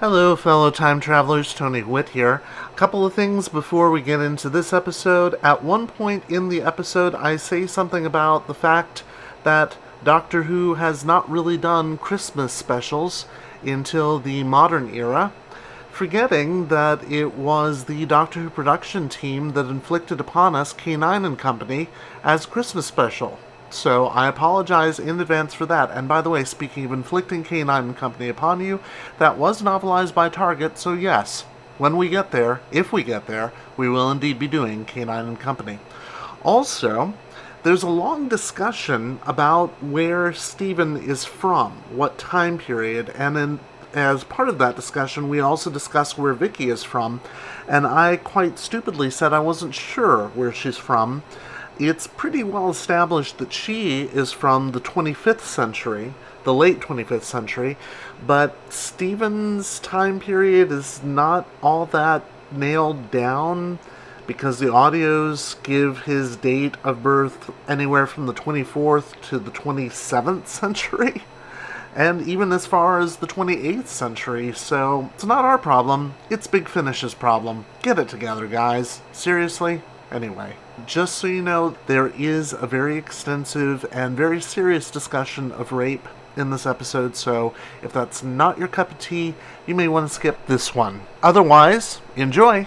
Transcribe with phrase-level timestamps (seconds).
[0.00, 1.52] Hello, fellow time travelers.
[1.52, 2.40] Tony Witt here.
[2.72, 5.34] A couple of things before we get into this episode.
[5.42, 9.04] At one point in the episode, I say something about the fact
[9.44, 13.26] that Doctor Who has not really done Christmas specials
[13.62, 15.34] until the modern era,
[15.92, 21.38] forgetting that it was the Doctor Who production team that inflicted upon us K9 and
[21.38, 21.90] Company
[22.24, 23.38] as Christmas special.
[23.70, 25.92] So I apologize in advance for that.
[25.92, 28.80] And by the way, speaking of inflicting K9 and Company upon you,
[29.18, 31.42] that was novelized by Target, so yes,
[31.78, 35.40] when we get there, if we get there, we will indeed be doing K9 and
[35.40, 35.78] Company.
[36.42, 37.14] Also,
[37.62, 43.60] there's a long discussion about where Steven is from, what time period, and in,
[43.94, 47.20] as part of that discussion, we also discuss where Vicky is from,
[47.68, 51.22] and I quite stupidly said I wasn't sure where she's from
[51.80, 57.76] it's pretty well established that she is from the 25th century, the late 25th century,
[58.26, 63.78] but Steven's time period is not all that nailed down
[64.26, 70.46] because the audios give his date of birth anywhere from the 24th to the 27th
[70.46, 71.22] century.
[71.96, 76.68] And even as far as the 28th century, so it's not our problem, it's Big
[76.68, 77.64] Finish's problem.
[77.82, 79.00] Get it together, guys.
[79.12, 79.82] Seriously?
[80.10, 85.70] Anyway, just so you know, there is a very extensive and very serious discussion of
[85.70, 89.34] rape in this episode, so if that's not your cup of tea,
[89.66, 91.02] you may want to skip this one.
[91.22, 92.66] Otherwise, enjoy!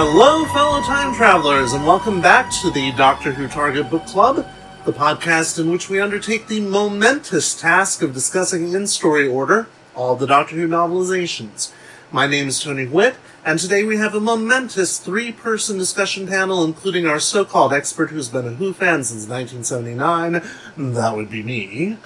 [0.00, 4.46] Hello, fellow time travelers, and welcome back to the Doctor Who Target Book Club,
[4.84, 10.14] the podcast in which we undertake the momentous task of discussing in story order all
[10.14, 11.72] the Doctor Who novelizations.
[12.12, 16.62] My name is Tony Witt, and today we have a momentous three person discussion panel,
[16.62, 20.94] including our so called expert who's been a Who fan since 1979.
[20.94, 21.98] That would be me.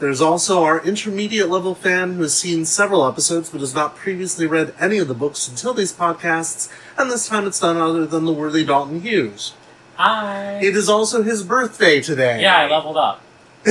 [0.00, 4.46] There's also our intermediate level fan who has seen several episodes but has not previously
[4.46, 6.68] read any of the books until these podcasts,
[6.98, 9.54] and this time it's none other than the worthy Dalton Hughes.
[9.96, 10.58] Hi.
[10.62, 12.42] It is also his birthday today.
[12.42, 13.20] Yeah, I leveled up.
[13.64, 13.70] he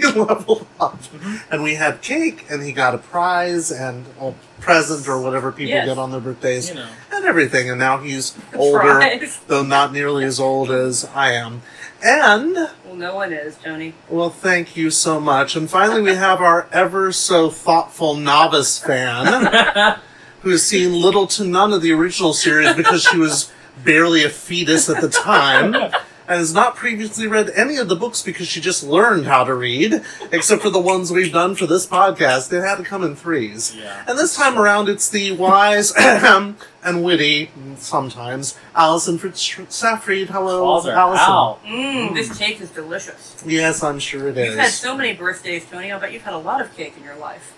[0.00, 1.00] leveled up.
[1.00, 1.36] Mm-hmm.
[1.52, 5.70] And we had cake, and he got a prize and a present or whatever people
[5.70, 5.86] Yes.
[5.86, 6.88] get on their birthdays, You know.
[7.12, 7.70] and everything.
[7.70, 9.40] And now he's older, Prize.
[9.46, 11.62] though not nearly as old as I am.
[12.04, 13.94] And Well, no one is, Tony.
[14.08, 15.54] Well, thank you so much.
[15.54, 19.26] And finally, we have our ever so thoughtful novice fan
[20.40, 23.52] who has seen little to none of the original series because she was
[23.84, 25.72] barely a fetus at the time
[26.30, 29.52] and has not previously read any of the books because she just learned how to
[29.52, 32.52] read, except for the ones we've done for this podcast.
[32.52, 33.74] It had to come in threes.
[33.76, 34.04] Yeah.
[34.06, 40.28] And this time around, it's the wise and witty, sometimes, Alison Fritz-Safried.
[40.28, 41.24] Hello, Walter, Alison.
[41.26, 41.60] Al.
[41.66, 43.42] Mmm, this cake is delicious.
[43.44, 44.50] Yes, I'm sure it is.
[44.50, 45.90] You've had so many birthdays, Tony.
[45.90, 47.56] I'll bet you've had a lot of cake in your life.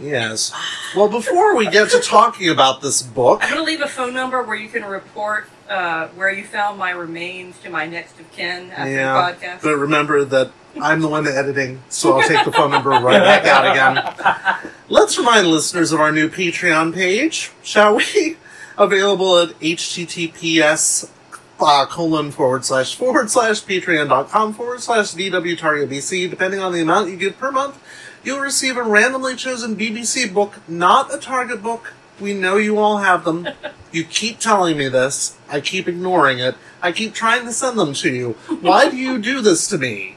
[0.00, 0.52] Yes.
[0.94, 4.14] Well, before we get to talking about this book, I'm going to leave a phone
[4.14, 8.30] number where you can report uh, where you found my remains to my next of
[8.32, 9.62] kin after yeah, the podcast.
[9.62, 13.46] but remember that I'm the one editing, so I'll take the phone number right back
[13.46, 14.72] out again.
[14.88, 18.36] Let's remind listeners of our new Patreon page, shall we?
[18.78, 21.10] Available at https
[21.58, 26.28] uh, colon forward slash forward slash patreon.com forward slash DW Target BC.
[26.28, 27.80] Depending on the amount you give per month,
[28.26, 31.94] you'll receive a randomly chosen BBC book, not a Target book.
[32.20, 33.48] We know you all have them.
[33.92, 35.38] You keep telling me this.
[35.48, 36.56] I keep ignoring it.
[36.82, 38.32] I keep trying to send them to you.
[38.60, 40.16] Why do you do this to me?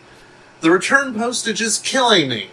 [0.60, 2.50] The return postage is killing me.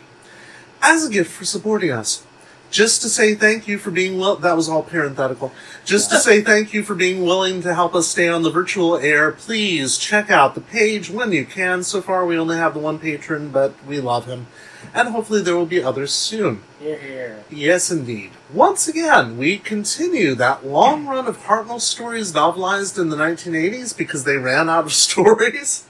[0.81, 2.25] As a gift for supporting us,
[2.71, 5.51] just to say thank you for being will that was all parenthetical.
[5.85, 8.97] Just to say thank you for being willing to help us stay on the virtual
[8.97, 9.33] air.
[9.33, 11.83] Please check out the page when you can.
[11.83, 14.47] So far we only have the one patron, but we love him.
[14.95, 16.63] And hopefully there will be others soon.
[16.81, 17.45] Hear, hear.
[17.51, 18.33] Yes, indeed.
[18.53, 24.25] Once again, we continue that long run of Hartnell stories novelized in the 1980s because
[24.25, 25.87] they ran out of stories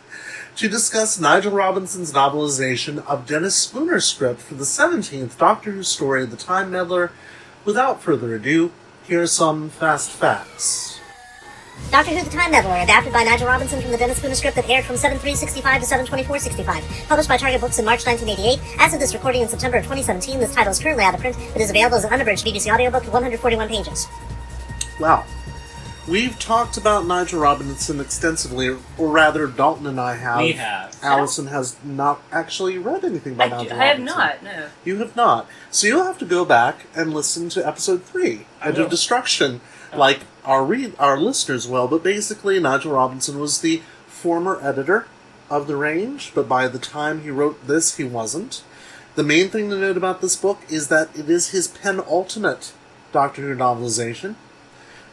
[0.56, 6.24] to discuss Nigel Robinson's novelization of Dennis Spooner's script for the 17th Doctor Who story,
[6.24, 7.12] The Time Meddler.
[7.66, 8.72] Without further ado,
[9.06, 10.95] here are some fast facts.
[11.90, 14.68] Doctor Who The Time Meddler, adapted by Nigel Robinson from the Dennis Spooner script that
[14.68, 17.06] aired from 7.365 to 7.2465.
[17.08, 18.80] Published by Target Books in March 1988.
[18.80, 21.36] As of this recording in September of 2017, this title is currently out of print,
[21.52, 24.08] but is available as an unabridged BBC audiobook of 141 pages.
[24.98, 25.24] Wow.
[26.08, 28.68] We've talked about Nigel Robinson extensively,
[28.98, 30.38] or rather, Dalton and I have.
[30.40, 30.96] We have.
[31.02, 34.04] Allison has not actually read anything by I, Nigel do- I have Robinson.
[34.18, 34.42] not.
[34.42, 34.68] No.
[34.84, 35.46] You have not.
[35.70, 39.60] So you'll have to go back and listen to episode three, I Edge of Destruction,
[39.96, 41.88] like our read our listeners will.
[41.88, 45.06] But basically, Nigel Robinson was the former editor
[45.50, 48.62] of the Range, but by the time he wrote this, he wasn't.
[49.14, 52.72] The main thing to note about this book is that it is his penultimate
[53.12, 54.34] Doctor Who novelization,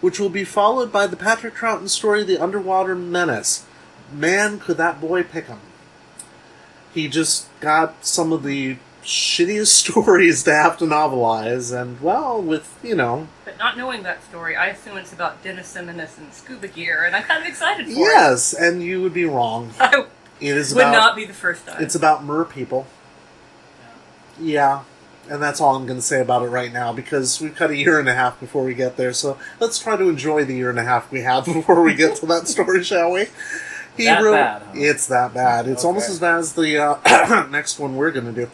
[0.02, 3.66] which will be followed by the Patrick Troughton story, The Underwater Menace.
[4.12, 5.62] Man, could that boy pick 'em!
[6.94, 12.78] He just got some of the shittiest stories to have to novelize, and well, with
[12.84, 16.68] you know, But not knowing that story, I assume it's about Dennis Simonus and scuba
[16.68, 17.98] gear, and I'm kind of excited for it.
[17.98, 19.72] yes, and you would be wrong.
[19.80, 20.06] I
[20.40, 21.82] It is would about not be the first time.
[21.84, 22.88] it's about mer people.
[24.40, 24.84] Yeah,
[25.30, 27.76] and that's all I'm going to say about it right now because we've got a
[27.78, 29.14] year and a half before we get there.
[29.14, 32.16] So let's try to enjoy the year and a half we have before we get
[32.18, 33.28] to that story, shall we?
[33.96, 34.72] He That bad, huh?
[34.74, 35.68] It's that bad.
[35.68, 38.50] It's almost as bad as the uh, next one we're going to do.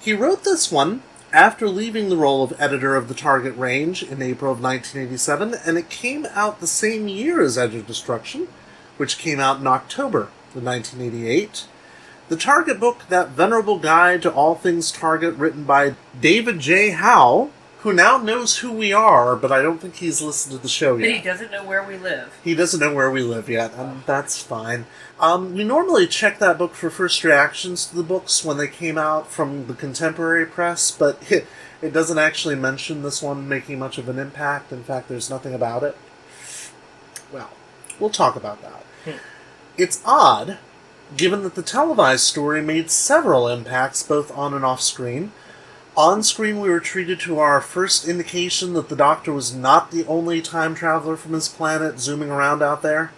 [0.00, 1.02] He wrote this one
[1.32, 5.76] after leaving the role of editor of the Target Range in April of 1987, and
[5.76, 8.48] it came out the same year as Edge of Destruction,
[8.96, 11.66] which came out in October of 1988.
[12.28, 16.90] The Target book, that venerable guide to all things Target, written by David J.
[16.90, 17.50] Howe,
[17.80, 20.96] who now knows who we are, but I don't think he's listened to the show
[20.96, 21.06] yet.
[21.06, 22.36] but he doesn't know where we live.
[22.42, 24.86] He doesn't know where we live yet, and that's fine.
[25.20, 28.98] Um, we normally check that book for first reactions to the books when they came
[28.98, 31.46] out from the contemporary press, but it,
[31.82, 34.72] it doesn't actually mention this one making much of an impact.
[34.72, 35.96] In fact, there's nothing about it.
[37.32, 37.50] Well,
[38.00, 38.82] we'll talk about that.
[39.76, 40.58] It's odd,
[41.16, 45.30] given that the televised story made several impacts both on and off screen.
[45.98, 50.06] On screen, we were treated to our first indication that the Doctor was not the
[50.06, 53.10] only time traveler from his planet zooming around out there.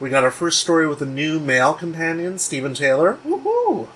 [0.00, 3.18] We got our first story with a new male companion, Steven Taylor.
[3.24, 3.86] Woohoo!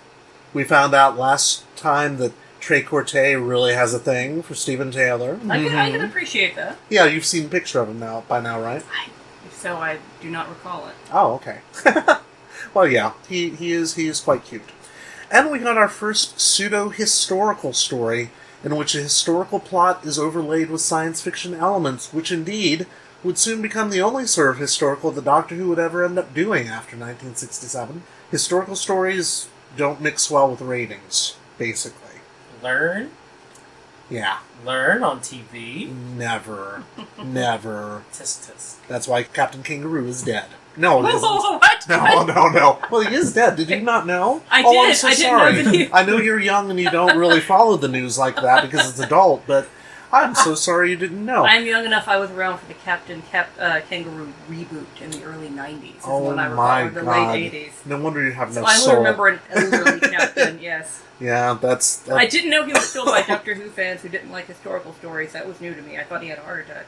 [0.55, 5.41] We found out last time that Trey Corte really has a thing for Steven Taylor.
[5.51, 6.09] I can, I can Mhm.
[6.09, 6.77] appreciate that.
[6.89, 8.85] Yeah, you've seen a picture of him now by now, right?
[9.51, 10.95] So I do not recall it.
[11.13, 11.59] Oh, okay.
[12.73, 14.63] well, yeah, he, he is he is quite cute.
[15.31, 18.31] And we got our first pseudo historical story
[18.65, 22.87] in which a historical plot is overlaid with science fiction elements, which indeed
[23.23, 26.33] would soon become the only sort of historical the Doctor Who would ever end up
[26.35, 28.03] doing after 1967.
[28.31, 32.21] Historical stories don't mix well with ratings, basically.
[32.63, 33.11] Learn,
[34.09, 35.91] Yeah, learn on TV.
[35.93, 36.85] never,
[37.23, 38.03] never.
[38.13, 38.77] Tisk tisk.
[38.89, 40.47] That's why Captain Kangaroo is dead.
[40.77, 41.23] No, it isn't.
[41.23, 41.89] what?
[41.89, 42.79] No, no, no.
[42.91, 43.57] Well, he is dead.
[43.57, 44.43] Did you not know?
[44.51, 44.97] I oh, I'm did.
[44.97, 45.77] so I didn't know sorry.
[45.79, 48.89] he- I know you're young and you don't really follow the news like that because
[48.91, 49.69] it's adult, but
[50.13, 51.45] I'm so sorry you didn't know.
[51.45, 52.07] I'm young enough.
[52.09, 55.95] I was around for the Captain Cap uh, Kangaroo reboot in the early '90s.
[56.07, 57.33] Oh when I my or the god!
[57.35, 57.87] late '80s.
[57.87, 58.97] No wonder you have no So I only soul.
[58.97, 60.59] remember an elderly captain.
[60.61, 61.97] Yes, Yeah, that's.
[62.01, 64.93] that- I didn't know he was killed by Doctor Who fans who didn't like historical
[64.95, 65.33] stories.
[65.33, 65.99] That was new to me.
[65.99, 66.87] I thought he had a heart attack.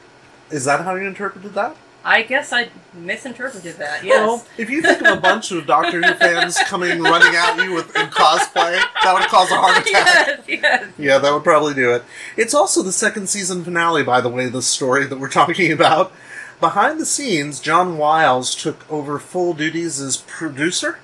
[0.49, 1.75] Is that how you interpreted that?
[2.03, 4.03] I guess I misinterpreted that.
[4.03, 4.25] Yes.
[4.25, 7.73] Well, if you think of a bunch of Doctor Who fans coming running at you
[7.73, 10.47] with in cosplay, that would cause a heart attack.
[10.47, 10.93] yes, yes.
[10.97, 12.03] Yeah, that would probably do it.
[12.37, 16.13] It's also the second season finale, by the way, the story that we're talking about.
[16.61, 20.99] Behind the scenes, John Wiles took over full duties as producer,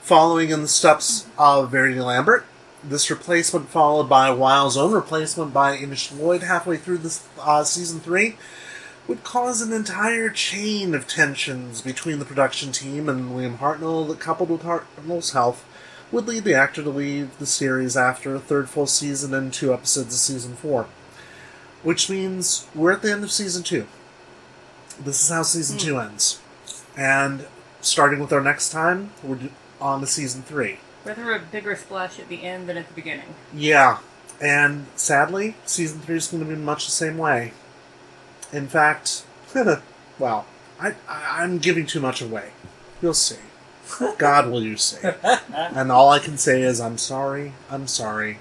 [0.00, 2.44] following in the steps of Verity Lambert.
[2.84, 8.00] This replacement followed by Wiles' own replacement by Innes Lloyd halfway through this uh, season
[8.00, 8.36] three
[9.08, 14.20] would cause an entire chain of tensions between the production team and William Hartnell that,
[14.20, 15.64] coupled with Hartnell's health,
[16.12, 19.72] would lead the actor to leave the series after a third full season and two
[19.72, 20.86] episodes of season four.
[21.82, 23.86] Which means we're at the end of season two.
[25.02, 26.00] This is how season two hmm.
[26.00, 26.40] ends.
[26.96, 27.46] And
[27.80, 29.38] starting with our next time, we're
[29.80, 30.78] on to season three.
[31.04, 33.34] Rather a bigger splash at the end than at the beginning.
[33.52, 33.98] Yeah,
[34.40, 37.52] and sadly, season three is going to be much the same way.
[38.52, 39.24] In fact,
[40.18, 40.46] well,
[40.80, 42.50] I, I, I'm giving too much away.
[43.00, 43.36] You'll see.
[44.18, 44.98] God will you see.
[45.52, 48.38] And all I can say is, I'm sorry, I'm sorry.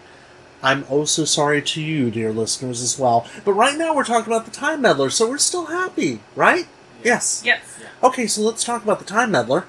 [0.64, 3.28] I'm oh so sorry to you, dear listeners, as well.
[3.44, 6.68] But right now we're talking about the Time Meddler, so we're still happy, right?
[7.04, 7.42] Yes.
[7.44, 7.80] Yes.
[8.04, 9.66] Okay, so let's talk about the Time Meddler.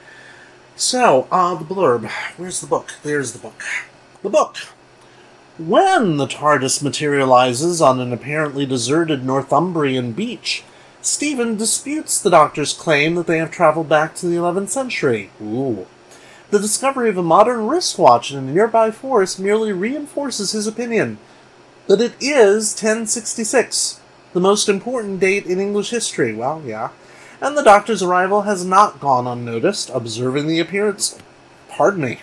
[0.76, 2.10] So, uh, the blurb.
[2.36, 2.94] Where's the book?
[3.02, 3.62] There's the book.
[4.22, 4.56] The book.
[5.66, 10.64] When the TARDIS materializes on an apparently deserted Northumbrian beach,
[11.00, 15.30] Steven disputes the Doctor's claim that they have traveled back to the 11th century.
[15.40, 15.86] Ooh.
[16.50, 21.18] The discovery of a modern wristwatch in a nearby forest merely reinforces his opinion
[21.86, 24.00] that it is 1066,
[24.32, 26.34] the most important date in English history.
[26.34, 26.88] Well, yeah.
[27.40, 31.16] And the Doctor's arrival has not gone unnoticed, observing the appearance.
[31.68, 32.20] Pardon me.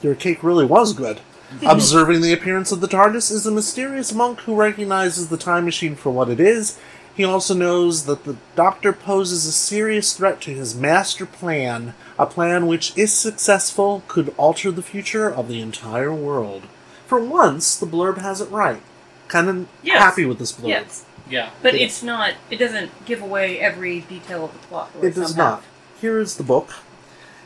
[0.00, 1.20] Your cake really was good.
[1.66, 5.94] Observing the appearance of the TARDIS is a mysterious monk who recognizes the time machine
[5.94, 6.78] for what it is.
[7.14, 12.24] He also knows that the Doctor poses a serious threat to his master plan, a
[12.26, 16.62] plan which, if successful, could alter the future of the entire world.
[17.06, 18.80] For once, the blurb has it right.
[19.28, 19.98] Kind of Yes.
[20.02, 20.68] happy with this blurb.
[20.68, 21.50] Yes, Yeah.
[21.60, 21.84] but Yeah.
[21.84, 22.32] it's not.
[22.50, 24.90] It doesn't give away every detail of the plot.
[24.98, 25.46] the It does some have.
[25.50, 25.62] not.
[26.00, 26.70] Here is the book,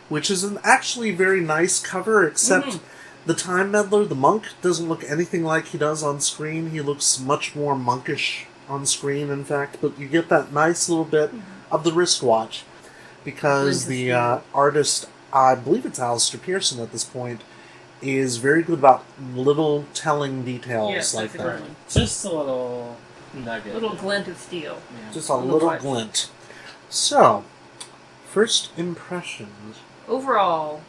[0.08, 2.80] which is an actually very nice cover, except Mhm.
[3.26, 6.70] The Time Meddler, the monk, doesn't look anything like he does on screen.
[6.70, 11.04] He looks much more monkish on screen, in fact, but you get that nice little
[11.04, 11.32] bit
[11.70, 12.62] of the wristwatch
[13.24, 17.42] because the uh, artist, I believe it's Alister Pearson at this point,
[18.00, 19.04] is very good about
[19.34, 21.60] little telling details Yes, like that.
[21.60, 21.76] one.
[21.88, 22.96] Just a little
[23.34, 23.74] nugget.
[23.74, 24.78] Little glint of steel.
[24.92, 25.12] Yeah.
[25.12, 25.80] Just a Little little touch.
[25.80, 26.30] glint.
[26.88, 27.42] So,
[28.28, 29.78] first impressions.
[30.06, 30.82] Overall,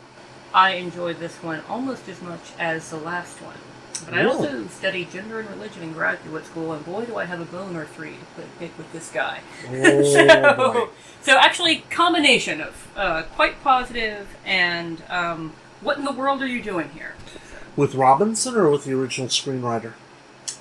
[0.57, 3.57] I enjoyed this one almost as much as the last one.
[4.05, 7.39] But I also studied gender and religion in graduate school, and boy, do I have
[7.39, 9.41] a bone or three to put pick with this guy.
[9.69, 10.89] Oh, so,
[11.21, 16.63] so actually, combination of uh, quite positive and um, what in the world are you
[16.63, 17.13] doing here?
[17.75, 19.93] With Robinson or with the original screenwriter?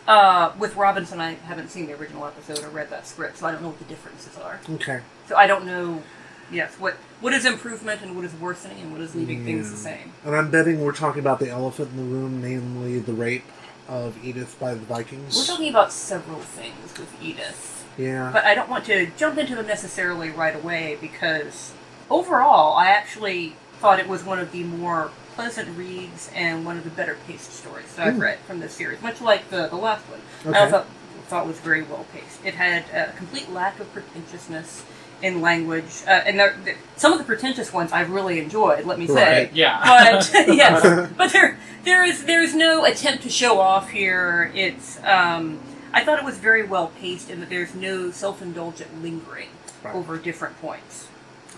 [0.07, 3.53] Uh, with Robinson, I haven't seen the original episode or read that script, so I
[3.53, 4.61] don't know what the differences are.
[4.75, 5.01] Okay.
[5.27, 6.03] So I don't know,
[6.51, 9.77] yes, what what is improvement and what is worsening and what is leaving things the
[9.77, 10.13] same.
[10.25, 13.45] And I'm betting we're talking about the elephant in the room, namely the rape
[13.89, 15.37] of Edith by the Vikings.
[15.37, 18.31] We're talking about several things with Edith, yeah.
[18.33, 21.73] but I don't want to jump into them necessarily right away because
[22.11, 26.85] overall, I actually thought it was one of the more pleasant reads and one of
[26.85, 28.23] the better paced stories that I've Hmm.
[28.23, 30.21] read from this series, much like the, the last one.
[30.47, 30.65] Okay.
[30.65, 30.87] I thought,
[31.29, 32.45] thought was very well paced.
[32.45, 34.83] It had a complete lack of pretentiousness
[35.23, 38.85] in language, uh, and there, there- some of the pretentious ones I've really enjoyed.
[38.85, 39.53] Let me say, Right.
[39.55, 39.81] Yeah.
[39.85, 44.51] but yes, but there there is there is no attempt to show off here.
[44.55, 45.59] It's um,
[45.93, 49.49] I thought it was very well paced in that there's no self indulgent lingering
[49.83, 49.95] Right.
[49.95, 51.07] over different points.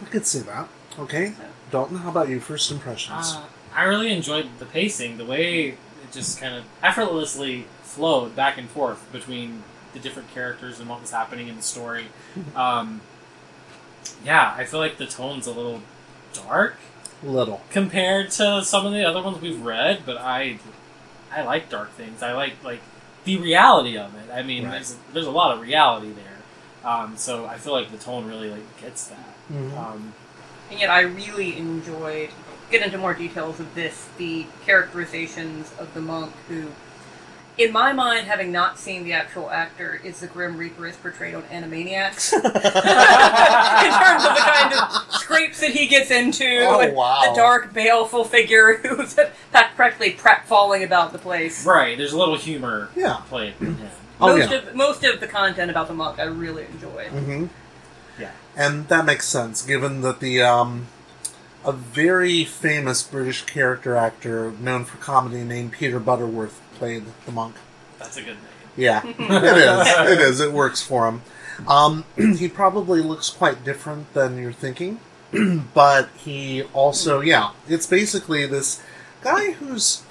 [0.02, 0.68] I could see that.
[0.98, 1.32] Okay.
[1.70, 2.40] Dalton, how about you?
[2.40, 3.34] First impressions.
[3.36, 8.58] Uh, I really enjoyed the pacing, the way it just kind of effortlessly flowed back
[8.58, 9.62] and forth between
[9.94, 12.06] the different characters and what was happening in the story.
[12.56, 13.00] Um,
[14.24, 15.82] yeah, I feel like the tone's a little
[16.32, 16.76] dark
[17.22, 17.60] Little.
[17.70, 20.58] compared to some of the other ones we've read, but I
[21.32, 22.22] I like dark things.
[22.22, 22.80] I like like
[23.24, 24.30] the reality of it.
[24.32, 24.72] I mean, Right.
[24.72, 26.90] there's there's a lot of reality there.
[26.90, 29.34] Um, so I feel like the tone really like gets that.
[29.52, 29.76] Mhm.
[29.76, 30.12] Um,
[30.70, 32.30] And yet, I really enjoyed.
[32.70, 34.06] Get into more details of this.
[34.18, 36.68] The characterizations of the monk, who,
[37.58, 41.34] in my mind, having not seen the actual actor, is the Grim Reaper is portrayed
[41.34, 42.32] on Animaniacs.
[42.32, 47.20] in terms of the kind of scrapes that he gets into, Oh, and wow.
[47.28, 49.18] the dark, baleful figure who's
[49.74, 51.66] practically pratfalling about the place.
[51.66, 53.16] right, there's a little humor Yeah.
[53.28, 53.90] played in him.
[54.20, 54.56] Oh, most yeah.
[54.58, 57.08] of most of the content about the monk, I really enjoyed.
[57.08, 57.46] hmm
[58.18, 58.32] Yeah.
[58.56, 60.86] And that makes sense, given that the um,
[61.64, 67.56] a very famous British character actor known for comedy named Peter Butterworth played the monk.
[67.98, 68.44] That's a good name.
[68.76, 69.18] Yeah, it
[69.58, 70.12] is.
[70.12, 70.40] It is.
[70.40, 71.22] It works for him.
[71.66, 75.00] Um, he probably looks quite different than you're thinking,
[75.74, 78.82] but he also, yeah, it's basically this
[79.22, 80.02] guy who's.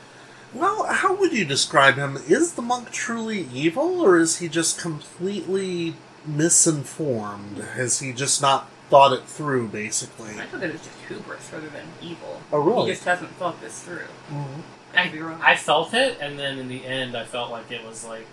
[0.53, 2.17] Well, how would you describe him?
[2.27, 5.95] Is the monk truly evil, or is he just completely
[6.25, 7.57] misinformed?
[7.75, 10.31] Has he just not thought it through, basically?
[10.39, 12.41] I thought it was just hubris rather than evil.
[12.51, 12.87] Oh, really?
[12.87, 14.07] He just hasn't thought this through.
[14.31, 14.61] Mhm.
[14.95, 15.21] I could.
[15.41, 18.27] I felt it, and then in the end, I felt like it was like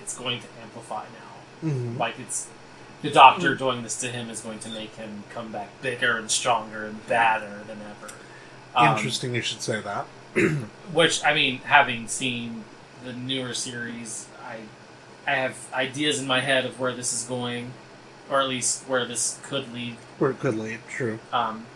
[0.00, 1.68] it's going to amplify now.
[1.68, 1.98] Mhm.
[1.98, 2.48] Like it's
[3.02, 6.30] the doctor doing this to him is going to make him come back bigger and
[6.30, 8.12] stronger and badder than ever.
[8.74, 10.06] Um, Interesting you should say that.
[10.92, 12.64] Which I mean, having seen
[13.04, 14.60] the newer series, I
[15.30, 17.72] I have ideas in my head of where this is going,
[18.30, 19.96] or at least where this could lead.
[20.20, 21.18] Or it could lead, true.
[21.32, 21.66] Um,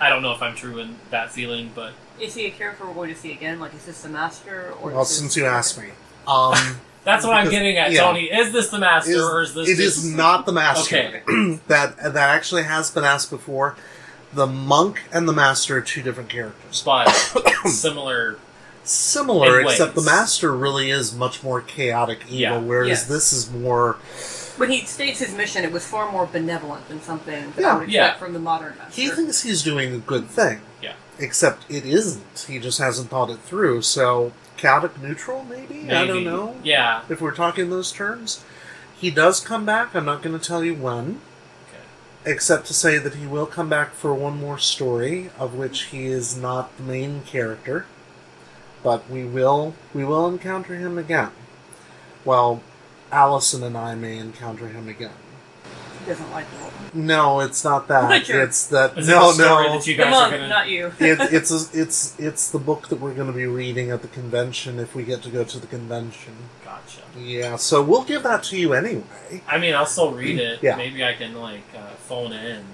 [0.00, 2.94] I don't know if I'm true in that feeling, but Is he a character we're
[2.94, 3.60] going to see again?
[3.60, 4.72] Like, is this the master?
[4.82, 5.88] Or Well, since you asked me.
[6.26, 6.54] Um,
[7.04, 8.02] that's what I'm getting at, yeah.
[8.02, 8.24] Tony.
[8.24, 9.98] Is this the master, is- or is this it just...
[9.98, 10.96] is not the master.
[11.26, 11.58] Okay.
[11.68, 13.76] that that actually has been asked before.
[14.32, 16.82] The monk and the master are two different characters.
[16.84, 17.08] but
[17.66, 18.38] similar.
[18.84, 22.58] Similar, In except the master really is much more chaotic evil, Yeah.
[22.58, 23.04] whereas Yes.
[23.06, 23.98] this is more.
[24.60, 27.70] When he states his mission, it was far more benevolent than something that Yeah.
[27.70, 28.18] I would expect Yeah.
[28.18, 29.00] from the modern master.
[29.00, 30.60] He thinks he's doing a good thing.
[30.82, 30.92] Yeah.
[31.18, 32.44] Except it isn't.
[32.46, 33.80] He just hasn't thought it through.
[33.80, 35.90] So chaotic neutral, maybe?
[35.90, 36.24] I don't maybe.
[36.26, 36.56] know.
[36.62, 38.40] Yeah, If we're talking those terms,
[38.94, 39.94] he does come back.
[39.94, 41.20] I'm not going to tell you when.
[42.26, 46.04] except to say that he will come back for one more story, of which he
[46.08, 47.86] is not the main character.
[48.82, 51.30] But we will we will encounter him again.
[52.26, 52.60] Well,
[53.12, 55.12] Allison and I may encounter him again.
[56.00, 56.70] He doesn't like the role.
[56.94, 58.08] No, it's not that.
[58.08, 58.42] Witcher.
[58.42, 58.96] It's that.
[58.96, 59.72] Is it no, the story no.
[59.74, 60.48] that you The guys are monk, gonna?
[60.48, 60.86] not you.
[60.98, 64.08] it, it's a, it's it's the book that we're going to be reading at the
[64.08, 66.34] convention if we get to go to the convention.
[66.64, 67.02] Gotcha.
[67.18, 69.42] Yeah, so we'll give that to you anyway.
[69.46, 70.62] I mean, I'll still read it.
[70.62, 70.76] Yeah.
[70.76, 72.64] Maybe I can like uh, phone in.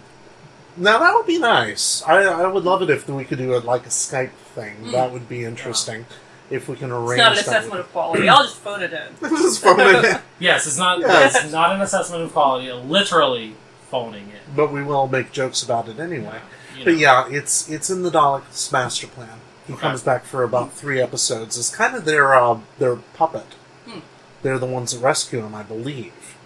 [0.76, 2.02] Now that would be nice.
[2.02, 4.76] I I would love it if we could do it like a Skype thing.
[4.84, 4.92] Mm.
[4.92, 6.06] That would be interesting.
[6.50, 7.12] If we can arrange.
[7.12, 7.40] It's not an that.
[7.46, 8.28] assessment of quality.
[8.28, 9.08] I'll just phone it in.
[9.36, 10.20] Just phone it in.
[10.38, 11.00] Yes, it's not.
[11.00, 11.34] Yes.
[11.42, 12.70] It's not an assessment of quality.
[12.70, 13.54] Literally
[13.90, 14.42] phoning it.
[14.54, 16.40] But we will make jokes about it anyway.
[16.74, 16.84] You know.
[16.84, 19.40] But yeah, it's it's in the Daleks' master plan.
[19.66, 19.80] He Okay.
[19.80, 21.58] comes back for about three episodes.
[21.58, 23.46] It's kind of their uh, their puppet.
[23.86, 24.00] Hmm.
[24.42, 26.36] They're the ones that rescue him, I believe.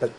[0.00, 0.12] But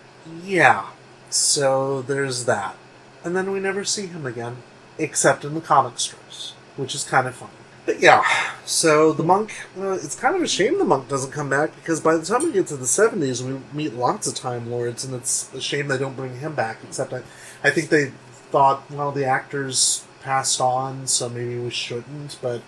[0.44, 0.88] yeah,
[1.32, 2.76] so there's that,
[3.24, 4.58] and then we never see him again,
[5.00, 7.50] except in the comic strips, which is kind of fun.
[7.88, 8.22] But yeah,
[8.66, 9.54] so the monk.
[9.80, 12.44] Uh, it's kind of a shame the monk doesn't come back because by the time
[12.44, 15.88] we get to the seventies, we meet lots of Time Lords, and it's a shame
[15.88, 16.80] they don't bring him back.
[16.84, 17.22] Except I,
[17.64, 18.12] I think they
[18.52, 22.38] thought, well, the actors passed on, so maybe we shouldn't.
[22.42, 22.62] But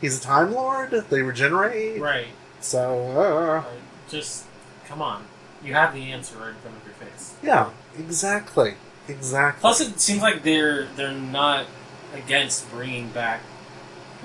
[0.00, 0.90] he's a Time Lord.
[0.90, 2.00] They regenerate.
[2.00, 2.26] Right.
[2.58, 3.64] So uh.
[4.10, 4.46] Just
[4.86, 5.26] come on.
[5.62, 7.34] You have the answer right in front of your face.
[7.40, 8.74] yeah, exactly,
[9.06, 9.60] exactly.
[9.60, 11.66] Plus, it seems like they're they're not
[12.12, 13.42] against bringing back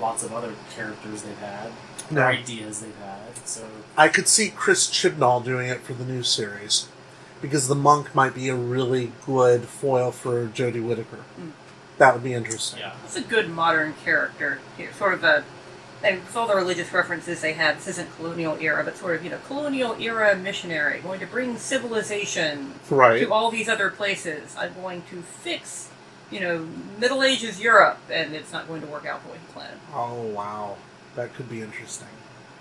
[0.02, 1.70] lots of other characters they've had,
[2.10, 2.22] No.
[2.22, 3.46] or ideas they've had.
[3.46, 3.64] So
[3.96, 6.88] I could see Chris Chibnall doing it for the new series
[7.40, 11.18] because the monk might be a really good foil for Jodie Whittaker.
[11.40, 11.52] Mm.
[11.98, 12.80] That would be interesting.
[12.80, 12.94] yeah.
[13.04, 14.60] It's a good modern character.
[14.98, 15.44] Sort of a,
[16.04, 19.22] and with all the religious references they have, this isn't colonial era, but sort of,
[19.24, 23.20] you know, colonial era missionary, going to bring civilization Right.
[23.20, 24.56] to all these other places.
[24.58, 25.90] I'm going to fix,
[26.32, 26.66] you know,
[26.98, 29.78] Middle Ages Europe, and it's not going to work out the way he planned.
[29.94, 30.76] Oh wow,
[31.14, 32.08] that could be interesting.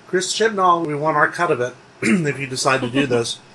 [0.07, 3.39] Chris Chibnall, we want our cut of it if you decide to do this.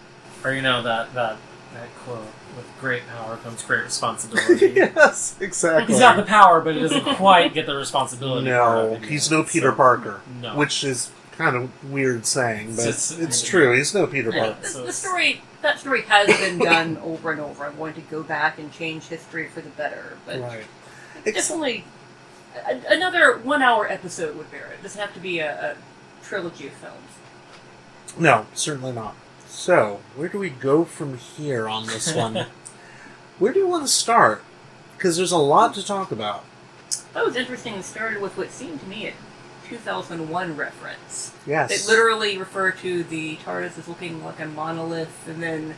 [0.45, 1.39] Or you know that that
[1.75, 2.21] that quote:
[2.57, 5.93] "With great power comes great responsibility." yes, exactly.
[5.95, 8.45] He's got the power, but he doesn't quite get the responsibility.
[8.47, 9.37] no, he's yet.
[9.39, 10.55] no Peter So- Parker, No.
[10.57, 13.75] which is kind of weird saying, but It's- it's, it's- true.
[13.77, 14.61] He's no Peter Yeah, Parker.
[14.63, 17.65] the, so the story, that story has been done over and over.
[17.65, 20.65] I'm going to go back and change history for the better, but Right.
[21.25, 21.85] Definitely
[22.65, 24.81] a, another one-hour episode would bear it.
[24.81, 28.17] It doesn't have to be a, a trilogy of films.
[28.19, 29.15] No, certainly not.
[29.47, 32.47] So, where do we go from here on this one?
[33.39, 34.43] where do you want to start?
[34.97, 36.45] Because there's a lot to talk about.
[36.91, 37.75] Oh, that was interesting.
[37.75, 39.13] It started with what seemed to me a
[39.69, 41.33] 2001 reference.
[41.47, 41.69] Yes.
[41.87, 45.75] They literally refer to the TARDIS as looking like a monolith, and then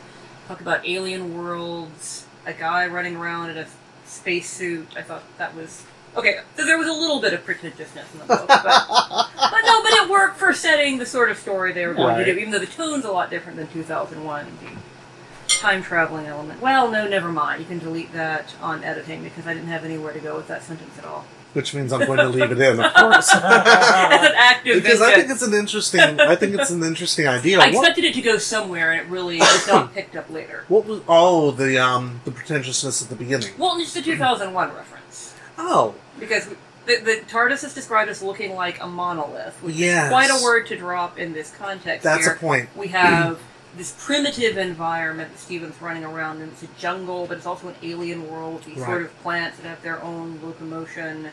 [0.47, 3.67] talk about alien worlds, a guy running around in a
[4.05, 4.87] spacesuit.
[4.97, 5.83] I thought that was
[6.15, 6.39] okay.
[6.57, 9.91] So there was a little bit of pretentiousness in the book, but, but no, but
[9.93, 12.25] it worked for setting the sort of story they were going Right.
[12.25, 12.39] to do.
[12.39, 14.45] Even though the tone's a lot different than 2001.
[14.61, 16.61] The time traveling element.
[16.61, 17.59] Well, no, never mind.
[17.61, 20.63] You can delete that on editing because I didn't have anywhere to go with that
[20.63, 21.25] sentence at all.
[21.53, 23.31] Which means I'm going to leave it in, of course.
[23.31, 25.99] That's an active because I think it's an interesting.
[26.19, 27.57] I think it's an interesting idea.
[27.57, 30.65] I What- expected it to go somewhere, and it really was not picked up later.
[30.67, 33.49] What was oh the um the pretentiousness at the beginning?
[33.57, 38.53] Well, it's the 2001 reference Oh because we, the, the TARDIS is described as looking
[38.55, 40.05] like a monolith, which Yes.
[40.05, 42.03] is quite a word to drop in this context.
[42.03, 42.33] that's here.
[42.35, 42.69] a point.
[42.75, 43.39] We have
[43.79, 46.49] this primitive environment that Steven's running around in.
[46.49, 48.63] It's a jungle, but it's also an alien world.
[48.65, 48.85] These Right.
[48.85, 51.31] sort of plants that have their own locomotion.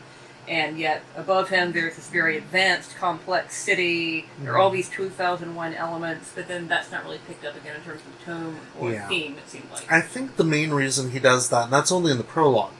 [0.49, 4.29] And yet, above him, there's this very advanced, complex city.
[4.41, 4.77] There are all mm-hmm.
[4.77, 8.57] these 2001 elements, but then that's not really picked up again in terms of tone
[8.79, 9.09] or Yeah.
[9.09, 9.91] theme, it seemed like.
[9.91, 12.71] I think the main reason he does that, and that's only in the prologue,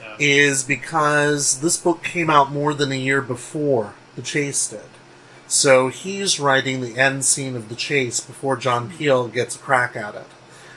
[0.00, 4.80] So, is because this book came out more than a year before the chase did.
[5.52, 9.94] So he's writing the end scene of the chase before John Peel gets a crack
[9.94, 10.24] at it.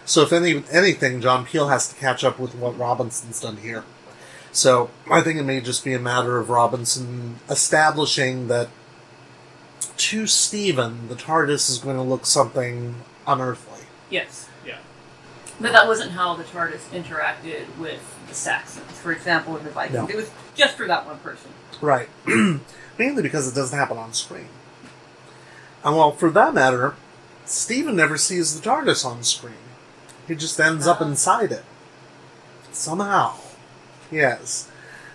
[0.03, 3.85] So if any anything, John Peel has to catch up with what Robinson's done here.
[4.51, 8.67] So I think it may just be a matter of Robinson establishing that
[9.95, 13.85] to Steven, the TARDIS is going to look something unearthly.
[14.09, 14.49] Yes.
[14.67, 14.79] yeah.
[15.57, 19.95] But that wasn't how the TARDIS interacted with the Saxons, for example, in the Vikings.
[19.95, 20.09] No.
[20.09, 21.51] It was just for that one person.
[21.79, 22.09] Right.
[22.99, 24.49] Mainly because it doesn't happen on screen.
[25.85, 26.95] And well, for that matter,
[27.45, 29.53] Steven never sees the TARDIS on screen.
[30.27, 31.63] He just ends up inside it.
[32.71, 33.35] Somehow.
[34.11, 34.69] Yes.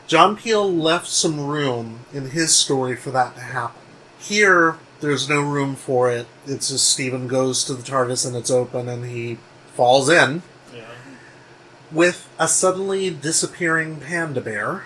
[0.07, 3.83] John Peel left some room in his story for that to happen.
[4.19, 6.27] Here, there's no room for it.
[6.47, 9.39] It's just Steven goes to the TARDIS and it's open and he
[9.75, 10.43] falls in.
[10.75, 10.85] Yeah.
[11.91, 14.85] with a suddenly disappearing panda bear.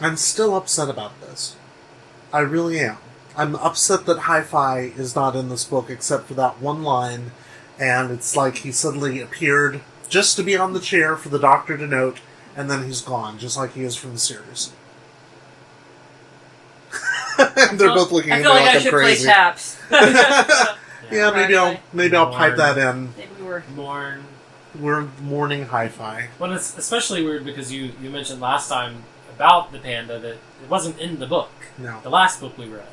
[0.00, 1.56] I'm still upset about this.
[2.32, 2.98] I really am.
[3.36, 7.32] I'm upset that Hi Fi is not in this book except for that one line,
[7.78, 11.76] and it's like he suddenly appeared just to be on the chair for the doctor
[11.76, 12.20] to note,
[12.56, 14.72] and then he's gone, just like he is from the series.
[17.38, 19.24] and they're both looking I at me feel like like I I'm should crazy.
[19.24, 19.78] play taps.
[21.12, 23.12] yeah, maybe I'll maybe I'll pipe that in.
[23.18, 23.62] Maybe we were.
[23.74, 24.24] Mourn.
[24.80, 26.28] We're mourning hi-fi.
[26.38, 30.38] Well, it's especially weird because you, you mentioned last time about the panda that it
[30.68, 31.50] wasn't in the book.
[31.78, 31.98] No.
[32.02, 32.86] The last book we read.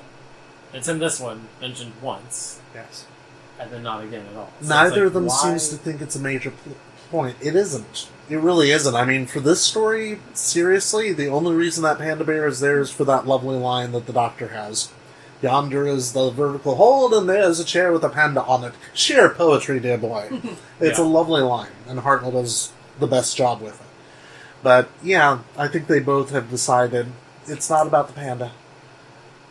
[0.73, 3.05] It's in this one, mentioned once, Yes.
[3.59, 4.47] and then not again at all.
[4.47, 6.73] So it's Neither like, of them why- seems to think it's a major pl-
[7.11, 7.35] point.
[7.41, 8.07] It isn't.
[8.29, 8.95] It really isn't.
[8.95, 12.89] I mean, for this story, seriously, the only reason that panda bear is there is
[12.89, 14.89] for that lovely line that the doctor has.
[15.43, 18.73] Yonder is the vertical hold, and there's a chair with a panda on it.
[18.93, 20.29] Sheer poetry, dear boy.
[20.79, 21.03] it's Yeah.
[21.03, 23.87] a lovely line, and Hartnell does the best job with it.
[24.63, 27.07] But yeah, I think they both have decided
[27.45, 28.51] it's not about the panda.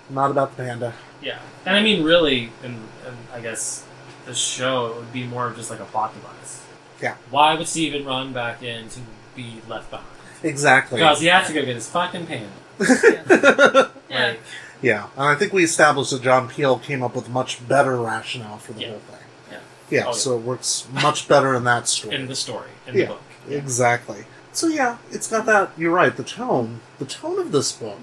[0.08, 0.94] Not about the panda.
[1.22, 2.72] Yeah, and I mean, really, in,
[3.06, 3.84] in I guess
[4.26, 6.64] the show it would be more of just like a plot device.
[7.00, 7.16] Yeah.
[7.30, 9.00] Why would Steven run back in to
[9.34, 10.06] be left behind?
[10.42, 10.98] Exactly.
[10.98, 12.48] Because he has to go get his fucking panda.
[14.10, 14.26] Yeah.
[14.28, 14.40] Like,
[14.82, 18.58] Yeah, and I think we established that John Peel came up with much better rationale
[18.58, 18.88] for the Yeah.
[18.90, 19.18] whole thing.
[19.50, 19.58] Yeah.
[19.90, 20.12] Yeah, Oh, yeah.
[20.12, 22.14] so it works much better in that story.
[22.16, 23.02] in the story, in Yeah.
[23.04, 23.22] the book.
[23.48, 24.24] Exactly.
[24.52, 25.70] So yeah, it's got that.
[25.78, 26.14] You're right.
[26.16, 27.98] The tone, the tone of this book.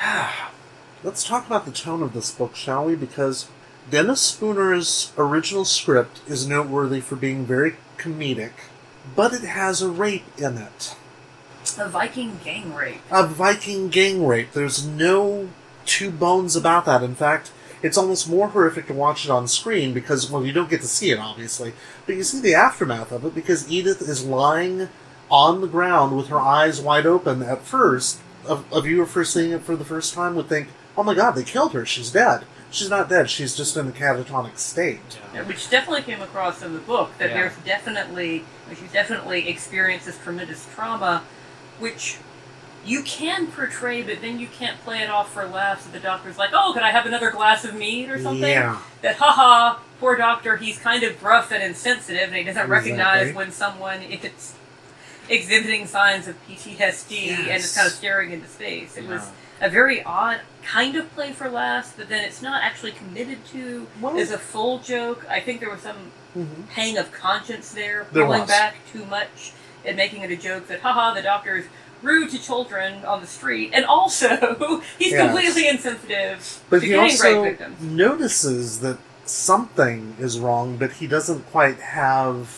[1.04, 2.96] Let's talk about the tone of this book, shall we?
[2.96, 3.48] Because
[3.88, 8.52] Dennis Spooner's original script is noteworthy for being very comedic,
[9.14, 10.96] but it has a rape in it.
[11.78, 13.00] A Viking gang rape.
[13.12, 14.52] a Viking gang rape.
[14.52, 15.50] There's no
[15.86, 17.04] two bones about that.
[17.04, 20.68] In fact, it's almost more horrific to watch it on screen because, well, you don't
[20.68, 21.74] get to see it, obviously,
[22.06, 24.88] but you see the aftermath of it because Edith is lying
[25.30, 28.18] on the ground with her eyes wide open at first.
[28.48, 31.32] A, a viewer first seeing it for the first time would think, oh my god,
[31.32, 31.86] they killed her.
[31.86, 32.44] She's dead.
[32.70, 33.30] She's not dead.
[33.30, 35.18] She's just in a catatonic state.
[35.32, 37.34] Yeah, which definitely came across in the book that Yeah.
[37.34, 38.44] there's definitely
[38.78, 41.22] she definitely experiences tremendous trauma,
[41.78, 42.18] which
[42.84, 45.84] you can portray, but then you can't play it off for laughs.
[45.84, 48.78] That the doctor's like, "Oh, could I have another glass of mead or something?" Yeah.
[49.00, 53.50] That haha, poor doctor, he's kind of gruff and insensitive, and he doesn't recognize when
[53.52, 54.52] someone is
[55.30, 58.96] exhibiting signs of PTSD and is kind of staring into space.
[58.96, 59.30] It was
[59.60, 63.86] a very odd kind of play for laughs, but then it's not actually committed to
[64.00, 65.24] Well- as a full joke.
[65.28, 66.68] I think there was some Mhm.
[66.68, 68.50] pang of conscience there, There pulling was.
[68.50, 69.52] back too much
[69.84, 71.64] and making it a joke that, haha, the doctor is
[72.02, 75.22] rude to children on the street, and also he's Yes.
[75.26, 77.80] completely insensitive But to he gang also rape victims.
[77.82, 82.48] notices that something is wrong, but he doesn't quite have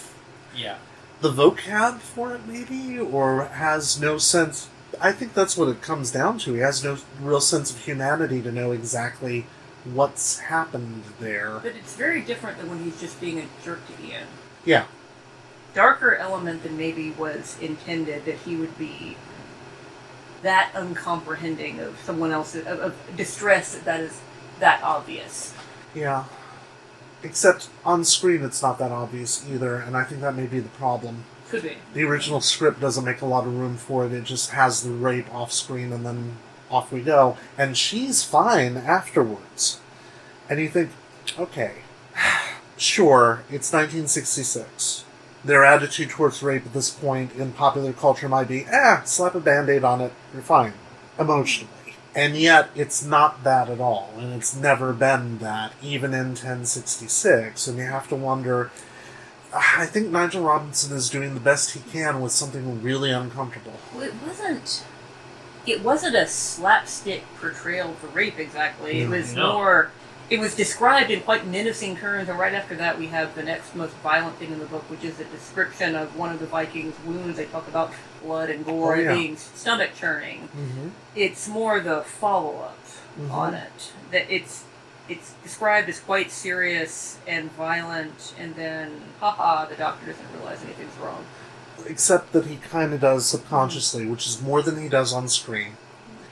[0.55, 0.75] Yeah.
[1.21, 4.67] the vocab for it, maybe, or has no sense.
[5.01, 6.55] I think that's what it comes down to.
[6.55, 9.47] He has no real sense of humanity to know exactly
[9.85, 11.59] what's happened there.
[11.63, 14.27] But it's very different than when he's just being a jerk to Ian.
[14.65, 14.85] Yeah,
[15.75, 19.17] Darker element than maybe was intended that he would be
[20.43, 24.21] that uncomprehending of someone else's of, of distress that is
[24.59, 25.55] that obvious.
[25.95, 26.25] yeah.
[27.23, 30.71] Except on screen, it's not that obvious either, and I think that may be the
[30.71, 31.25] problem.
[31.51, 31.79] Could be.
[31.95, 34.13] The original script doesn't make a lot of room for it.
[34.13, 36.37] It just has the rape off screen and then
[36.71, 37.37] off we go.
[37.59, 39.81] And she's fine afterwards.
[40.49, 40.91] And you think,
[41.37, 41.79] okay,
[42.77, 45.05] sure, it's 1966.
[45.45, 49.41] Their attitude towards rape at this point in popular culture might be, eh, slap a
[49.41, 50.75] band aid on it, you're fine.
[51.19, 51.97] Emotionally.
[52.15, 54.13] And yet, it's not that at all.
[54.17, 57.67] And it's never been that, even in 1066.
[57.67, 58.71] And you have to wonder
[59.53, 63.75] I think Nigel Robinson is doing the best he can with something really uncomfortable.
[63.93, 64.85] Well, it wasn't.
[65.67, 69.01] It wasn't a slapstick portrayal of the rape exactly.
[69.03, 69.53] It was No.
[69.53, 69.91] more.
[70.31, 73.75] It was described in quite menacing terms, and right after that, we have the next
[73.75, 76.95] most violent thing in the book, which is a description of one of the Vikings'
[77.05, 77.37] wounds.
[77.37, 79.13] They talk about blood and gore Oh, yeah.
[79.13, 80.49] being stomach churning.
[80.57, 80.89] Mm-hmm.
[81.17, 82.79] It's more the follow up
[83.21, 83.33] Mhm.
[83.33, 84.63] on it that it's
[85.11, 90.97] it's described as quite serious and violent, and then haha, the doctor doesn't realize anything's
[90.99, 91.25] wrong.
[91.85, 95.73] Except that he kind of does subconsciously, which is more than he does on screen.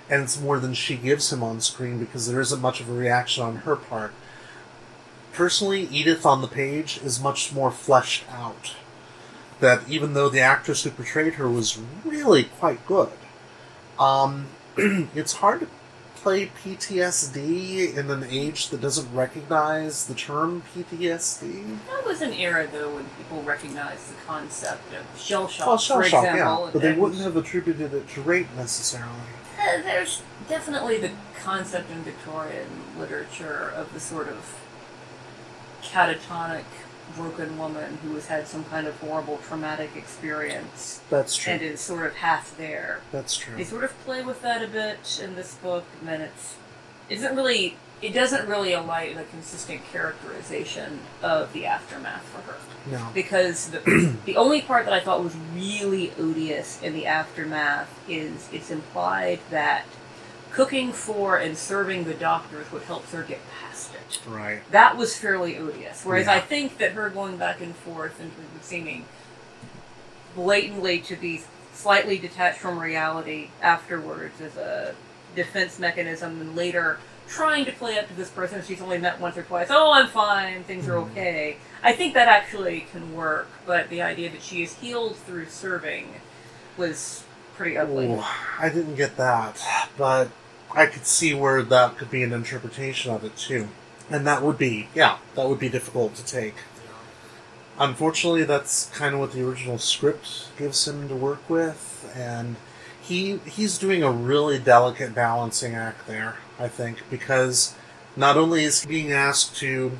[0.09, 2.93] And it's more than she gives him on screen because there isn't much of a
[2.93, 4.13] reaction on her part.
[5.33, 8.77] Personally, Edith on the page is much more fleshed out.
[9.61, 13.11] That even though the actress who portrayed her was really quite good,
[13.99, 15.69] um, it's hard to
[16.29, 21.79] play PTSD in an age that doesn't recognize the term PTSD?
[21.89, 26.03] That was an era, though, when people recognized the concept of shell shock, Well, shell
[26.03, 26.65] for shock, example.
[26.67, 29.09] yeah, but they wouldn't have attributed it to rape necessarily.
[29.59, 31.13] Uh, there's definitely the
[31.43, 34.55] concept in Victorian literature of the sort of
[35.83, 36.65] catatonic,
[37.17, 41.53] broken woman who has had some kind of horrible traumatic experience That's true.
[41.55, 43.01] and is sort of half there.
[43.13, 43.57] That's true.
[43.57, 46.57] They sort of play with that a bit in this book, and then it's
[47.09, 52.57] isn't really it doesn't really alight a consistent characterization of the aftermath for her
[52.91, 53.09] No.
[53.13, 58.49] because the, the only part that I thought was really odious in the aftermath is
[58.53, 59.85] it's implied that
[60.53, 63.41] cooking for and serving the doctors would help her get.
[64.27, 64.61] Right.
[64.71, 66.05] That was fairly odious.
[66.05, 66.35] Whereas Yeah.
[66.35, 68.31] I think that her going back and forth and
[68.63, 69.05] seeming
[70.35, 71.43] blatantly to be
[71.75, 74.95] slightly detached from reality afterwards as a
[75.37, 79.37] defense mechanism and later trying to play up to this person she's only met once
[79.37, 79.69] or twice.
[79.71, 80.65] Oh, I'm fine.
[80.65, 81.11] Things are Mhm.
[81.13, 81.57] okay.
[81.83, 86.21] I think that actually can work, but the idea that she is healed through serving
[86.77, 87.25] was
[87.57, 88.07] pretty ugly.
[88.07, 88.25] Ooh,
[88.59, 89.63] I didn't get that,
[89.99, 90.29] but
[90.75, 93.69] I could see where that could be an interpretation of it too.
[94.11, 96.55] And that would be, yeah, that would be difficult to take.
[97.79, 102.57] Unfortunately, that's kind of what the original script gives him to work with, and
[103.01, 107.77] he he's doing a really delicate balancing act there, I think, because
[108.17, 109.93] not only is he being asked to,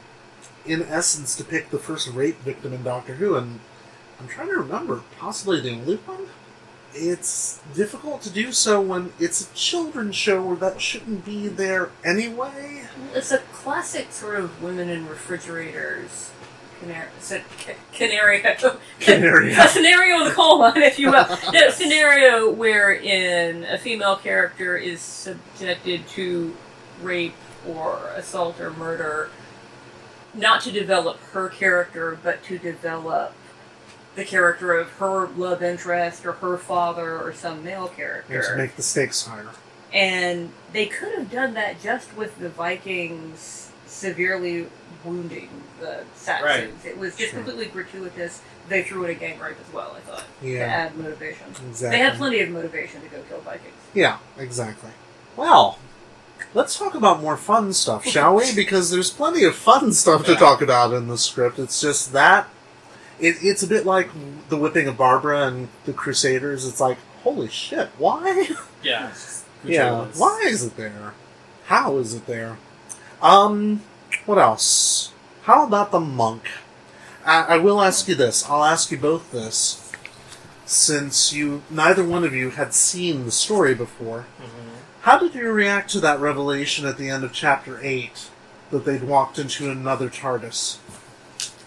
[0.67, 3.61] in essence, depict the first rape victim in Doctor Who, and
[4.19, 6.27] I'm trying to remember, possibly the only one?
[6.95, 11.91] It's difficult to do so when it's a children's show where that shouldn't be there
[12.05, 12.88] anyway.
[13.15, 16.31] It's a classic sort of women in refrigerators
[19.01, 21.27] canary, a scenario in the coal mine, if you will.
[21.27, 26.55] a scenario wherein a female character is subjected to
[27.03, 27.35] rape
[27.67, 29.31] or assault or murder,
[30.35, 33.33] not to develop her character, but to develop
[34.15, 38.43] the character of her love interest or her father or some male And character.
[38.53, 39.49] to make the stakes higher.
[39.93, 44.67] And they could have done that just with the Vikings severely
[45.05, 45.49] wounding
[45.81, 46.85] the Saxons.
[46.85, 47.39] It was just Sure.
[47.43, 48.41] completely gratuitous.
[48.69, 51.47] They threw in a gang rape as well, I thought, to add motivation.
[51.69, 51.89] exactly.
[51.99, 53.73] They had plenty of motivation to go kill Vikings.
[53.95, 54.91] Yeah, exactly.
[55.37, 55.79] Well,
[56.53, 58.55] let's talk about more fun stuff, shall we?
[58.55, 61.59] Because there's plenty of fun stuff to talk about in the script.
[61.59, 62.49] It's just that
[63.19, 64.11] it, it's a bit like
[64.51, 66.67] the whipping of Barbara and the Crusaders.
[66.67, 68.51] It's like, holy shit, why?
[68.83, 69.13] Yeah.
[69.63, 70.19] it's yeah, gratuitous.
[70.21, 71.15] why is it there?
[71.67, 72.57] How is it there?
[73.21, 73.83] Um,
[74.27, 75.13] what else?
[75.43, 76.45] How about the monk?
[77.25, 78.49] I, I will ask you this.
[78.49, 79.93] I'll ask you both this,
[80.65, 84.27] since you neither one of you had seen the story before.
[84.41, 84.69] Mhm.
[85.03, 88.29] How did you react to that revelation at the end of chapter eight
[88.71, 90.79] that they'd walked into another TARDIS?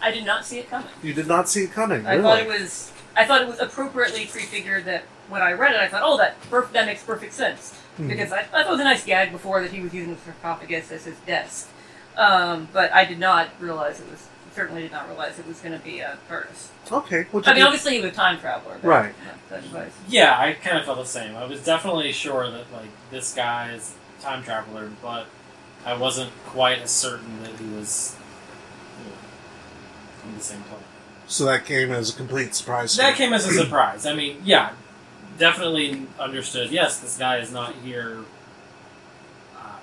[0.01, 0.89] I did not see it coming.
[1.03, 2.05] You did not see it coming.
[2.05, 2.23] I really?
[2.23, 2.91] thought it was.
[3.15, 6.41] I thought it was appropriately prefigured that when I read it, I thought, oh, that
[6.49, 8.07] perf- that makes perfect sense Mhm.
[8.07, 10.19] because I, I thought it was a nice gag before that he was using the
[10.21, 11.67] sarcophagus as his desk,
[12.17, 14.27] um, but I did not realize it was.
[14.53, 16.67] Certainly did not realize it was going to be a TARDIS.
[16.91, 17.25] Okay.
[17.31, 19.13] What I mean, you- obviously he was a time traveler, but Right.
[19.49, 19.87] That, that.
[20.09, 21.37] Yeah, I kind of felt the same.
[21.37, 25.27] I was definitely sure that like this guy is a time traveler, but
[25.85, 28.17] I wasn't quite as certain that he was
[28.99, 30.85] you know, on the same planet.
[31.27, 32.91] so that came as a complete surprise.
[32.91, 33.15] to That you.
[33.15, 34.05] came as a surprise.
[34.05, 34.71] I mean, yeah,
[35.41, 36.71] definitely understood.
[36.71, 38.19] Yes, this guy is not here.
[39.57, 39.75] Uh,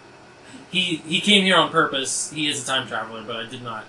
[0.71, 2.31] he he came here on purpose.
[2.33, 3.85] He is a time traveler, but I did not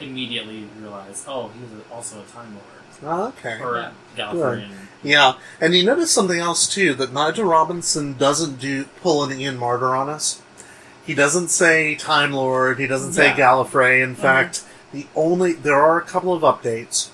[0.00, 1.24] immediately realize.
[1.28, 2.64] Oh, he's a, also a time lord
[3.02, 3.60] Oh, okay.
[3.62, 3.90] or Yeah.
[4.16, 4.70] Gallifreyan.
[5.02, 9.58] Yeah, and you notice something else too that Nigel Robinson doesn't do pull an Ian
[9.58, 10.40] Marter on us.
[11.04, 12.78] He doesn't say Time Lord.
[12.78, 13.36] He doesn't say Yeah.
[13.36, 14.02] Gallifrey.
[14.02, 17.08] In fact, the only there are a couple of updates.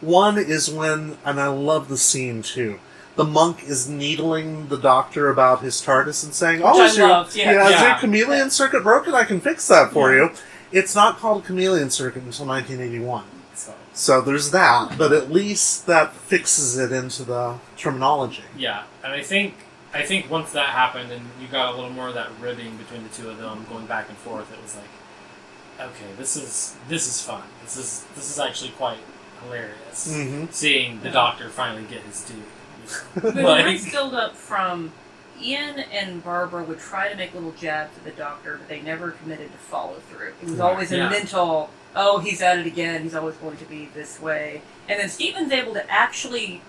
[0.00, 2.78] One is when, and I love the scene too.
[3.16, 7.34] The monk is needling the doctor about his TARDIS and saying, "Oh, is your, loved,
[7.34, 7.64] yeah.
[7.66, 7.88] is Yeah.
[7.90, 9.14] your chameleon circuit broken?
[9.14, 10.24] I can fix that for Yeah.
[10.24, 10.30] you."
[10.72, 13.24] It's not called a chameleon circuit until 1981.
[13.54, 18.44] So So there's that, but at least that fixes it into the terminology.
[18.56, 19.54] yeah, and I think
[19.94, 23.02] I think once that happened and you got a little more of that ribbing between
[23.04, 27.06] the two of them going back and forth, it was like, okay, this is this
[27.08, 27.42] is fun.
[27.64, 28.98] This is this is actually quite
[29.42, 30.08] hilarious.
[30.12, 30.46] Mm-hmm.
[30.50, 32.42] Seeing the doctor finally get his due.
[33.14, 34.92] But the Like- nice build up from
[35.40, 39.10] Ian and Barbara would try to make little jabs at the doctor, but they never
[39.10, 40.28] committed to follow through.
[40.42, 40.60] It was Right.
[40.70, 41.08] always a Yeah.
[41.10, 44.62] mental, oh, he's at it again, he's always going to be this way.
[44.88, 46.62] And then Steven's able to actually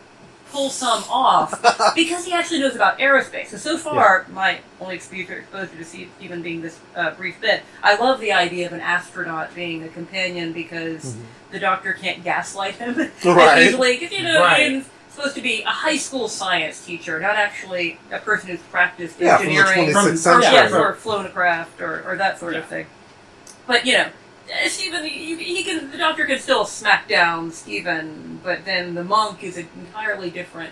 [0.51, 1.61] pull some off
[1.95, 3.47] because he actually knows about aerospace.
[3.47, 7.63] So so far, my only exposure exposure to Steve- Steven being this uh, brief bit,
[7.83, 11.15] I love the idea of an astronaut being a companion because
[11.51, 13.63] the doctor can't gaslight him as Right.
[13.67, 13.97] easily.
[13.97, 14.85] Because you know, Right.
[15.17, 19.19] Ian's supposed to be a high school science teacher, not actually a person who's practiced
[19.19, 20.43] Yeah, from the engineering 26th From- or, century.
[20.53, 20.77] yes, Yeah.
[20.77, 22.85] or flown a craft or, or that sort of thing.
[23.65, 28.39] But you know, uh, Steven, he, he can the doctor can still smack down Steven,
[28.43, 30.71] but then the monk is an entirely different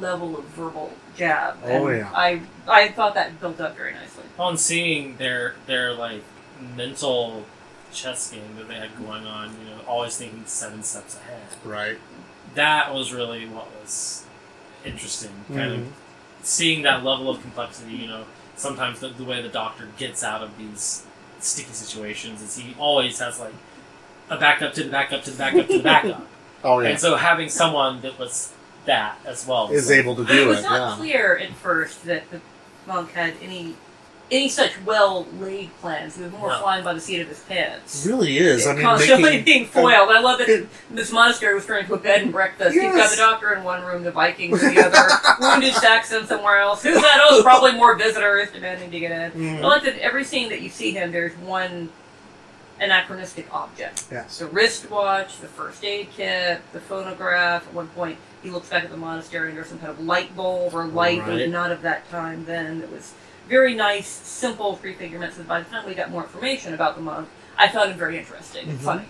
[0.00, 1.58] level of verbal jab.
[1.64, 2.10] Oh, and yeah.
[2.14, 4.24] I I thought that built up very nicely.
[4.38, 6.22] on seeing their their like
[6.74, 7.44] mental
[7.92, 11.42] chess game that they had going on, you know, always thinking seven steps ahead.
[11.64, 11.98] Right.
[12.56, 14.24] That was really what was
[14.84, 15.30] interesting.
[15.48, 15.78] Kind Mhm.
[15.86, 15.92] of
[16.42, 17.94] seeing that level of complexity.
[17.94, 18.24] You know,
[18.56, 21.04] sometimes the, the way the doctor gets out of these
[21.38, 23.54] sticky situations is he always has like
[24.30, 26.26] a backup to the backup to the backup to the backup.
[26.64, 26.88] Oh yeah.
[26.88, 28.50] And so having someone that was
[28.86, 30.96] that as well Is like- able to do it It was not Yeah.
[30.96, 32.40] clear at first that the
[32.86, 33.76] monk had any
[34.30, 36.16] any such well laid plans.
[36.16, 36.60] He was more No.
[36.60, 38.04] flying by the seat of his pants.
[38.04, 38.66] It really is.
[38.66, 40.08] I mean, constantly making, being foiled.
[40.10, 42.74] I love that it- this monastery was turned into a bed and breakfast.
[42.74, 44.98] You've got the doctor in one room, the Vikings in the other,
[45.40, 46.82] wounded Saxon somewhere else.
[46.82, 47.20] Who's that?
[47.30, 49.30] Oh, it's probably more visitors demanding to get in.
[49.40, 49.58] Mhm.
[49.62, 51.90] I like that every scene that you see him, there's one
[52.80, 54.04] anachronistic object.
[54.10, 54.38] Yes.
[54.38, 57.66] The wristwatch, the first aid kit, the phonograph.
[57.66, 60.36] At one point, he looks back at the monastery and there's some kind of light
[60.36, 61.42] bulb or light that Right.
[61.42, 62.82] was not of that time then.
[62.82, 63.12] It was
[63.48, 65.36] very nice, simple prefigurements.
[65.38, 67.28] And by the time we got more information about the monk,
[67.58, 68.84] I found him very interesting and Mhm.
[68.84, 69.04] funny.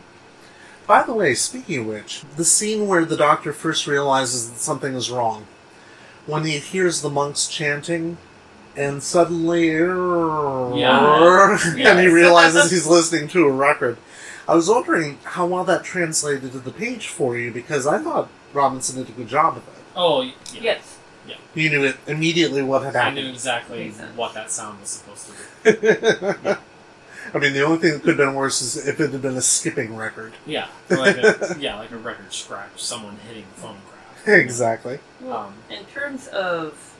[0.87, 4.95] By the way, speaking of which, the scene where the doctor first realizes that something
[4.95, 5.47] is wrong,
[6.27, 8.19] when he hears the monks chanting,
[8.77, 11.59] and suddenly, Yeah.
[11.77, 13.97] and he realizes he's listening to a record.
[14.49, 18.29] I was wondering how well that translated to the page for you because I thought
[18.53, 19.83] Robinson did a good job of it.
[19.97, 20.33] Oh, yeah.
[20.61, 20.96] Yes.
[21.55, 23.19] You knew it immediately what had happened.
[23.19, 25.31] I knew exactly what that sound was supposed
[25.65, 25.73] to
[26.45, 26.51] be.
[27.35, 29.37] I mean, the only thing that could have been worse is if it had been
[29.37, 30.33] a skipping record.
[30.47, 34.29] Yeah, like a, yeah, like a record scratch, someone hitting the phonograph.
[34.29, 35.01] exactly.
[35.29, 36.95] Um, In terms of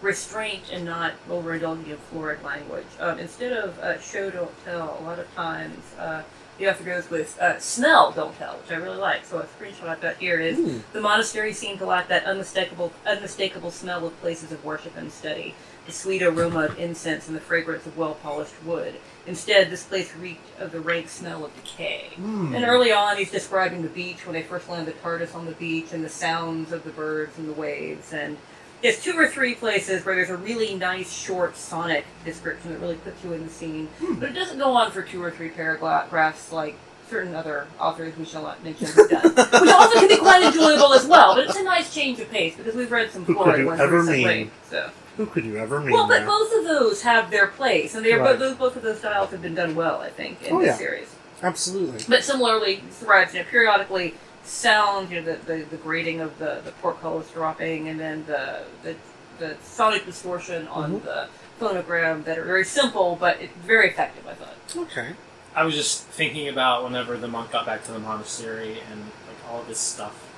[0.00, 5.02] restraint and not overindulging in florid language, um, instead of uh, show don't tell, a
[5.04, 6.22] lot of times uh,
[6.62, 9.24] the author goes with uh, smell don't tell, which I really like.
[9.24, 10.78] So a screenshot I've got here is Hmm.
[10.92, 15.56] the monastery seemed to lack that unmistakable, unmistakable smell of places of worship and study,
[15.86, 18.94] the sweet aroma of incense and the fragrance of well-polished wood.
[19.26, 22.10] Instead, this place reeked of the rank smell of decay.
[22.14, 22.54] Hmm.
[22.54, 25.52] And early on, he's describing the beach when they first land the TARDIS on the
[25.52, 28.12] beach and the sounds of the birds and the waves.
[28.12, 28.36] And
[28.82, 32.96] there's two or three places where there's a really nice, short, sonic description that really
[32.96, 33.86] puts you in the scene.
[33.98, 34.14] Hmm.
[34.18, 36.76] But it doesn't go on for two or three paragraphs like
[37.08, 39.34] certain other authors we shall not mention have done.
[39.34, 41.34] Which also can be quite enjoyable as well.
[41.34, 43.66] But it's a nice change of pace because we've read some Who could florid you
[43.66, 44.24] ones ever recently.
[44.24, 44.50] mean?
[44.68, 44.90] So.
[45.18, 45.92] Who could you ever mean?
[45.92, 48.38] Well, but both of those have their place, and they're Right.
[48.38, 50.76] both, both of those styles have been done well, I think, in Oh, this yeah.
[50.78, 51.14] series.
[51.42, 52.02] Absolutely.
[52.08, 54.14] But similarly, thrives, you know, periodically
[54.44, 58.62] sound, you know, the, the, the grating of the, the portcullis dropping, and then the,
[58.82, 58.94] the,
[59.38, 61.04] the sonic distortion on Mhm.
[61.04, 61.28] the
[61.60, 64.54] phonogram that are very simple, but it, very effective, I thought.
[64.76, 65.08] Okay.
[65.54, 69.50] I was just thinking about whenever the monk got back to the monastery and like
[69.50, 70.28] all of this stuff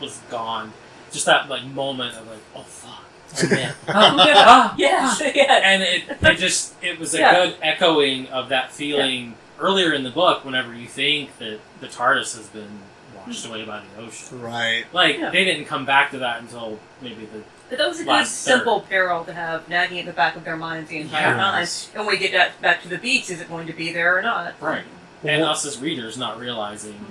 [0.00, 0.72] was gone.
[1.10, 3.02] Just that like moment of like, oh fuck,
[3.42, 5.24] oh man, Ah, ah, yes, ah.
[5.64, 7.32] and it, it just it was a Yeah.
[7.46, 10.44] good echoing of that feeling earlier in the book.
[10.44, 12.78] Whenever you think that the TARDIS has been
[13.26, 14.84] washed away by the ocean, Right.
[14.92, 15.30] like Yeah.
[15.30, 18.42] they didn't come back to that until maybe the But that was a good, Last
[18.42, 21.86] simple peril to have nagging at the back of their minds the entire Yes.
[21.86, 21.98] time.
[21.98, 24.16] And when we get back, back to the beach, is it going to be there
[24.18, 24.54] or not?
[24.60, 24.84] Right.
[25.24, 27.06] and Well- us as readers not realizing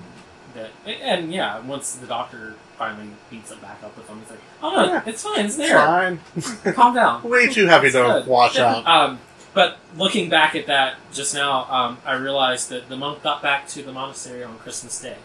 [0.54, 4.40] that and yeah once the doctor finally beats it back up with them it's like
[4.62, 5.02] oh no Yeah.
[5.08, 6.20] it's fine it's It's there fine.
[6.76, 8.28] calm down Way too heavy It's to good.
[8.28, 8.86] wash out.
[8.86, 9.20] um,
[9.56, 13.68] but looking back at that just now um, i realized that the monk got back
[13.70, 15.16] to the monastery on christmas day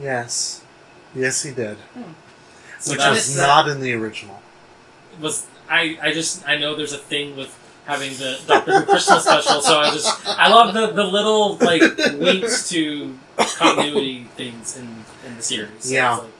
[0.00, 0.62] Yes.
[1.14, 1.76] Yes, he did.
[1.94, 2.02] Hmm.
[2.78, 4.40] so Which that was was, uh, not in the original.
[5.20, 7.50] was I, I just i know there's a thing with
[7.86, 11.80] having the doctor who christmas special so i just i love the, the little like
[12.20, 13.18] winks to
[13.56, 14.86] continuity things in,
[15.26, 16.14] in the series So Yeah.
[16.14, 16.32] it's like,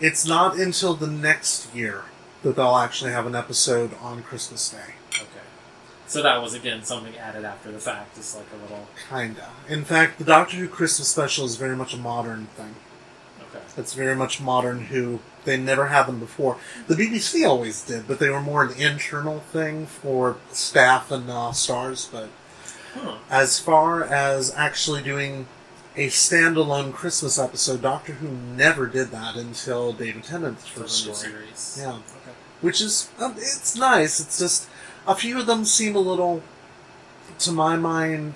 [0.00, 2.04] It's not until the next year
[2.42, 4.94] that they'll actually have an episode on Christmas Day.
[6.08, 8.88] So that was again something added after the fact, just like a little.
[9.10, 9.48] Kinda.
[9.68, 12.74] In fact, the Doctor Who Christmas special is very much a modern thing.
[13.50, 13.62] Okay.
[13.76, 15.20] It's very much modern Who.
[15.44, 16.58] They never had them before.
[16.88, 21.52] The BBC always did, but they were more an internal thing for staff and uh,
[21.52, 22.08] stars.
[22.10, 22.28] But
[22.94, 23.18] Huh.
[23.30, 25.46] as far as actually doing
[25.94, 27.82] a standalone Christmas episode.
[27.82, 31.14] Doctor Who never did that until David Tennant's first story.
[31.16, 31.76] series.
[31.80, 31.90] Yeah.
[31.96, 32.32] Okay.
[32.62, 34.20] which is um, it's nice.
[34.20, 34.68] It's just
[35.08, 36.42] a few of them seem a little,
[37.40, 38.34] to my mind,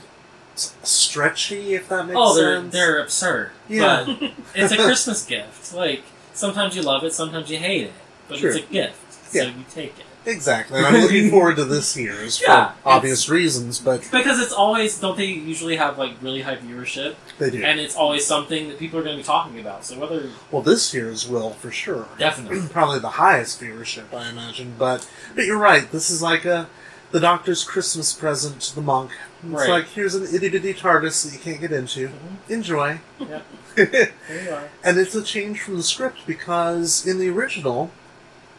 [0.54, 1.74] s- stretchy.
[1.74, 2.18] If that makes sense.
[2.18, 2.72] Oh, they're sense.
[2.72, 3.50] they're absurd.
[3.68, 4.04] Yeah.
[4.06, 5.72] But it's a Christmas gift.
[5.74, 6.02] Like
[6.34, 7.92] sometimes you love it, sometimes you hate it,
[8.28, 8.50] but Sure.
[8.50, 9.48] it's a gift, so Yeah.
[9.48, 10.01] you take it.
[10.26, 10.78] Exactly.
[10.78, 15.16] And I'm looking forward to this year's for obvious reasons, but Because it's always don't
[15.16, 17.62] they usually have like really high viewership, they do.
[17.64, 19.84] and it's always something that people are going to be talking about.
[19.84, 22.06] So whether well, this year's will for sure.
[22.18, 24.74] definitely, Probably the highest viewership, I imagine.
[24.78, 25.90] But but you're right.
[25.90, 26.68] This is like a
[27.10, 29.10] the Doctor's Christmas present to the monk.
[29.42, 29.68] It's Right.
[29.68, 32.08] like here's an itty bitty TARDIS that you can't get into.
[32.08, 32.12] Mhm.
[32.50, 33.00] Enjoy.
[33.18, 33.40] Yeah.
[33.74, 34.68] there you are.
[34.84, 37.90] And it's a change from the script because in the original,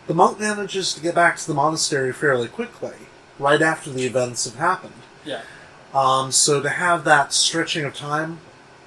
[0.07, 2.95] the monk manages to get back to the monastery fairly quickly,
[3.39, 4.93] right after the events have happened.
[5.25, 5.41] Yeah.
[5.93, 8.39] Um, so to have that stretching of time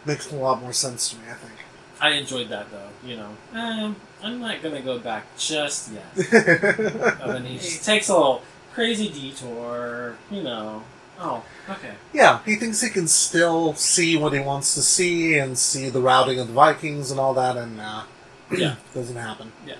[0.04, 1.52] makes a lot more sense to me, I think.
[2.00, 2.88] I enjoyed that though.
[3.08, 6.32] You know, um, I'm not going to go back just yet.
[7.20, 8.42] And he takes a little
[8.74, 10.16] crazy detour.
[10.30, 10.82] You know.
[11.18, 11.92] Oh, okay.
[12.12, 16.00] yeah, he thinks he can still see what he wants to see and see the
[16.02, 18.02] routing of the Vikings and all that, and uh,
[18.54, 18.74] Yeah.
[18.92, 19.50] doesn't happen.
[19.66, 19.76] Yeah.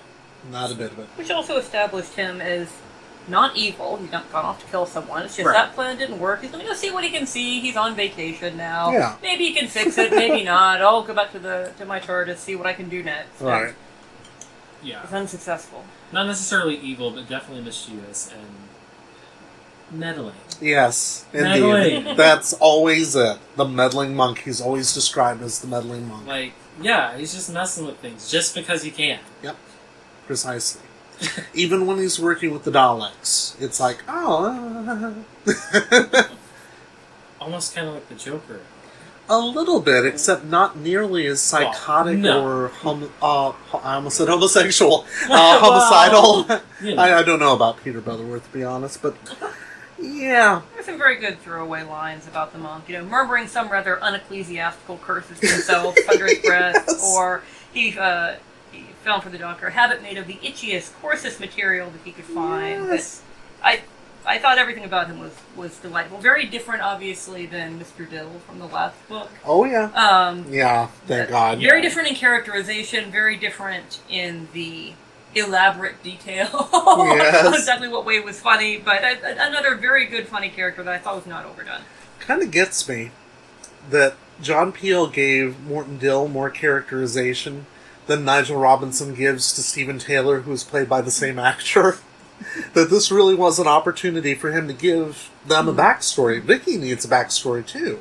[0.51, 1.07] Not a bit of it.
[1.15, 2.69] Which also established him as
[3.27, 3.97] not evil.
[3.97, 5.23] He's not gone off to kill someone.
[5.23, 5.53] It's just Right.
[5.53, 6.41] that plan didn't work.
[6.41, 7.59] He's going to go see what he can see.
[7.59, 8.91] He's on vacation now.
[8.91, 9.15] Yeah.
[9.21, 10.11] Maybe he can fix it.
[10.11, 10.81] Maybe not.
[10.81, 13.41] I'll go back to the to my TARDIS, see what I can do next.
[13.41, 13.73] Right.
[14.81, 15.03] Yeah.
[15.03, 15.83] It's unsuccessful.
[16.13, 20.35] Not necessarily evil, but definitely mischievous and meddling.
[20.61, 21.95] Yes, Meddling.
[21.97, 22.17] indeed.
[22.17, 23.37] That's always it.
[23.57, 24.39] The meddling monk.
[24.39, 26.27] He's always described as the meddling monk.
[26.27, 29.19] Like, yeah, he's just messing with things just because he can.
[30.27, 30.81] Precisely.
[31.53, 35.15] Even when he's working with the Daleks, it's like, oh,
[37.41, 38.59] Almost kind of like the Joker.
[39.29, 42.43] a little bit, except not nearly as psychotic no.
[42.45, 43.49] or hom- uh,
[43.83, 46.61] I almost said homosexual, uh, Well, homicidal.
[46.87, 47.01] You know.
[47.01, 49.15] I, I don't know about Peter Butterworth, to be honest, but
[49.99, 52.87] yeah, There's some very good throwaway lines about the monk.
[52.89, 57.15] You know, murmuring some rather unecclesiastical curses to himself under his breath, Yes.
[57.15, 58.39] or he, uh, he
[59.03, 62.25] found for the doctor a habit made of the itchiest, coarsest material that he could
[62.25, 62.85] find.
[62.85, 63.21] Yes.
[63.61, 63.81] But I,
[64.25, 66.17] I thought everything about him was was delightful.
[66.19, 68.09] Very different, obviously, than Mr.
[68.09, 69.29] Dill from the last book.
[69.45, 70.87] oh yeah, Um, yeah.
[71.07, 71.59] Thank God.
[71.59, 74.93] very different in characterization, very different in the
[75.35, 77.53] elaborate detail Yes.
[77.59, 80.97] exactly what way was funny, but a, a- another very good funny character that I
[80.97, 81.81] thought was not overdone.
[82.19, 83.11] kind of gets me
[83.89, 87.65] that John Peel gave Morton Dill more characterization
[88.07, 91.97] than Nigel Robinson gives to Steven Taylor, who is played by the same actor.
[92.73, 96.41] that this really was an opportunity for him to give them a backstory.
[96.41, 97.99] Vicky needs a backstory too.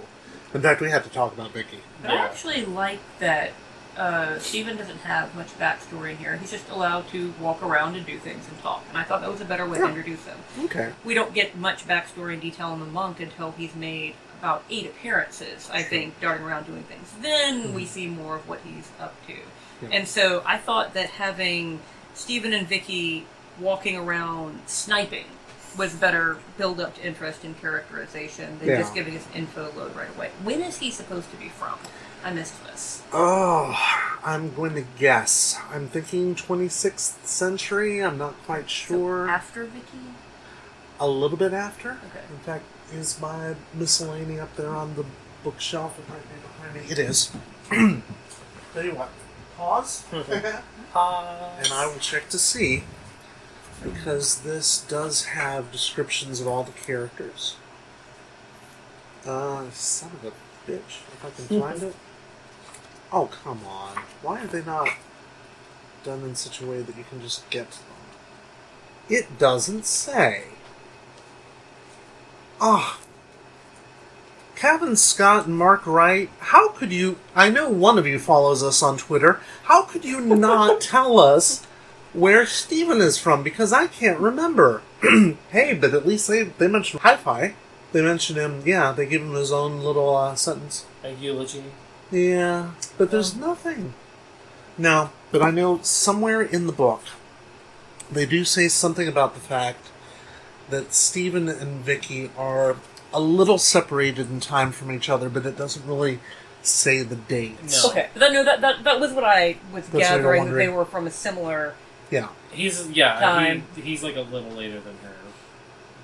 [0.55, 1.79] In fact, we had to talk about Vicky.
[2.03, 2.25] But I Yeah.
[2.25, 3.53] actually like that
[3.97, 6.37] uh, Steven doesn't have much backstory in here.
[6.37, 8.85] He's just allowed to walk around and do things and talk.
[8.91, 9.89] And I thought that was a better way to Yeah.
[9.89, 10.37] introduce him.
[10.65, 10.93] Okay.
[11.03, 14.85] We don't get much backstory and detail on the monk until he's made about eight
[14.85, 17.09] appearances, I think, darting around doing things.
[17.23, 19.33] Then we see more of what he's up to.
[19.83, 19.89] Yeah.
[19.93, 21.81] And so I thought that having
[22.15, 23.27] Steven and Vicky
[23.61, 25.27] walking around sniping
[25.77, 28.79] was better build up to interest in characterization than Yeah.
[28.79, 30.31] just giving us info load right away.
[30.43, 31.79] When is he supposed to be from?
[32.25, 33.03] I missed this.
[33.13, 33.79] Oh,
[34.25, 35.59] I'm going to guess.
[35.71, 38.03] I'm thinking 26th century.
[38.03, 39.27] I'm not quite sure.
[39.27, 40.15] So after Vicky?
[40.99, 41.91] a little bit after.
[41.91, 42.25] Okay.
[42.31, 45.05] In fact, is my miscellany up there on the
[45.45, 46.93] bookshelf right there behind me?
[46.93, 47.31] It is.
[47.71, 49.11] Tell you what,
[49.57, 52.85] pause, and I will check to see
[53.83, 57.57] because this does have descriptions of all the characters.
[59.25, 61.03] Uh, son of a bitch!
[61.13, 61.95] If I can find it.
[63.13, 63.97] Oh come on!
[64.23, 64.89] Why are they not
[66.05, 67.87] done in such a way that you can just get to them?
[69.09, 70.45] It doesn't say.
[72.61, 72.99] Ah.
[74.57, 77.19] Cavan Scott and Mark Wright, how could you?
[77.35, 79.41] I know one of you follows us on Twitter.
[79.65, 81.65] How could you not tell us
[82.13, 83.43] where Steven is from?
[83.43, 84.83] Because I can't remember.
[85.51, 87.55] hey, but at least they, they mentioned Hi Fi.
[87.93, 90.87] They mentioned him, yeah, they give him his own little uh, sentence.
[91.05, 91.65] A eulogy.
[92.11, 93.95] Yeah, but there's nothing.
[94.77, 97.03] No, but I know somewhere in the book
[98.11, 99.89] they do say something about the fact
[100.71, 102.77] that Steven and Vicky are
[103.17, 106.21] a little separated in time from each other, but it doesn't really
[106.63, 107.83] say the dates.
[107.83, 107.91] No.
[107.91, 108.09] Okay.
[108.13, 110.55] But that, no, that, that, that was what I was what you were gathering, that
[110.55, 111.75] they were from a similar.
[112.11, 113.19] Yeah, He's yeah.
[113.19, 113.65] Time.
[113.75, 115.15] He, he's like a little later than her,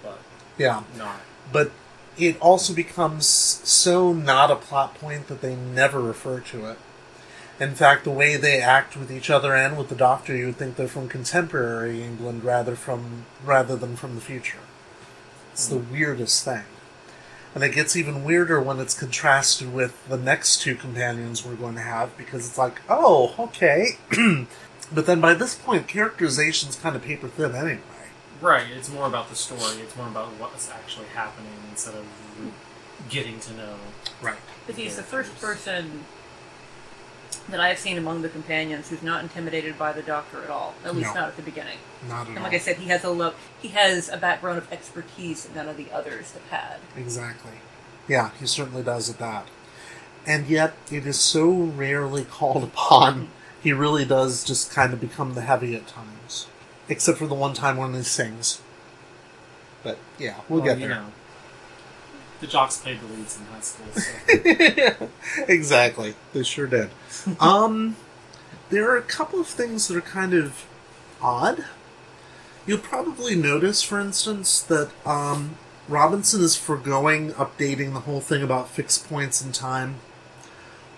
[0.03, 0.19] but
[0.59, 0.83] yeah.
[0.97, 1.21] not.
[1.53, 1.71] But
[2.19, 6.79] it also becomes so not a plot point that they never refer to it.
[7.61, 10.57] In fact, the way they act with each other and with the Doctor, you would
[10.57, 14.59] think they're from contemporary England rather from rather than from the future.
[15.53, 15.93] It's the hmm.
[15.93, 16.65] weirdest thing.
[17.55, 21.75] And it gets even weirder when it's contrasted with the next two companions we're going
[21.75, 23.99] to have because it's like, oh, okay.
[24.93, 27.81] but then by this point, characterization's kind of paper thin anyway.
[28.41, 28.67] Right.
[28.75, 29.83] It's more about the story.
[29.83, 32.07] It's more about what's actually happening instead of
[33.09, 33.75] getting to know.
[34.23, 34.39] Right.
[34.67, 36.05] But he's the first person
[37.49, 40.75] that I've seen among the companions who's not intimidated by the Doctor at all.
[40.85, 41.21] At least No.
[41.21, 41.79] not at the beginning.
[42.09, 42.29] Not at all.
[42.29, 42.45] And all.
[42.45, 43.35] like I said, he has a look.
[43.61, 46.77] He has a background of expertise that none of the others have had.
[46.97, 47.53] Exactly.
[48.09, 49.47] Yeah, he certainly does at that.
[50.27, 53.29] And yet, it is so rarely called upon.
[53.63, 56.47] He really does just kind of become the heavy at times.
[56.89, 58.61] Except for the one time when he sings.
[59.83, 60.97] But yeah, we'll Well, get you there.
[60.97, 61.07] know,
[62.43, 63.87] the jocks played the leads in high school.
[64.99, 65.09] So.
[65.49, 66.15] exactly.
[66.35, 66.91] They sure did.
[67.41, 67.97] um,
[68.69, 70.67] there are a couple of things that are kind of
[71.23, 71.65] odd.
[72.67, 75.57] You'll probably notice, for instance, that um,
[75.89, 79.97] Robinson is foregoing updating the whole thing about fixed points in time,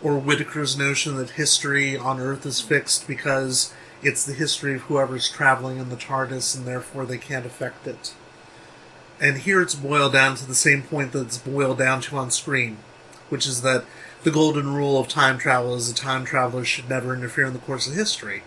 [0.03, 3.73] or Whitaker's notion that history on Earth is fixed because
[4.03, 8.15] it's the history of whoever's traveling in the TARDIS and therefore they can't affect it.
[9.21, 12.31] And here it's boiled down to the same point that it's boiled down to on
[12.31, 12.79] screen,
[13.29, 13.85] which is that
[14.25, 17.59] the golden rule of time travel is that time travelers should never interfere in the
[17.59, 18.43] course of history.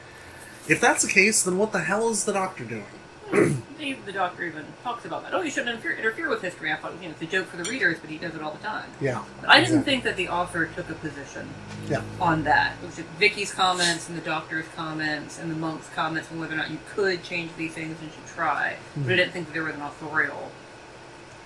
[0.68, 2.86] If that's the case, then what the hell is the Doctor doing?
[3.78, 5.36] The, the Doctor even talks about that.
[5.36, 6.72] Oh, you shouldn't interfere, interfere with history.
[6.72, 8.52] I thought you know, it's a joke for the readers, but he does it all
[8.52, 8.90] the time.
[9.00, 9.24] Yeah.
[9.40, 11.48] But I didn't think that the author took a position
[11.88, 12.02] Yeah.
[12.20, 12.74] on that.
[12.82, 16.56] It was just Vicky's comments and the Doctor's comments and the monk's comments on whether
[16.56, 18.78] or not you could change these things and should try.
[18.96, 19.10] But I mm-hmm.
[19.10, 20.52] didn't think that there was an authorial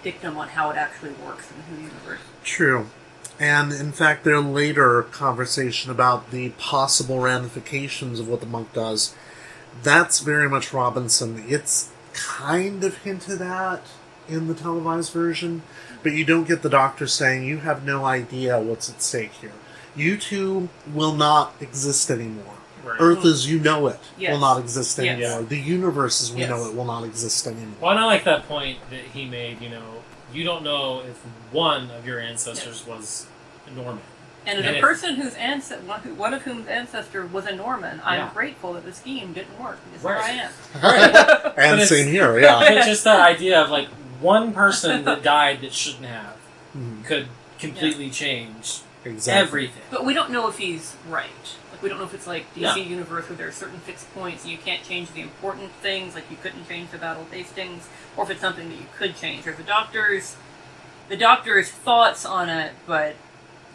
[0.04, 2.20] dictum on how it actually works in the universe.
[2.44, 2.88] True.
[3.40, 9.16] And in fact, their later conversation about the possible ramifications of what the monk does,
[9.82, 11.44] that's very much Robinson.
[11.48, 13.82] It's kind of hinted at
[14.28, 15.64] in the televised version,
[16.04, 19.54] but you don't get the doctor saying, You have no idea what's at stake here.
[19.96, 22.61] You two will not exist anymore.
[22.84, 22.98] Right.
[23.00, 24.32] Earth as you know it Yes.
[24.32, 25.08] will not exist Yes.
[25.22, 25.44] anymore.
[25.44, 26.50] The universe as we Yes.
[26.50, 27.76] know it will not exist anymore.
[27.80, 29.62] Well, and I like that point that he made.
[29.62, 30.04] You know,
[30.34, 31.18] you don't know if
[31.52, 33.28] one of your ancestors was
[33.68, 34.02] a Norman.
[34.48, 35.84] And as And a if- person whose ancestor,
[36.16, 38.30] one, of whom's ancestor was a Norman, I'm Yeah.
[38.34, 40.24] grateful that the scheme didn't work because Right.
[40.32, 40.50] here
[40.84, 41.12] I am.
[41.14, 41.54] Right.
[41.58, 42.58] And it's- same here, yeah.
[42.68, 46.34] But just that idea of like one person that died that shouldn't have
[46.76, 47.06] Mhm.
[47.06, 47.28] could
[47.60, 49.40] completely change Exactly.
[49.42, 49.84] everything.
[49.92, 51.28] But we don't know if he's right.
[51.82, 52.76] We don't know if it's like DC Yeah.
[52.76, 56.30] universe where there are certain fixed points and you can't change the important things, like
[56.30, 59.48] you couldn't change the Battle of Hastings, or if it's something that you could change.
[59.48, 60.36] Or the Doctor's
[61.10, 63.16] the Doctor's thoughts on it, but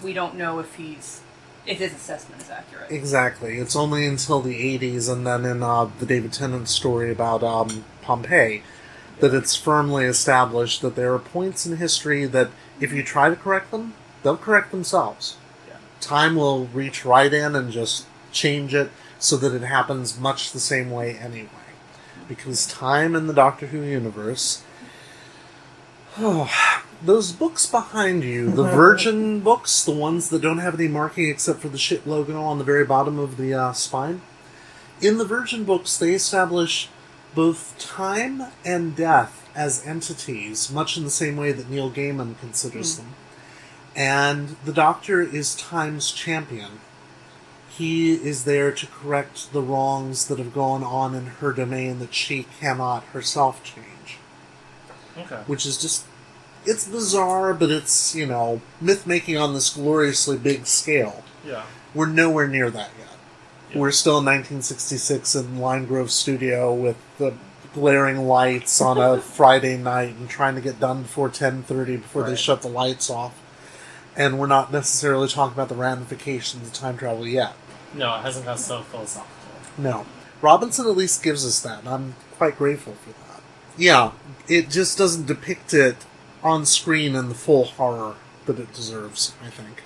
[0.03, 1.21] we don't know if he's
[1.67, 2.91] if his assessment is accurate.
[2.93, 3.59] Exactly.
[3.59, 7.85] It's only until the 80s and then in uh, the David Tennant story about um,
[8.03, 8.63] Pompeii
[9.19, 12.51] that it's firmly established that there are points in history that
[12.81, 15.37] if you try to correct them, they'll correct themselves.
[16.01, 20.61] Time will reach right in and just change it so that it happens much the
[20.61, 21.49] same way anyway.
[22.29, 24.63] Because time in the Doctor Who universe.
[26.19, 26.51] Oh,
[27.03, 31.61] those books behind you, the Virgin books, the ones that don't have any marking except
[31.61, 34.23] for the ship logo on the very bottom of the uh, spine.
[35.01, 36.89] In the Virgin books, they establish
[37.35, 42.97] both time and death as entities, much in the same way that Neil Gaiman considers
[42.97, 43.15] them.
[43.97, 46.81] And the Doctor is time's champion.
[47.71, 52.15] He is there to correct the wrongs that have gone on in her domain that
[52.15, 54.19] she cannot herself change
[55.19, 55.37] Okay.
[55.47, 56.05] which is just
[56.67, 61.23] it's bizarre, but it's you know myth making on this gloriously big scale.
[61.47, 61.63] Yeah.
[61.95, 63.09] We're nowhere near that yet.
[63.73, 63.79] Yeah.
[63.79, 67.35] We're still in 1966 in Lime Grove Studio with the
[67.73, 72.37] glaring lights on a Friday night and trying to get done before 10:30 before they
[72.37, 73.33] shut the lights off.
[74.17, 77.53] And we're not necessarily talking about the ramifications of time travel yet.
[77.95, 79.33] No, it hasn't got so philosophical.
[79.79, 80.07] No.
[80.43, 83.43] Robinson at least gives us that, and I'm quite grateful for that.
[83.79, 84.13] Yeah,
[84.49, 85.97] it just doesn't depict it
[86.43, 88.15] on screen in the full horror
[88.47, 89.83] that it deserves, I think.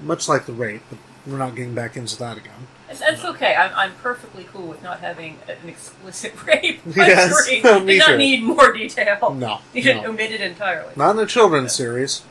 [0.00, 2.66] Much like the rape, but we're not getting back into that again.
[2.88, 3.54] And that's okay.
[3.54, 7.62] I'm, I'm perfectly cool with not having an explicit rape on Yes, screen.
[7.86, 8.16] me Did not too.
[8.18, 9.34] need more detail.
[9.34, 10.08] No, You should no.
[10.10, 10.92] omit it entirely.
[10.96, 12.22] Not in a children's series.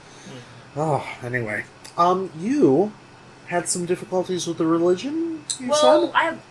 [0.75, 1.65] Oh, anyway.
[1.97, 2.93] Um, you
[3.47, 6.15] had some difficulties with the religion, you well, said?
[6.15, 6.41] I have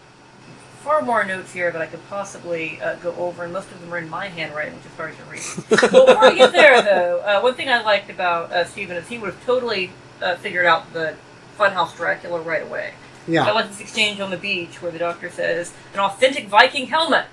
[0.82, 3.92] far more notes here that I could possibly uh, go over, and most of them
[3.92, 5.92] are in my handwriting, which is hard to read.
[5.92, 9.08] well, before we get there, though, uh, one thing I liked about uh, Steven is
[9.08, 9.90] he would have totally
[10.20, 11.14] uh, figured out the
[11.58, 12.92] Funhouse Dracula right away.
[13.26, 13.46] Yeah.
[13.46, 17.26] I like this exchange on the beach where the doctor says, an authentic Viking helmet.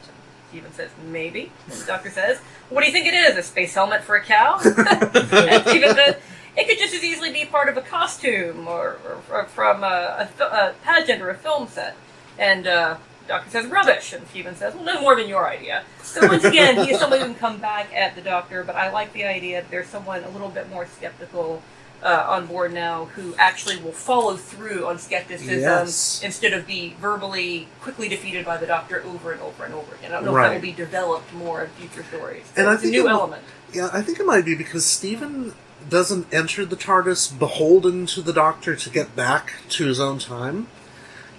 [0.50, 1.52] Steven says, maybe.
[1.66, 3.38] And the doctor says, what do you think it is?
[3.38, 4.60] A space helmet for a cow?
[4.64, 6.16] and Steven says,
[6.58, 10.28] it could just as easily be part of a costume or, or, or from a,
[10.40, 11.96] a, a pageant or a film set.
[12.40, 14.14] And uh, the doctor says, rubbish.
[14.14, 15.84] And Steven says, well, no more than your idea.
[16.04, 18.92] So once again, he's is someone who can come back at the doctor, but I
[18.92, 21.62] like the idea that there's someone a little bit more skeptical
[22.04, 26.22] uh, on board now who actually will follow through on skepticism Yes.
[26.24, 30.12] instead of be verbally quickly defeated by the doctor over and over and over again.
[30.12, 30.48] I don't know if Right.
[30.50, 32.44] that will be developed more in future stories.
[32.56, 33.44] And I it's a think new it will- element.
[33.74, 35.54] Yeah, I think it might be because Steven
[35.90, 40.68] doesn't enter the TARDIS beholden to the Doctor to get back to his own time.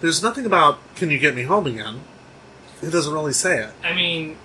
[0.00, 2.00] There's nothing about, can you get me home again?
[2.80, 3.70] He doesn't really say it.
[3.82, 4.36] I mean,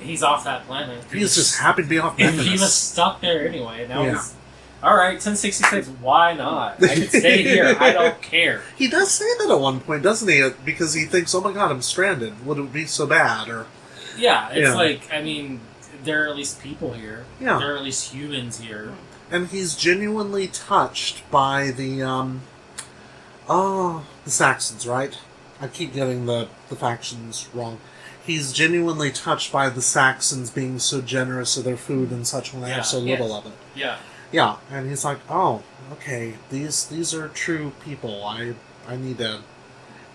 [0.00, 1.04] he's off that planet.
[1.12, 2.40] He's just happy to be off planet.
[2.46, 3.86] he was stuck there anyway.
[3.88, 4.12] Now Yeah.
[4.12, 4.34] he's
[4.82, 5.12] all right.
[5.14, 5.88] 1066.
[6.00, 6.82] Why not?
[6.82, 7.76] I could stay here.
[7.78, 8.62] I don't care.
[8.76, 10.48] He does say that at one point, doesn't he?
[10.64, 12.44] Because he thinks, oh my god, I'm stranded.
[12.46, 13.48] Would it be so bad?
[13.48, 13.66] Or,
[14.16, 14.74] Yeah, it's Yeah.
[14.74, 15.60] like I mean,
[16.04, 17.24] there are at least people here.
[17.40, 17.58] Yeah.
[17.58, 18.92] There are at least humans here.
[19.30, 22.42] and he's genuinely touched by the, um,
[23.48, 25.16] oh, the Saxons, right?
[25.60, 27.78] I keep getting the, the factions wrong.
[28.24, 32.62] He's genuinely touched by the Saxons being so generous of their food and such when
[32.62, 32.74] they Yeah.
[32.76, 33.18] have so Yes.
[33.20, 33.52] little of it.
[33.74, 33.96] Yeah.
[34.30, 38.24] Yeah, and he's like, "Oh, okay, these these are true people.
[38.24, 38.54] I
[38.88, 39.40] I need to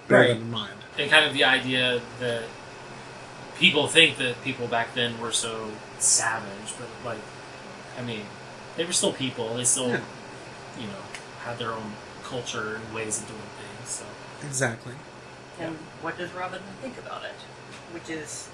[0.08, 0.28] bear Right.
[0.30, 2.44] them in mind." And kind of the idea that
[3.60, 7.22] people think that people back then were so savage, but like,
[7.98, 8.22] I mean,
[8.76, 9.56] they were still people.
[9.56, 10.02] They still, Yeah.
[10.80, 11.02] you know,
[11.44, 11.94] had their own
[12.24, 13.90] culture and ways of doing things.
[13.90, 14.06] So
[14.46, 14.94] Exactly.
[15.60, 17.34] And what does Robin think about it?
[17.94, 18.50] Which is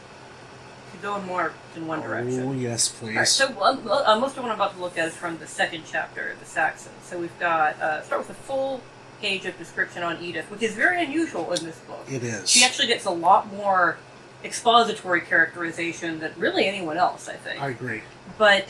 [0.93, 2.43] to go in more in one direction.
[2.47, 3.09] Oh yes, please.
[3.15, 5.47] Alright, so um, uh, most of what I'm about to look at is from the
[5.47, 6.95] second chapter, the Saxons.
[7.03, 8.79] So we've got uh, start with a full
[9.19, 12.05] page of description on Edith, which is very unusual in this book.
[12.09, 12.49] it is.
[12.49, 13.97] She actually gets a lot more
[14.43, 17.61] expository characterization than really anyone else, I think.
[17.61, 18.01] I agree.
[18.37, 18.65] but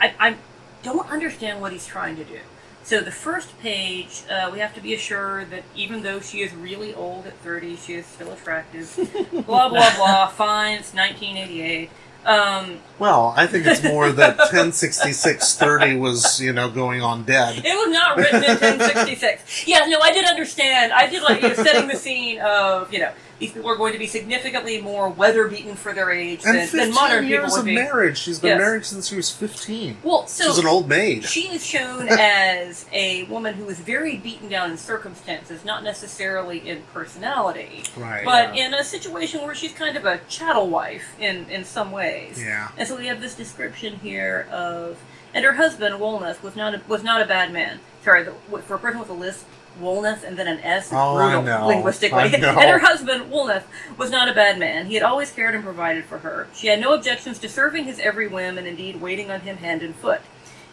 [0.00, 0.36] I, I
[0.82, 2.38] don't understand what he's trying to do.
[2.82, 6.52] So the first page, uh, we have to be assured that even though she is
[6.54, 8.94] really old at 30, she is still attractive.
[9.46, 10.26] blah blah blah.
[10.28, 11.88] Fine, it's 1988.
[12.26, 14.36] Um, Well, I think it's more that
[15.08, 17.62] 106630 was, you know, going on dead.
[17.64, 19.66] it was not written in 1066.
[19.66, 20.92] Yeah, no, I did understand.
[20.92, 23.98] I did like you know, setting the scene of you know people are going to
[23.98, 27.50] be significantly more weather beaten for their age And than, 15 than modern people years
[27.52, 27.74] would of be.
[27.74, 28.18] marriage.
[28.18, 28.58] She's been Yes.
[28.58, 29.98] married since she was 15.
[30.02, 31.24] Well, so She's an old maid.
[31.24, 36.66] She is shown as a woman who is very beaten down in circumstances, not necessarily
[36.68, 38.24] in personality, Right.
[38.24, 42.42] but in a situation where she's kind of a chattel wife in, in some ways.
[42.42, 42.68] Yeah.
[42.76, 44.98] And so we have this description here of,
[45.32, 47.80] and her husband Wulnoth was not a, was not a bad man.
[48.04, 48.32] Sorry, the,
[48.62, 49.46] for a person with a lisp,
[49.80, 51.66] Wulnoth and then an S Oh, I brutal know.
[51.66, 52.22] linguistically.
[52.34, 53.64] And her husband Wulnoth
[53.96, 54.86] was not a bad man.
[54.86, 56.48] He had always cared and provided for her.
[56.54, 59.82] She had no objections to serving his every whim and indeed waiting on him hand
[59.82, 60.20] and foot.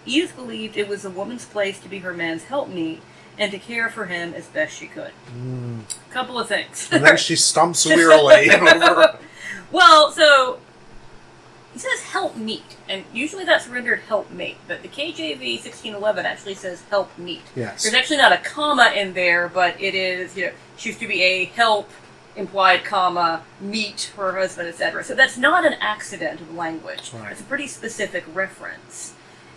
[0.05, 3.01] Edith believed it was a woman's place to be her man's helpmeet
[3.37, 5.11] and to care for him as best she could.
[5.35, 5.81] Mm.
[6.11, 6.89] Couple of things.
[6.91, 9.17] And then she stumps wearily over.
[9.71, 10.59] well, so
[11.73, 16.55] he says help meet, and usually that's rendered help mate, but the KJV 1611 actually
[16.55, 17.43] says help meet.
[17.55, 17.83] Yes.
[17.83, 21.07] There's actually not a comma in there, but it is, you know, she used to
[21.07, 21.89] be a help
[22.35, 25.03] implied comma meet her husband, etc.
[25.03, 27.11] So that's not an accident of language.
[27.13, 27.31] Right.
[27.31, 29.13] It's a pretty specific reference.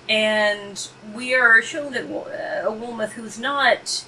[0.09, 4.05] And we are shown that uh, a Wolmouth who's not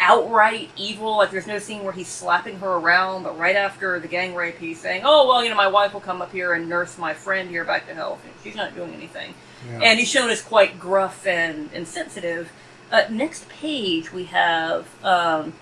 [0.00, 4.08] outright evil, like there's no scene where he's slapping her around, but right after the
[4.08, 6.68] gang rape, he's saying, "Oh well, you know, my wife will come up here and
[6.68, 9.34] nurse my friend here back to health." And she's not doing anything,
[9.68, 9.80] Yeah.
[9.82, 12.50] and he's shown as quite gruff and insensitive.
[12.90, 14.86] Uh, next page, we have.
[15.04, 15.52] Um,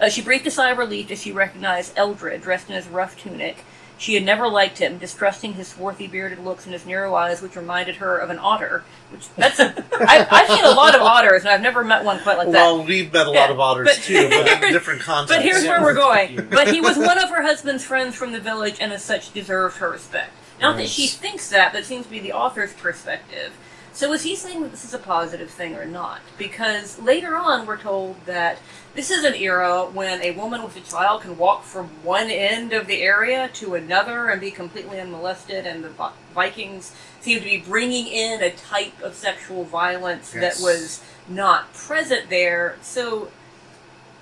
[0.00, 3.16] uh, she breathed a sigh of relief as she recognized Eldred, dressed in his rough
[3.20, 3.64] tunic.
[4.02, 7.54] She had never liked him, distrusting his swarthy bearded looks and his narrow eyes, which
[7.54, 8.82] reminded her of an otter.
[9.12, 12.18] Which that's a, I, I've seen a lot of otters, and I've never met one
[12.18, 12.52] quite like that.
[12.54, 15.36] well, we've met a lot of otters but- too, but in different contexts.
[15.36, 15.70] But here's Yeah.
[15.70, 16.48] where we're going.
[16.50, 19.76] But he was one of her husband's friends from the village, and as such deserved
[19.76, 20.32] her respect.
[20.60, 23.52] Not that she thinks that, but it seems to be the author's perspective.
[23.94, 26.20] So is he saying that this is a positive thing or not?
[26.38, 28.58] Because later on, we're told that
[28.94, 32.72] this is an era when a woman with a child can walk from one end
[32.72, 35.90] of the area to another and be completely unmolested, and the
[36.34, 40.58] Vikings seem to be bringing in a type of sexual violence Yes.
[40.58, 42.76] that was not present there.
[42.80, 43.30] So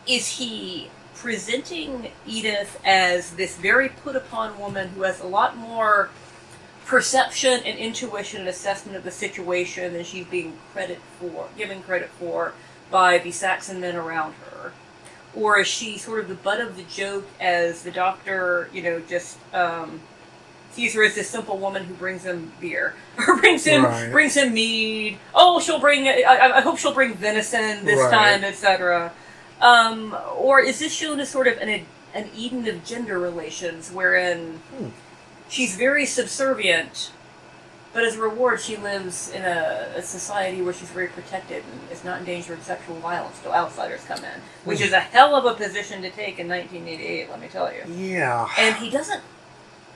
[0.06, 6.10] is he presenting Edith as this very put upon woman who has a lot more
[6.91, 12.09] perception and intuition and assessment of the situation than she's being credit for, given credit
[12.18, 12.53] for
[12.91, 14.72] by the Saxon men around her.
[15.36, 18.99] Or is she sort of the butt of the joke as the doctor, you know,
[18.99, 20.01] just um,
[20.72, 22.97] sees her as this simple woman who brings him beer
[23.28, 24.11] or brings him Right.
[24.11, 25.16] brings him mead.
[25.32, 26.09] Oh, she'll bring.
[26.09, 28.11] I, I I hope she'll bring venison this Right.
[28.11, 29.12] time, etc.
[29.61, 34.55] Um, or is this shown as sort of an an Eden of gender relations, wherein
[34.76, 34.88] Hmm.
[35.51, 37.11] She's very subservient,
[37.92, 41.90] but as a reward, she lives in a, a society where she's very protected and
[41.92, 44.84] is not in danger of sexual violence till outsiders come in, which Hmm.
[44.84, 47.28] is a hell of a position to take in 1988.
[47.28, 47.82] Let me tell you.
[47.92, 48.48] Yeah.
[48.59, 49.22] And he doesn't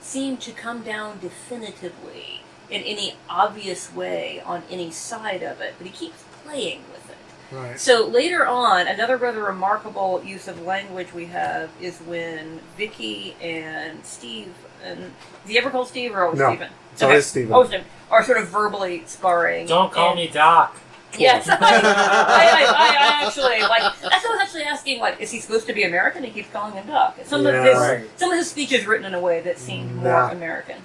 [0.01, 5.87] seem to come down definitively in any obvious way on any side of it, but
[5.87, 7.55] he keeps playing with it.
[7.55, 7.79] Right.
[7.79, 14.03] So later on, another rather remarkable use of language we have is when Vicky and
[14.05, 14.53] Steve,
[14.83, 15.13] and
[15.43, 16.69] is he ever called Steve or always No, Steven?
[16.93, 17.53] it's always Steven.
[17.53, 19.67] Always Steven, are sort of verbally sparring.
[19.67, 20.77] Don't call and- me Doc.
[21.17, 23.81] Yes, I, I, I, I, I actually like.
[24.01, 24.99] That's what I was actually asking.
[24.99, 26.25] Like, is he supposed to be American?
[26.25, 27.17] He keeps calling him Doc.
[27.23, 28.19] Some of his Right.
[28.19, 30.31] some of his speech is written in a way that seemed more Nah.
[30.31, 30.75] American.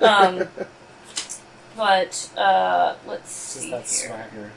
[0.00, 0.46] Um,
[1.76, 4.52] but uh, let's Just see that here.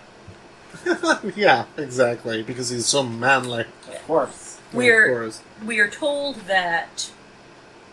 [0.84, 1.32] swagger.
[1.36, 2.44] yeah, exactly.
[2.44, 3.66] Because he's so manly.
[3.90, 4.60] Of course.
[4.74, 5.42] We're- Of course.
[5.66, 7.10] we are told that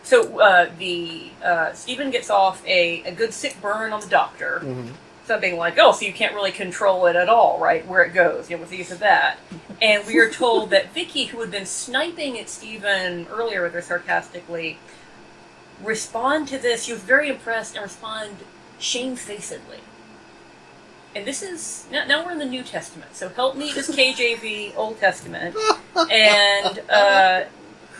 [0.05, 4.61] so uh, the uh, Steven gets off a, a good sick burn on the doctor.
[4.63, 4.93] Mhm.
[5.25, 7.85] Something like, oh, so you can't really control it at all, right?
[7.87, 9.39] Where it goes, you know, with the use of that.
[9.81, 14.77] And we are told that Vicky, who had been sniping at Steven earlier, rather sarcastically,
[15.83, 16.83] respond to this.
[16.83, 18.37] She was very impressed and respond
[18.77, 19.79] shamefacedly.
[21.15, 24.75] And this is now, now we're in the New Testament, so help me is KJV
[24.75, 25.55] Old Testament,
[26.11, 27.45] and uh,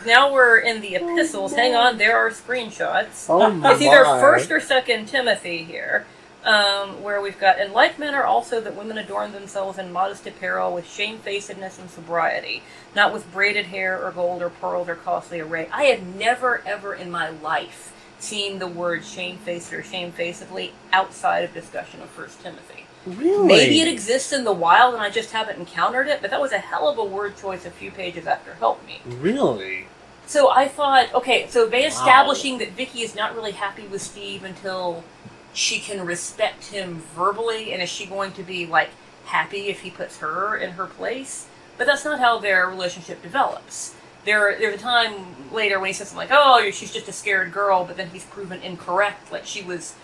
[0.06, 1.54] now we're in the epistles.
[1.54, 3.26] Hang on, there are screenshots.
[3.28, 3.72] Oh my.
[3.72, 6.06] It's either First or Second Timothy here,
[6.44, 10.72] um, where we've got in like manner also that women adorn themselves in modest apparel
[10.72, 12.62] with shamefacedness and sobriety,
[12.94, 15.68] not with braided hair or gold or pearls or costly array.
[15.72, 21.52] I have never ever in my life seen the word shamefaced or shamefacedly outside of
[21.52, 22.86] discussion of First Timothy.
[23.06, 23.46] Really?
[23.46, 26.52] Maybe it exists in the wild and I just haven't encountered it, but that was
[26.52, 29.00] a hell of a word choice a few pages after Help Me.
[29.04, 29.86] Really?
[30.26, 31.88] So I thought, okay, so they Wow.
[31.88, 35.04] establishing that Vicky is not really happy with Steve until
[35.52, 38.90] she can respect him verbally, and is she going to be like
[39.26, 41.46] happy if he puts her in her place?
[41.78, 43.94] But that's not how their relationship develops.
[44.24, 45.14] There, there's a time
[45.52, 48.24] later when he says something like, "Oh, she's just a scared girl," but then he's
[48.24, 49.30] proven incorrect.
[49.30, 49.94] Like she was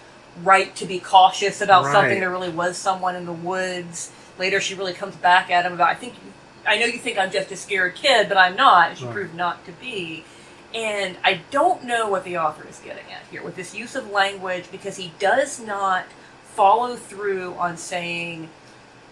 [0.44, 1.92] right to be cautious about Right.
[1.92, 2.20] something.
[2.20, 4.12] There really was someone in the woods.
[4.38, 6.14] Later, she really comes back at him about, "I think,
[6.66, 9.14] I know you think I'm just a scared kid, but I'm not." And she Right.
[9.14, 10.24] proved not to be.
[10.74, 14.10] And I don't know what the author is getting at here with this use of
[14.10, 16.06] language because he does not
[16.54, 18.48] follow through on saying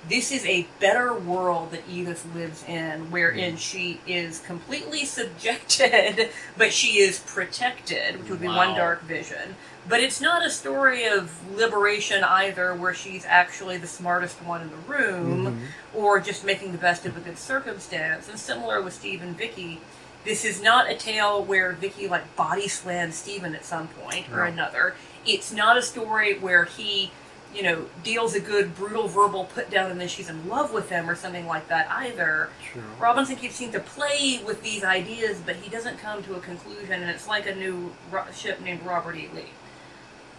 [0.09, 3.59] this is a better world that Edith lives in, wherein hmm.
[3.59, 9.57] she is completely subjected, but she is protected, which would be one dark vision.
[9.88, 14.70] But it's not a story of liberation either, where she's actually the smartest one in
[14.70, 15.46] the room
[15.94, 15.98] Mhm.
[15.98, 18.28] or just making the best of a good circumstance.
[18.28, 19.80] And similar with Steve and Vicky,
[20.24, 24.44] this is not a tale where Vicky like body slams Steven at some point or
[24.44, 24.94] another.
[25.26, 27.10] It's not a story where he,
[27.54, 30.90] you know, deals a good brutal verbal put down and then she's in love with
[30.90, 32.50] him or something like that either.
[32.72, 32.82] True.
[32.98, 37.00] Robinson keeps seeming to play with these ideas, but he doesn't come to a conclusion,
[37.02, 39.28] and it's like a new ro- ship named Robert E.
[39.34, 39.46] Lee.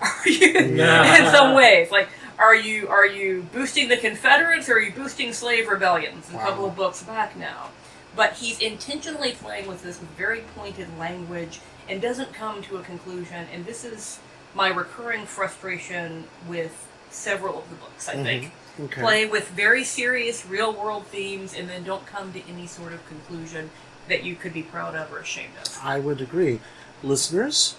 [0.25, 1.25] Are you, Yeah.
[1.25, 5.31] in some ways, like, are you are you boosting the Confederates or are you boosting
[5.31, 6.27] slave rebellions?
[6.33, 7.69] A couple of books back now,
[8.15, 12.81] but he's intentionally playing with this with very pointed language and doesn't come to a
[12.81, 13.45] conclusion.
[13.53, 14.19] And this is
[14.55, 18.09] my recurring frustration with several of the books.
[18.09, 18.83] I think mm-hmm.
[18.85, 19.01] Okay.
[19.01, 23.05] play with very serious real world themes and then don't come to any sort of
[23.07, 23.69] conclusion
[24.07, 25.77] that you could be proud of or ashamed of.
[25.83, 26.59] I would agree.
[27.03, 27.75] Listeners,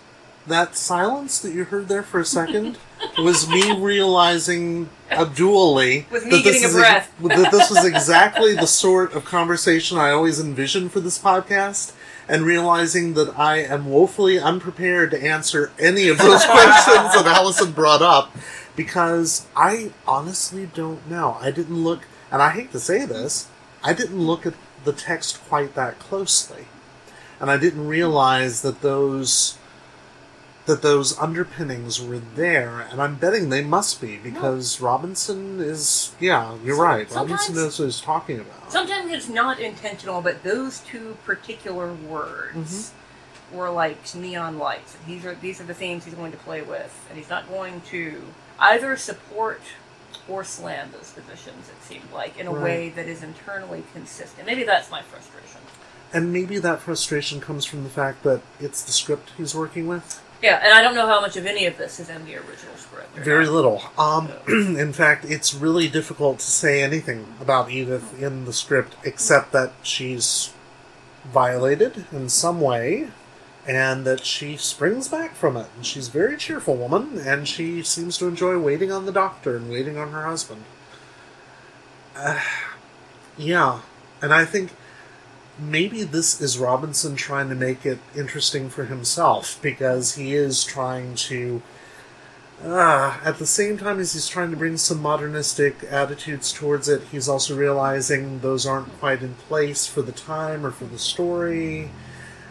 [0.47, 2.79] that silence that you heard there for a second
[3.19, 9.99] was me realizing abdually that this is that this was exactly the sort of conversation
[9.99, 11.93] I always envisioned for this podcast,
[12.29, 17.73] and realizing that I am woefully unprepared to answer any of those questions that Allison
[17.73, 18.37] brought up
[18.75, 21.37] because I honestly don't know.
[21.41, 23.49] I didn't look, and I hate to say this,
[23.83, 26.67] I didn't look at the text quite that closely
[27.43, 29.59] and I didn't realize that those
[30.67, 36.15] that those underpinnings were there, and I'm betting they must be because Robinson is.
[36.21, 37.11] Yeah, you're Some- right.
[37.11, 38.71] Robinson knows what he's talking about.
[38.71, 43.57] Sometimes it's not intentional, but those two particular words mm-hmm.
[43.57, 44.97] were like neon lights.
[45.07, 47.81] These are these are the themes he's going to play with, and he's not going
[47.91, 48.23] to
[48.61, 49.61] either support
[50.29, 51.69] or slam those positions.
[51.69, 52.63] It seemed like in a Right.
[52.63, 54.47] way that is internally consistent.
[54.47, 55.61] Maybe that's my frustration.
[56.13, 60.23] And maybe that frustration comes from the fact that it's the script he's working with.
[60.43, 62.77] Yeah, and I don't know how much of any of this is in the original
[62.77, 63.15] script.
[63.15, 63.81] Very little.
[63.97, 69.53] Um, in fact, it's really difficult to say anything about Edith in the script except
[69.53, 70.53] that she's
[71.25, 73.11] violated in some way
[73.69, 75.69] and that she springs back from it.
[75.77, 79.57] And she's a very cheerful woman and she seems to enjoy waiting on the doctor
[79.57, 80.65] and waiting on her husband.
[82.17, 82.41] Uh,
[83.39, 83.81] yeah,
[84.21, 84.73] and I think
[85.59, 91.15] maybe this is Robinson trying to make it interesting for himself because he is trying
[91.15, 91.63] to
[92.65, 97.03] Ah, at the same time as he's trying to bring some modernistic attitudes towards it,
[97.11, 101.91] he's also realizing those aren't quite in place for the time or for the story.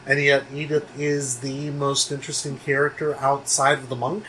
[0.05, 4.25] And yet, Edith is the most interesting character outside of the monk.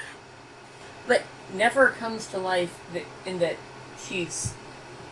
[1.09, 2.79] but never comes to life
[3.27, 3.57] in that
[4.03, 4.55] she's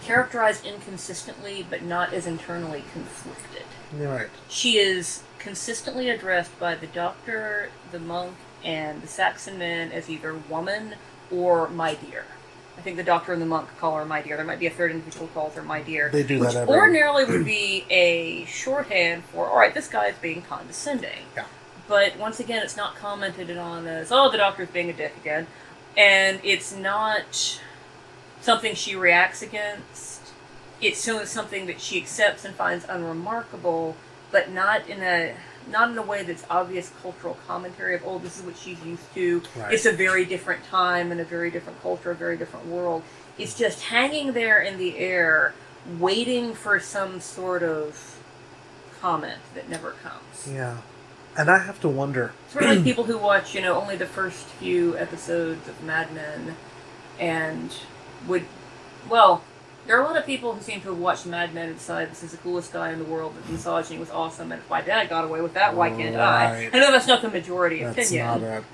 [0.02, 3.64] characterized inconsistently, but not as internally conflicted.
[3.92, 4.28] Right.
[4.48, 8.34] She is consistently addressed by the doctor, the monk,
[8.64, 10.94] and the Saxon men as either woman
[11.30, 12.24] or my dear.
[12.78, 14.36] I think the doctor and the monk call her my dear.
[14.36, 16.08] There might be a third individual who calls her my dear.
[16.10, 20.06] They do which that every- ordinarily would be a shorthand for, all right, this guy
[20.06, 21.24] is being condescending.
[21.36, 21.44] Yeah.
[21.88, 25.46] But once again, it's not commented on as, oh, the doctor's being a dick again.
[25.96, 27.60] And it's not
[28.40, 30.20] something she reacts against.
[30.80, 33.96] It's so- something that she accepts and finds unremarkable,
[34.30, 35.34] but not in a
[35.70, 39.14] not in a way that's obvious cultural commentary of oh this is what she's used
[39.14, 39.42] to.
[39.56, 39.74] Right.
[39.74, 43.02] It's a very different time and a very different culture, a very different world.
[43.38, 45.54] It's just hanging there in the air,
[45.98, 48.18] waiting for some sort of
[49.00, 50.48] comment that never comes.
[50.50, 50.78] Yeah.
[51.36, 52.32] And I have to wonder.
[52.48, 56.12] Sort of like people who watch, you know, only the first few episodes of Mad
[56.12, 56.56] Men
[57.18, 57.72] and
[58.26, 58.44] would,
[59.08, 59.42] well,
[59.86, 62.10] there are a lot of people who seem to have watched Mad Men and decide
[62.10, 64.80] this is the coolest guy in the world, that misogyny was awesome, and if my
[64.80, 66.52] dad got away with that, why can't I?
[66.64, 66.70] Right.
[66.74, 68.64] I know that's not the majority That's opinion, not it.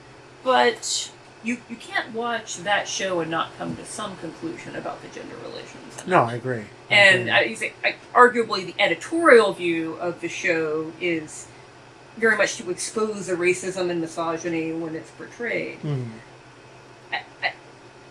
[0.44, 1.10] but
[1.44, 5.36] you, you can't watch that show and not come to some conclusion about the gender
[5.44, 6.04] relations.
[6.06, 6.64] No, I agree.
[6.90, 7.72] I And agree.
[7.84, 11.46] I, I, arguably, the editorial view of the show is
[12.16, 15.80] very much to expose the racism and misogyny when it's portrayed.
[15.82, 16.06] Mhm.
[17.12, 17.52] I,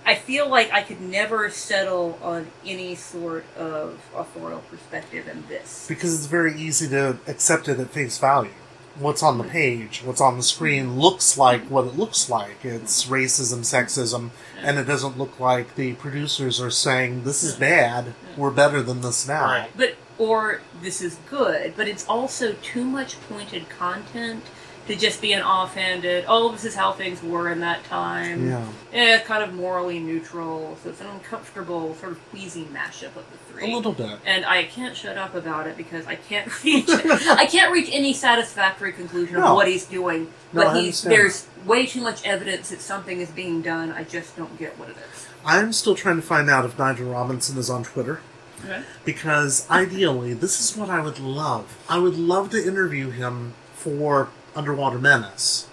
[0.06, 5.46] I, I feel like I could never settle on any sort of authorial perspective in
[5.48, 5.86] this.
[5.88, 8.52] Because it's very easy to accept it at face value.
[8.98, 12.64] What's on the page, what's on the screen looks like what it looks like.
[12.64, 14.30] It's racism, sexism,
[14.62, 19.02] and it doesn't look like the producers are saying, this is bad, we're better than
[19.02, 19.44] this now.
[19.44, 19.70] Right.
[19.76, 24.46] But or this is good, but it's also too much pointed content
[24.88, 26.26] to just be an offhanded.
[26.28, 28.48] Oh, this is how things were in that time.
[28.48, 28.66] Yeah.
[28.94, 30.78] Eh, kind of morally neutral.
[30.84, 33.72] So it's an uncomfortable sort of queasy mashup of the three.
[33.72, 34.20] A little bit.
[34.26, 38.14] and I can't shut up about it because I can't reach I can't reach any
[38.14, 40.32] satisfactory conclusion of what he's doing.
[40.54, 43.92] No, But he's there's way too much evidence that something is being done.
[43.92, 45.28] I just don't get what it is.
[45.44, 48.22] I'm still trying to find out if Nigel Robinson is on Twitter.
[48.64, 48.82] Okay.
[49.04, 51.78] because ideally, this is what I would love.
[51.90, 55.68] I would love to interview him for Underwater Menace.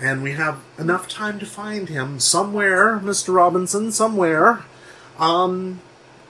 [0.00, 3.34] And we have enough time to find him somewhere, Mr.
[3.34, 4.64] Robinson, somewhere.
[5.18, 5.80] Um,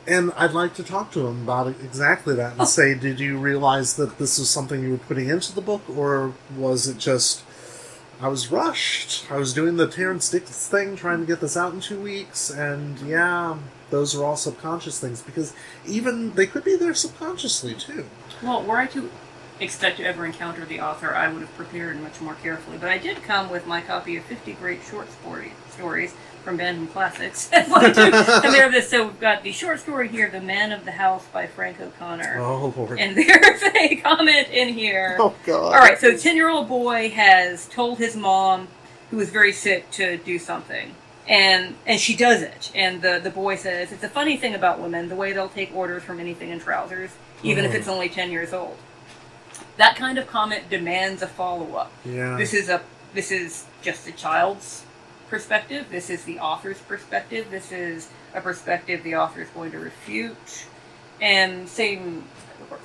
[0.06, 3.94] and I'd like to talk to him about exactly that and say, did you realize
[3.96, 7.44] that this was something you were putting into the book, or was it just
[8.22, 9.30] I was rushed.
[9.30, 12.50] I was doing the Terrance Dicks thing, trying to get this out in two weeks,
[12.50, 13.56] and yeah,
[13.88, 15.54] those are all subconscious things because
[15.86, 18.04] even they could be there subconsciously too.
[18.42, 19.10] Well, were I to
[19.60, 22.78] expect to ever encounter the author, I would have prepared much more carefully.
[22.78, 26.86] But I did come with my copy of 50 Great Short Story, Stories from Bantam
[26.88, 27.50] Classics.
[27.52, 28.88] and compare this.
[28.88, 32.38] So we've got the short story here, The Man of the House by Frank O'Connor.
[32.40, 32.98] Oh lord!
[32.98, 35.16] And there's a comment in here.
[35.18, 35.64] oh god!
[35.74, 38.68] All right, so the 10 year old boy has told his mom,
[39.10, 40.94] who was very sick, to do something.
[41.28, 42.72] And and she does it.
[42.74, 45.74] And the, the boy says, It's a funny thing about women, the way they'll take
[45.76, 47.10] orders from anything in trousers,
[47.42, 47.74] even if Mhm.
[47.74, 48.76] it's only 10 years old.
[49.80, 51.90] That kind of comment demands a follow up.
[52.04, 52.36] Yeah.
[52.36, 52.82] This is a
[53.14, 54.84] this is just a child's
[55.30, 55.86] perspective.
[55.90, 57.46] This is the author's perspective.
[57.50, 60.66] This is a perspective the author is going to refute.
[61.18, 62.24] And same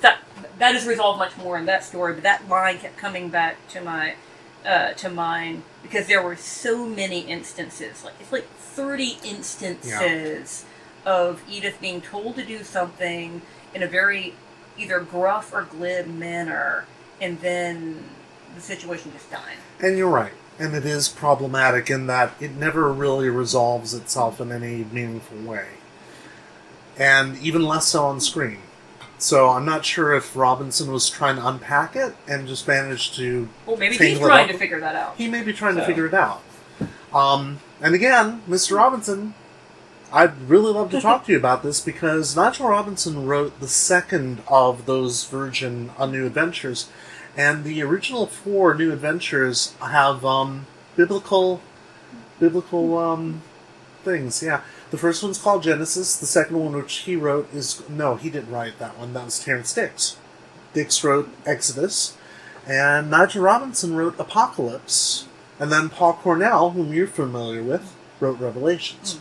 [0.00, 0.20] that
[0.58, 2.14] that is resolved much more in that story.
[2.14, 4.14] But that line kept coming back to my
[4.64, 10.64] uh, to mind because there were so many instances, like it's like thirty instances
[11.04, 13.42] of Edith being told to do something
[13.74, 14.32] in a very
[14.78, 16.86] either gruff or glib manner,
[17.20, 18.04] and then
[18.54, 19.56] the situation just died.
[19.80, 20.32] And you're right.
[20.58, 25.66] And it is problematic in that it never really resolves itself in any meaningful way.
[26.98, 28.58] And even less so on screen.
[29.18, 33.48] So I'm not sure if Robinson was trying to unpack it and just managed to.
[33.66, 35.16] Well, maybe he's trying to figure that out.
[35.16, 36.42] He may be trying to figure it out.
[37.14, 38.76] Um, and again, Mr.
[38.76, 39.34] Robinson,
[40.12, 44.40] I'd really love to talk to you about this because Nigel Robinson wrote the second
[44.46, 46.88] of those Virgin uh, New Adventures,
[47.36, 51.60] and the original four New Adventures have um, biblical,
[52.38, 53.42] biblical um,
[54.04, 54.42] things.
[54.42, 56.16] Yeah, the first one's called Genesis.
[56.16, 59.12] The second one, which he wrote, is no, he didn't write that one.
[59.12, 60.16] That was Terrance Dicks.
[60.72, 62.16] Dicks wrote Exodus,
[62.64, 65.26] and Nigel Robinson wrote Apocalypse,
[65.58, 69.20] and then Paul Cornell, whom you're familiar with, wrote Revelations.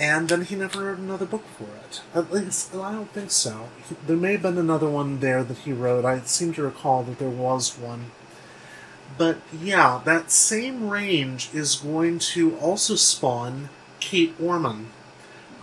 [0.00, 2.00] And then he never wrote another book for it.
[2.14, 3.68] At least, I don't think so.
[3.86, 6.06] He- There may have been another one there that he wrote.
[6.06, 8.10] I seem to recall that there was one.
[9.18, 14.86] But yeah, that same range is going to also spawn Kate Orman,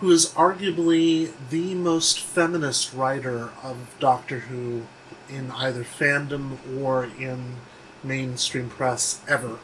[0.01, 4.83] who is arguably the most feminist writer of Doctor Who
[5.27, 7.55] in either fandom or in
[8.03, 9.57] mainstream press ever.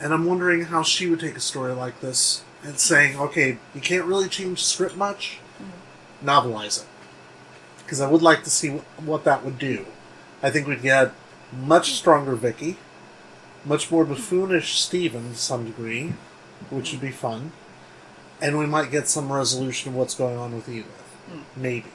[0.00, 3.80] And I'm wondering how she would take a story like this and saying, okay, you
[3.80, 6.28] can't really change the script much, mm-hmm.
[6.28, 6.88] novelize it.
[7.78, 9.86] Because I would like to see wh- what that would do.
[10.42, 11.12] I think we'd get
[11.52, 11.96] much mm-hmm.
[11.96, 12.76] stronger Vicky,
[13.64, 16.14] much more buffoonish Stephen to some degree,
[16.70, 17.52] which would be fun,
[18.40, 20.86] and we might get some resolution of what's going on with Edith.
[21.30, 21.62] Mm-hmm.
[21.62, 21.90] Maybe.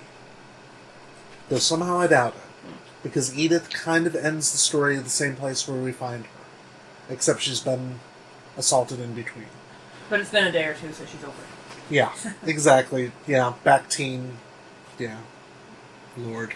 [1.50, 2.42] Though somehow I doubt it.
[3.04, 6.32] Because Edith kind of ends the story at the same place where we find her.
[7.08, 8.00] Except she's been
[8.58, 9.46] assaulted in between.
[10.10, 11.48] But it's been a day or two, so she's over it.
[11.90, 12.12] Yeah,
[12.46, 13.12] exactly.
[13.28, 14.38] Yeah, back teen.
[14.98, 15.18] Yeah.
[16.18, 16.54] Lord.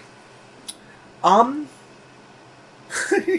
[1.24, 1.68] Um.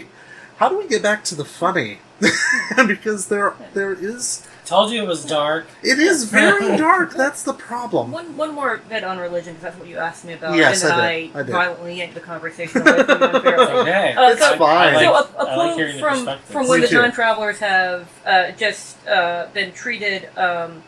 [0.56, 1.98] how do we get back to the funny?
[2.86, 4.46] because there, there is.
[4.70, 5.66] Told you it was dark.
[5.82, 7.12] It is very dark.
[7.14, 8.12] That's the problem.
[8.12, 10.92] One, one more bit on religion, because that's what you asked me about, Yes, and
[10.92, 11.36] then I I, did.
[11.36, 11.52] I did.
[11.52, 13.80] violently yanked the conversation away from you unfairly.
[13.80, 14.12] Okay.
[14.14, 14.94] Uh, It's so, fine.
[15.04, 16.52] So like, a, a I like quote hearing the from perspectives.
[16.52, 17.00] from when Me the too.
[17.02, 20.82] time travelers have uh, just uh, been treated um,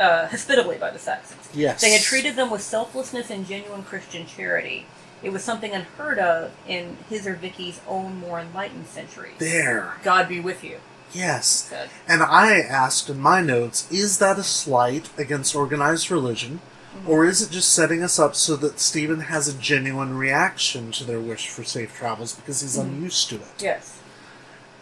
[0.00, 1.48] uh, hospitably by the Saxons.
[1.54, 1.80] Yes.
[1.80, 4.86] They had treated them with selflessness and genuine Christian charity.
[5.22, 9.34] It was something unheard of in his or Vicky's own more enlightened centuries.
[9.38, 9.94] There.
[10.02, 10.78] God be with you.
[11.12, 11.46] Yes.
[11.46, 11.90] Said.
[12.08, 16.60] And I asked in my notes, is that a slight against organized religion?
[17.06, 21.04] Or is it just setting us up so that Stephen has a genuine reaction to
[21.04, 23.42] their wish for safe travels because he's unused to it?
[23.58, 23.98] Yes.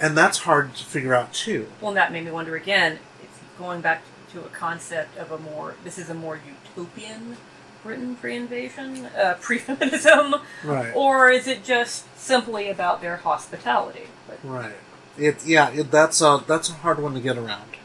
[0.00, 1.68] And that's hard to figure out too.
[1.80, 2.98] Well, and that made me wonder again.
[3.22, 4.02] It's going back
[4.32, 5.74] to a concept of a more.
[5.84, 6.40] This is a more
[6.76, 7.36] utopian
[7.82, 10.92] Britain pre-invasion, uh, pre-feminism, Right.
[10.94, 14.08] or is it just simply about their hospitality?
[14.28, 14.76] But Right.
[15.20, 17.76] It yeah, it, that's a that's a hard one to get around.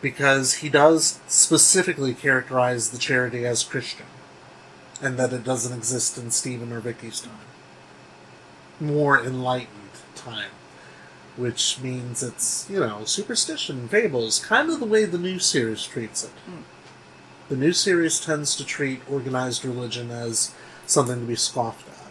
[0.00, 4.06] Because he does specifically characterize the charity as Christian,
[5.02, 7.38] and that it doesn't exist in Stephen or Vicky's time.
[8.80, 10.50] More enlightened time,
[11.36, 16.24] which means it's you know superstition, fables, kind of the way the new series treats
[16.24, 16.30] it.
[16.46, 16.62] Hmm.
[17.50, 20.54] The new series tends to treat organized religion as
[20.86, 22.01] something to be scoffed at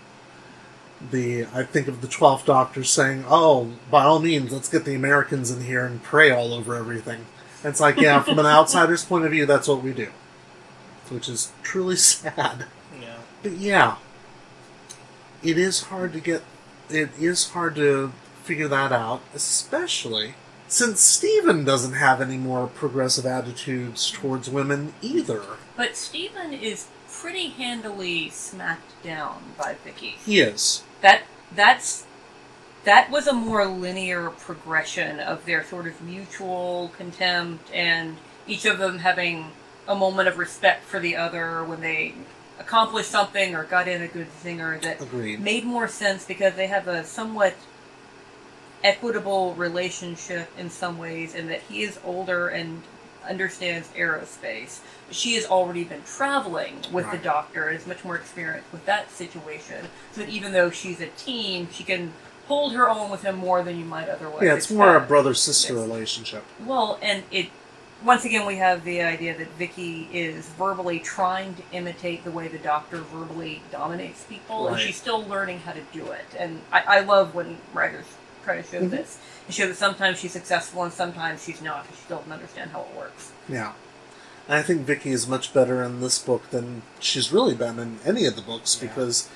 [1.09, 4.95] the I think of the Twelfth Doctor saying, "Oh, by all means, let's get the
[4.95, 7.25] Americans in here and pray all over everything."
[7.63, 10.09] And it's like, yeah, from an outsider's point of view, that's what we do,
[11.09, 12.65] which is truly sad.
[12.99, 13.17] Yeah.
[13.43, 13.95] But yeah,
[15.43, 16.43] it is hard to get.
[16.89, 18.11] It is hard to
[18.43, 20.35] figure that out, especially
[20.67, 25.41] since Stephen doesn't have any more progressive attitudes towards women either.
[25.75, 30.15] but Stephen is pretty handily smacked down by Vicky.
[30.25, 30.83] He is.
[31.01, 31.23] That
[31.55, 32.05] that's
[32.83, 38.79] that was a more linear progression of their sort of mutual contempt and each of
[38.79, 39.51] them having
[39.87, 42.13] a moment of respect for the other when they
[42.59, 45.39] accomplished something or got in a good zinger that Agreed.
[45.39, 47.55] made more sense because they have a somewhat
[48.83, 52.81] equitable relationship in some ways and that he is older and
[53.27, 54.79] understands aerospace.
[55.11, 59.11] She has already been traveling with the doctor and is much more experienced with that
[59.11, 59.85] situation.
[60.13, 62.13] So that even though she's a teen, she can
[62.47, 64.43] hold her own with him more than you might otherwise.
[64.43, 66.43] Yeah, it's more a brother sister relationship.
[66.65, 67.49] Well, and it
[68.03, 72.47] once again, we have the idea that Vicky is verbally trying to imitate the way
[72.47, 76.25] the Doctor verbally dominates people, and she's still learning how to do it.
[76.37, 78.05] And I, I love when writers
[78.43, 78.89] try to show Mhm.
[78.89, 79.19] this.
[79.51, 82.83] And show that sometimes she's successful and sometimes she's not, because she doesn't understand how
[82.89, 83.33] it works.
[83.49, 83.73] Yeah.
[84.47, 87.99] And I think Vicky is much better in this book than she's really been in
[88.05, 88.87] any of the books Yeah.
[88.87, 89.27] because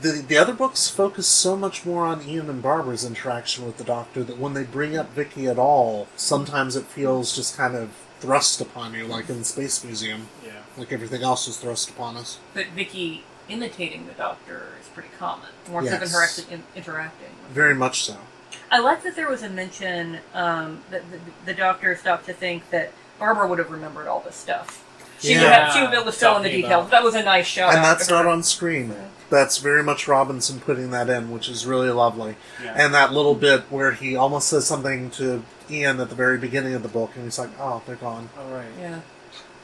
[0.00, 3.82] the the other books focus so much more on Ian and Barbara's interaction with the
[3.84, 7.90] Doctor that when they bring up Vicky at all, sometimes it feels just kind of
[8.20, 10.52] thrust upon you, like in the Space Museum, Yeah.
[10.76, 12.38] like everything else was thrust upon us.
[12.54, 17.30] But Vicky imitating the Doctor is pretty common, more so than her actually in- interacting.
[17.42, 18.18] with Very much so.
[18.70, 22.68] I like that there was a mention um, that the, the doctor stopped to think
[22.70, 24.82] that Barbara would have remembered all this stuff.
[25.20, 25.66] She would Yeah.
[25.66, 26.90] have, she would be able to fill in the Talking details.
[26.90, 27.74] That was a nice shout.
[27.74, 28.24] and that's to her.
[28.24, 28.94] not on screen.
[29.30, 32.36] That's very much Robinson putting that in, which is really lovely.
[32.62, 32.74] Yeah.
[32.76, 36.74] And that little bit where he almost says something to Ian at the very beginning
[36.74, 38.68] of the book, and he's like, "Oh, they're gone." All right.
[38.80, 39.00] Yeah.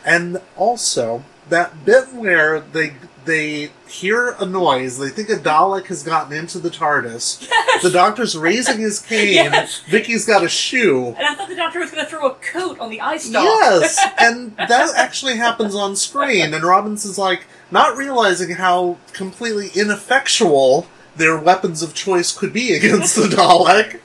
[0.04, 2.94] And also that bit where they
[3.24, 7.48] they hear a noise, they think a Dalek has gotten into the TARDIS.
[7.82, 9.34] The Doctor's raising his cane.
[9.34, 9.80] Yes.
[9.88, 11.08] Vicky's got a shoe.
[11.16, 13.44] And I thought the doctor was going to throw a coat on the eye stalk.
[13.44, 16.52] Yes, and that actually happens on screen.
[16.54, 23.16] And Robinson's like not realizing how completely ineffectual their weapons of choice could be against
[23.16, 24.00] the Dalek.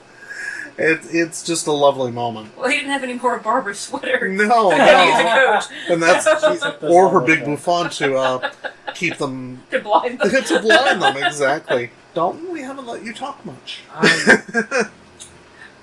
[0.80, 2.56] It, it's just a lovely moment.
[2.56, 4.28] well, he didn't have any more of Barbara's sweater.
[4.30, 5.60] No, no,
[5.90, 8.52] and that's She's or her big the- bouffant to uh,
[8.98, 10.44] keep them to blind them.
[10.44, 11.92] to blind them exactly.
[12.14, 13.82] Dalton, we haven't let you talk much.
[13.94, 14.10] Um,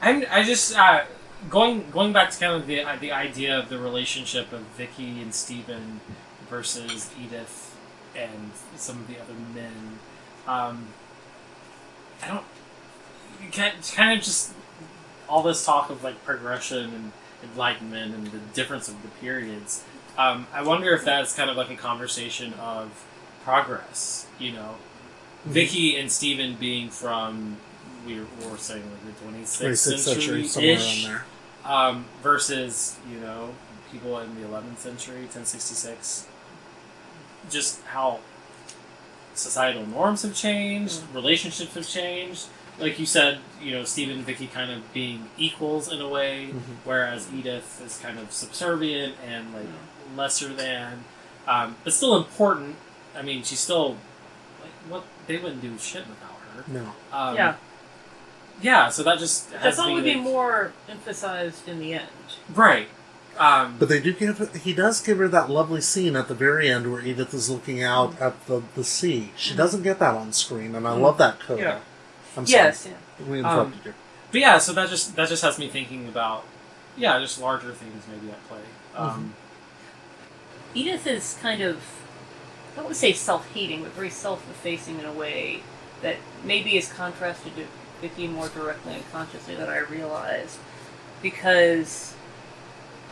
[0.02, 1.04] I'm, I just uh,
[1.48, 5.20] going going back to kind of the uh, the idea of the relationship of Vicky
[5.22, 6.00] and Stephen
[6.50, 7.76] versus Edith
[8.16, 9.98] and some of the other men.
[10.46, 10.88] Um,
[12.22, 12.44] I don't
[13.52, 14.52] kind kind of just
[15.28, 17.12] all this talk of like progression and
[17.42, 19.84] enlightenment and the difference of the periods.
[20.16, 23.04] Um, I wonder if that's kind of like a conversation of
[23.44, 24.26] progress.
[24.38, 24.76] You know,
[25.44, 27.56] Vicky and Stephen being from
[28.06, 31.14] we were, we were saying like the 26th, 26th century, century, somewhere ish, around
[31.64, 31.72] there.
[31.72, 33.54] um, versus you know
[33.90, 36.26] people in the 11th century, 1066.
[37.50, 38.20] Just how
[39.34, 42.46] societal norms have changed, relationships have changed.
[42.78, 46.48] Like you said, you know, Stephen and Vicky kind of being equals in a way,
[46.52, 46.60] Mhm.
[46.84, 49.66] whereas Edith is kind of subservient and like
[50.16, 51.04] lesser than,
[51.46, 52.76] um, but still important.
[53.16, 53.90] I mean, she's still
[54.60, 56.64] like what they wouldn't do shit without her.
[56.72, 56.92] No.
[57.12, 57.54] Um, Yeah.
[58.60, 58.88] yeah.
[58.88, 62.08] So that just That has thought me would be more emphasized in the end.
[62.54, 62.88] right.
[63.36, 66.70] Um, But they do give he does give her that lovely scene at the very
[66.70, 69.32] end where Edith is looking out at the, the sea.
[69.36, 71.60] She doesn't get that on screen, and I love that coda.
[71.60, 71.78] Yeah.
[72.36, 72.62] I'm sorry.
[72.64, 72.88] Yes.
[72.88, 73.26] Yeah.
[73.26, 73.94] We interrupted you.
[74.30, 76.44] But yeah, so that just that just has me thinking about
[76.96, 78.60] yeah, just larger things maybe at play.
[78.96, 79.34] Um,
[80.74, 81.76] Edith is kind of,
[82.72, 85.62] I don't want to say self-hating, but very self-effacing in a way
[86.02, 87.64] that maybe is contrasted to
[88.00, 90.58] Vicky more directly and consciously than I realized.
[91.22, 92.14] Because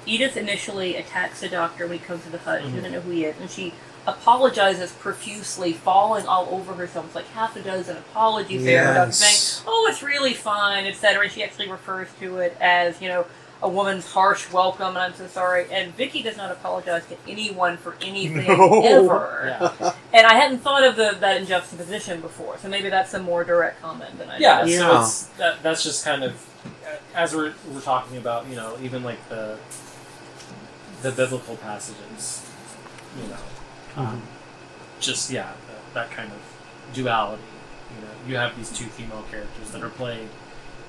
[0.05, 2.63] Edith initially attacks the doctor when he comes to the hut.
[2.63, 2.75] She Mhm.
[2.75, 3.73] doesn't know who he is, and she
[4.05, 7.07] apologizes profusely, falling all over herself.
[7.07, 8.89] It's like half a dozen apologies there.
[8.89, 9.19] The doctor Yes.
[9.19, 11.23] saying, "Oh, it's really fine," etc.
[11.23, 13.27] And she actually refers to it as, you know,
[13.63, 15.67] a woman's harsh welcome, and I'm so sorry.
[15.71, 18.83] And Vicky does not apologize to anyone for anything No.
[18.85, 19.57] ever.
[19.81, 23.21] yeah, And I hadn't thought of the, that in juxtaposition before, so maybe that's a
[23.21, 24.65] more direct comment than I yeah.
[24.65, 24.79] did.
[24.79, 25.03] So Yeah.
[25.03, 26.35] it's that, that's just kind of
[27.15, 29.59] as we're we're talking about, you know, even like the
[31.03, 32.49] the biblical passages,
[33.21, 33.37] you know,
[34.03, 34.23] um,
[35.01, 37.43] just yeah, that, that kind of duality.
[37.97, 40.29] You know, you have these two female characters that are played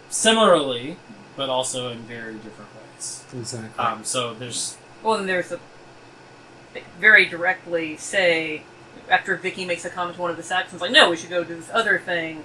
[0.09, 0.97] similarly,
[1.35, 3.23] but also in very different ways.
[3.33, 3.83] Exactly.
[3.83, 5.59] Um, so there's Well, then there's a
[6.73, 8.63] they very directly say
[9.09, 11.43] after Vicky makes a comment to one of the Saxons, like, "No, we should go
[11.43, 12.43] do this other thing."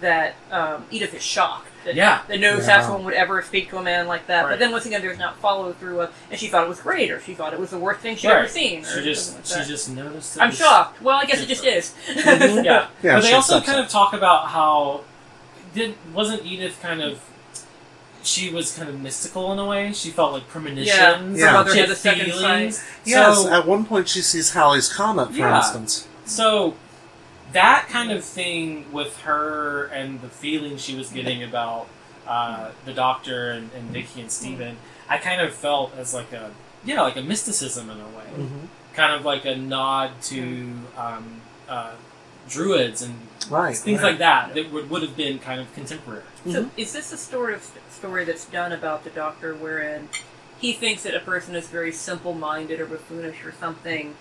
[0.00, 2.22] That um, Edith is shocked that, Yeah.
[2.26, 2.60] that no Yeah.
[2.60, 4.48] Saxon would ever speak to a man like that.
[4.48, 7.12] But then once again, there's not follow through of, and she thought it was great,
[7.12, 8.84] or she thought it was the worst thing she'd ever seen.
[8.84, 9.66] She just like she that.
[9.68, 10.36] just noticed.
[10.36, 11.00] it I'm shocked.
[11.02, 11.94] Well, I guess it just is.
[12.08, 12.64] Mhm.
[12.64, 12.88] yeah.
[13.02, 13.84] Yeah, but they also kind it.
[13.84, 15.02] of talk about how
[15.72, 17.20] did wasn't Edith kind of
[18.24, 19.92] she was kind of mystical in a way.
[19.92, 20.88] She felt like premonitions.
[20.88, 21.52] Yeah, her Yeah.
[21.52, 22.78] mother She had had a second feelings.
[22.78, 22.86] sight.
[23.04, 25.56] yes, So, at one point she sees Halley's comet, for Yeah.
[25.58, 26.06] instance.
[26.24, 26.74] so
[27.52, 31.86] that kind of thing with her and the feeling she was getting about
[32.26, 34.76] uh, the doctor and, and Vicky and Steven,
[35.08, 36.50] I kind of felt as like a
[36.84, 38.24] yeah, like a mysticism in a way.
[38.44, 38.68] Mhm.
[38.94, 41.90] Kind of like a nod to um, uh,
[42.48, 43.14] druids and
[43.50, 43.76] Right.
[43.76, 44.10] things right.
[44.10, 46.22] like that that would, would have been kind of contemporary.
[46.50, 47.62] So, is this a story of
[48.02, 50.08] story that's done about the Doctor, wherein
[50.58, 54.16] he thinks that a person is very simple-minded or buffoonish or something,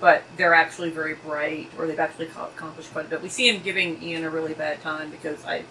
[0.00, 3.22] but they're actually very bright or they've actually accomplished quite a bit.
[3.22, 5.62] We see him giving Ian a really bad time because I,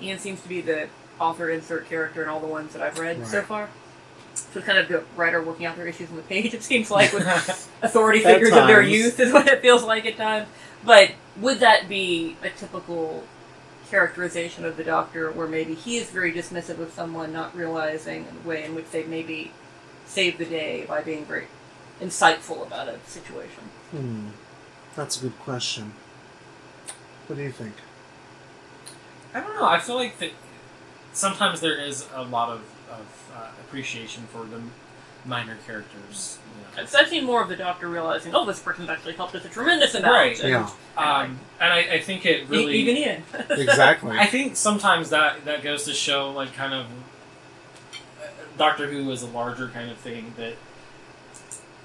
[0.00, 3.26] Ian seems to be the author insert character in all the ones that I've read
[3.26, 3.68] so far.
[4.34, 6.54] So it's kind of the writer working out their issues on the page.
[6.54, 7.26] It seems like with
[7.82, 10.48] authority figures of their youth is what it feels like at times.
[10.84, 11.10] But
[11.40, 13.24] would that be a typical
[13.92, 18.48] characterization of the Doctor, where maybe he is very dismissive of someone, not realizing the
[18.48, 19.52] way in which they maybe
[20.06, 21.46] save the day by being very
[22.00, 23.64] insightful about a situation?
[23.90, 24.28] Hmm.
[24.96, 25.92] That's a good question.
[27.26, 27.74] What do you think?
[29.34, 29.66] I don't know.
[29.66, 30.30] I feel like that
[31.12, 32.60] sometimes there is a lot of,
[32.90, 34.62] of uh, appreciation for the
[35.26, 36.38] minor characters.
[36.76, 36.82] You.
[36.82, 39.48] I've I've seen more of the Doctor realizing, oh, this person's actually helped us a
[39.48, 40.12] tremendous amount.
[40.12, 40.40] Right.
[40.40, 40.70] and- Yeah.
[40.96, 43.22] Um, and I, I think it E- really even Ian.
[43.50, 44.16] Exactly.
[44.18, 46.86] I think sometimes that that goes to show like kind of
[48.20, 48.26] uh,
[48.58, 50.54] Doctor Who is a larger kind of thing that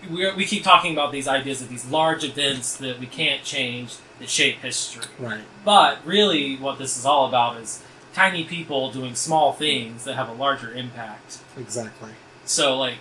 [0.09, 3.95] we we keep talking about these ideas of these large events that we can't change
[4.19, 5.03] that shape history.
[5.19, 5.41] right.
[5.65, 7.83] But really, what this is all about is
[8.13, 11.39] tiny people doing small things that have a larger impact.
[11.57, 12.11] Exactly.
[12.45, 12.95] So like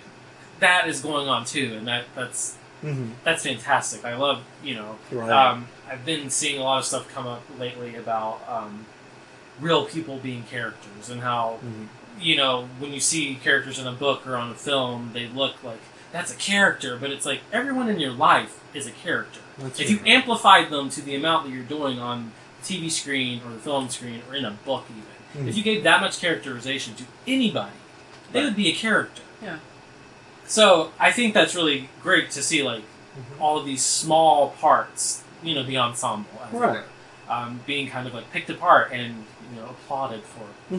[0.59, 3.09] that is going on too, and that that's Mm-hmm.
[3.23, 4.05] that's fantastic.
[4.05, 5.31] I love you know Right.
[5.31, 8.85] um, I've been seeing a lot of stuff come up lately about um,
[9.59, 11.87] real people being characters and how Mhm.
[12.21, 15.63] you know when you see characters in a book or on a film, they look
[15.63, 15.79] like
[16.11, 19.39] that's a character, but it's like everyone in your life is a character.
[19.57, 20.09] That's if you right.
[20.09, 22.31] amplified them to the amount that you're doing on
[22.61, 24.85] the TV screen or the film screen or in a book,
[25.33, 25.49] even Mhm.
[25.49, 27.71] if you gave that much characterization to anybody,
[28.31, 28.45] they Right.
[28.45, 29.23] would be a character.
[29.41, 29.57] Yeah.
[30.47, 32.81] So I think that's really great to see, like
[33.17, 33.41] Mhm.
[33.41, 36.71] all of these small parts, you know, the ensemble, as Right.
[36.71, 36.83] were,
[37.33, 40.75] um, being kind of like picked apart and you know applauded for.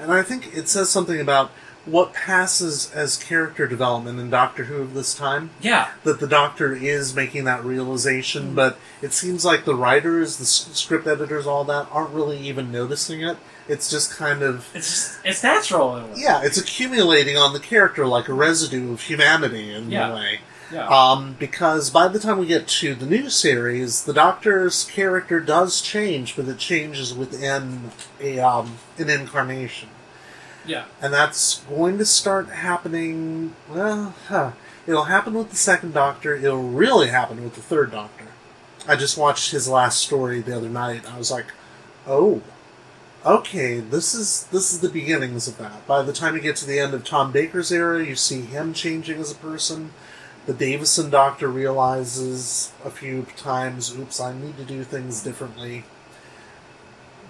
[0.00, 1.50] And I think it says something about
[1.84, 5.50] what passes as character development in Doctor Who of this time.
[5.60, 8.54] Yeah, That the Doctor is making that realization, Mhm.
[8.54, 13.22] but it seems like the writers, the script editors, all that aren't really even noticing
[13.22, 13.38] it.
[13.68, 18.06] It's just kind of it's just it's natural in yeah, it's accumulating on the character
[18.06, 20.12] like a residue of humanity in Yeah.
[20.12, 20.40] a way.
[20.72, 20.86] yeah.
[20.88, 25.80] Um, because by the time we get to the new series, the Doctor's character does
[25.80, 27.90] change, but it changes within
[28.20, 29.88] a um, an incarnation.
[30.68, 30.84] Yeah.
[31.00, 33.54] and that's going to start happening.
[33.68, 34.52] Well, huh.
[34.86, 36.34] it'll happen with the second Doctor.
[36.34, 38.26] It'll really happen with the third Doctor.
[38.86, 41.10] I just watched his last story the other night.
[41.10, 41.46] I was like,
[42.06, 42.42] oh,
[43.24, 45.86] okay, this is this is the beginnings of that.
[45.86, 48.72] By the time you get to the end of Tom Baker's era, you see him
[48.72, 49.92] changing as a person.
[50.46, 55.84] The Davison Doctor realizes a few times, oops, I need to do things differently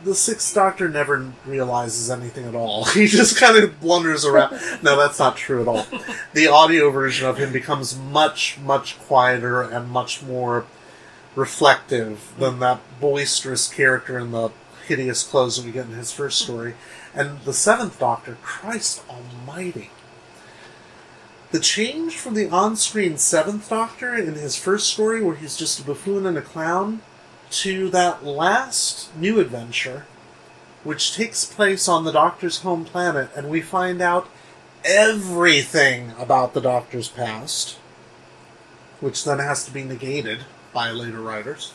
[0.04, 2.84] the Sixth Doctor never realizes anything at all.
[2.98, 4.52] He just kind of blunders around.
[4.82, 5.86] No, that's not true at all.
[6.34, 10.66] The audio version of him becomes much, much quieter and much more
[11.34, 14.50] reflective than that boisterous character in the
[14.86, 16.74] hideous clothes that we get in his first story.
[17.14, 19.90] And the Seventh Doctor, Christ Almighty.
[21.50, 25.80] The change from the on screen Seventh Doctor in his first story, where he's just
[25.80, 27.00] a buffoon and a clown,
[27.50, 30.06] to that last new adventure,
[30.84, 34.28] which takes place on the Doctor's home planet, and we find out
[34.84, 37.78] everything about the Doctor's past,
[39.00, 41.74] which then has to be negated by later writers.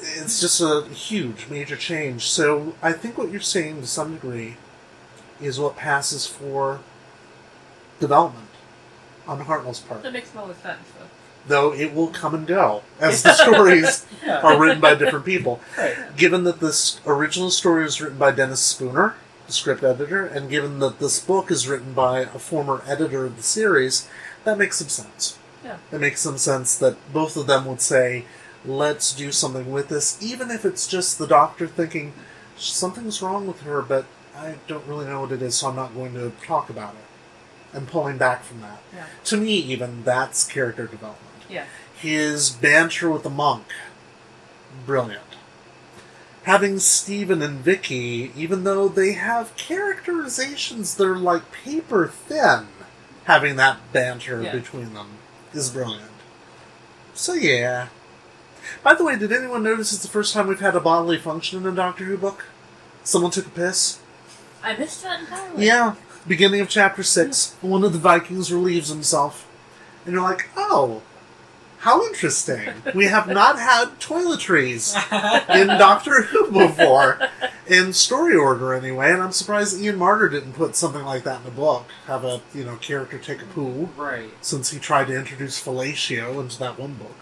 [0.00, 2.26] It's just a huge, major change.
[2.26, 4.56] So I think what you're saying to some degree
[5.40, 6.80] is what passes for
[8.00, 8.48] development
[9.26, 10.02] on Hartnell's part.
[10.02, 10.86] That makes no sense,
[11.46, 11.72] though.
[11.72, 14.40] It will come and go as the stories Yeah.
[14.40, 15.60] are written by different people.
[15.78, 15.94] Right.
[16.16, 19.14] Given that this original story was written by Dennis Spooner,
[19.46, 23.36] the script editor, and given that this book is written by a former editor of
[23.36, 24.08] the series,
[24.44, 25.38] that makes some sense.
[25.64, 25.76] Yeah.
[25.92, 28.24] It makes some sense that both of them would say,
[28.64, 32.12] let's do something with this, even if it's just the doctor thinking,
[32.56, 34.06] something's wrong with her, but
[34.36, 37.76] I don't really know what it is, so I'm not going to talk about it.
[37.76, 38.80] And pulling back from that.
[38.94, 39.06] Yeah.
[39.24, 41.33] To me, even, that's character development.
[41.54, 41.64] Yeah.
[41.96, 43.64] His banter with the monk,
[44.84, 45.22] brilliant.
[46.42, 52.66] Having Stephen and Vicky, even though they have characterizations that are like paper thin,
[53.24, 54.52] having that banter Yeah.
[54.52, 55.18] between them
[55.54, 56.10] is brilliant.
[57.14, 57.88] So yeah.
[58.82, 61.60] By the way, did anyone notice it's the first time we've had a bodily function
[61.60, 62.44] in a Doctor Who book?
[63.04, 64.00] Someone took a piss?
[64.62, 65.66] I missed that entirely.
[65.66, 65.94] Yeah,
[66.26, 69.46] beginning of chapter six, one of the Vikings relieves himself,
[70.04, 71.02] and you're like, oh,
[71.84, 72.72] How interesting.
[72.94, 74.96] We have not had toiletries
[75.54, 77.20] in Doctor Who before,
[77.66, 81.44] in story order anyway, and I'm surprised Ian Marter didn't put something like that in
[81.44, 81.84] the book.
[82.06, 84.30] Have a, you know, character take a poo, right.
[84.40, 87.16] since he tried to introduce fellatio into that one book.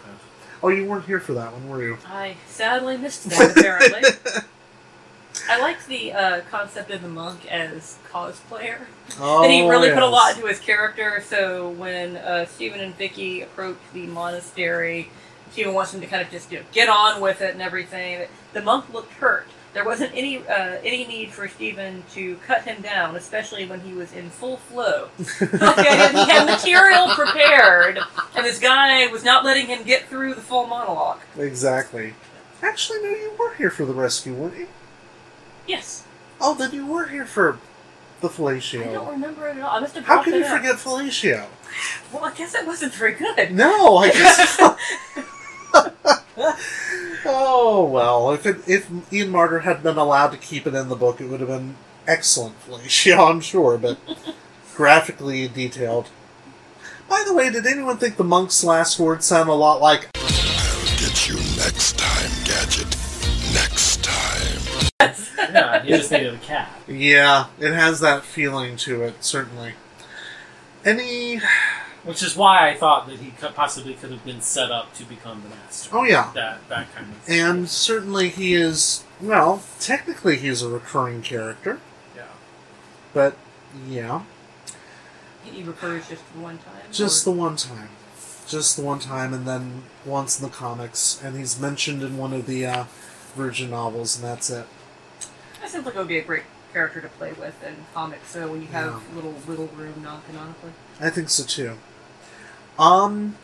[0.63, 1.97] Oh, you weren't here for that one, were you?
[2.07, 4.01] I sadly missed that, apparently.
[5.49, 8.79] I liked the uh, concept of the monk as cosplayer.
[9.19, 11.21] Oh, that he really put a lot into his character.
[11.27, 15.09] So when uh, Stephen and Vicky approach the monastery,
[15.51, 18.27] Stephen wants them to kind of just you know, get on with it and everything.
[18.53, 19.45] The monk looked hurt.
[19.73, 23.93] There wasn't any uh, any need for Stephen to cut him down, especially when he
[23.93, 25.09] was in full flow.
[25.41, 27.99] okay, he had material prepared,
[28.35, 31.19] and this guy was not letting him get through the full monologue.
[31.37, 32.13] Exactly.
[32.61, 34.67] Actually, no, you were here for the rescue, weren't you?
[35.67, 36.03] Yes,
[36.45, 37.57] Oh, then you were here for
[38.19, 38.89] the fellatio.
[38.89, 39.77] I don't remember it at all.
[39.77, 40.03] I must have.
[40.03, 40.57] How dropped can you out.
[40.57, 41.45] forget fellatio?
[42.11, 43.51] Well, I guess it wasn't very good.
[43.51, 44.59] No, I guess.
[47.25, 50.95] oh well, if it, if Ian Marter had been allowed to keep it in the
[50.95, 51.75] book, it would have been
[52.07, 53.97] excellent fellatio, I'm sure, but
[54.75, 56.09] graphically detailed.
[57.09, 60.97] By the way, did anyone think the monk's last words sound a lot like I'll
[60.97, 62.97] get you next time, Gadget.
[63.53, 64.42] Next time.
[65.37, 66.69] Yeah, he just needed a cat.
[66.87, 69.73] Yeah, it has that feeling to it, certainly.
[70.85, 71.39] Any.
[72.03, 75.05] Which is why I thought that he could, possibly could have been set up to
[75.05, 75.89] become the master.
[75.93, 76.31] Oh, yeah.
[76.33, 77.29] That that kind of.
[77.29, 79.05] And certainly he is.
[79.21, 81.79] Well, technically he's a recurring character,
[82.15, 82.23] yeah.
[83.13, 83.37] but
[83.87, 84.23] yeah.
[85.45, 86.81] He recurs just to one time.
[86.91, 87.89] Just or- the one time.
[88.45, 92.33] Just the one time, and then once in the comics, and he's mentioned in one
[92.33, 92.83] of the uh,
[93.35, 94.67] Virgin novels, and that's it.
[95.63, 98.27] That seems like it would be a great character to play with in comics.
[98.31, 99.15] So when you have Yeah.
[99.15, 100.73] little wiggle room non-canonically.
[100.99, 101.77] I think so too.
[102.77, 103.37] Um,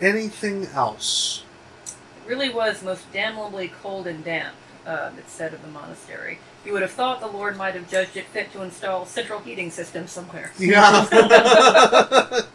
[0.00, 1.44] anything else?
[1.86, 4.56] It really was most damnably cold and damp.
[4.84, 6.40] Uh, it's said of the monastery.
[6.64, 9.70] You would have thought the Lord might have judged it fit to install central heating
[9.70, 10.50] system somewhere.
[10.58, 11.02] Yeah.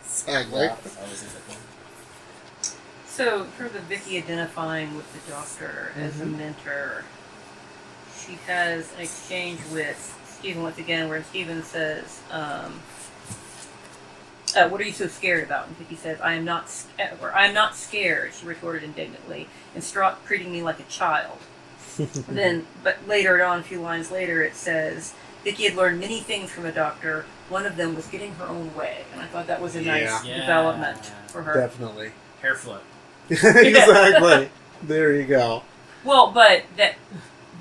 [0.04, 0.64] exactly.
[0.64, 1.58] Yeah, that was a good one.
[3.08, 6.38] So, in terms of Vicky identifying with the Doctor as a Mhm.
[6.38, 7.06] mentor,
[8.30, 12.80] she has an exchange with Stephen once again, where Stephen says, um,
[14.56, 17.34] uh, "What are you so scared about?" And Vicky says, "I am not, sca- or
[17.34, 21.40] I am not scared." She retorted indignantly, and stopped treating me like a child.
[22.28, 25.14] then, but later on, a few lines later, it says.
[25.42, 27.26] Vicky had learned many things from a doctor.
[27.48, 30.26] One of them was getting her own way, and I thought that was a nice
[30.26, 30.42] Yeah.
[30.42, 31.54] development for her.
[31.54, 32.12] Definitely.
[32.42, 32.84] Hair flip.
[33.30, 34.50] exactly.
[34.84, 35.64] There you go.
[36.04, 36.96] Well, but that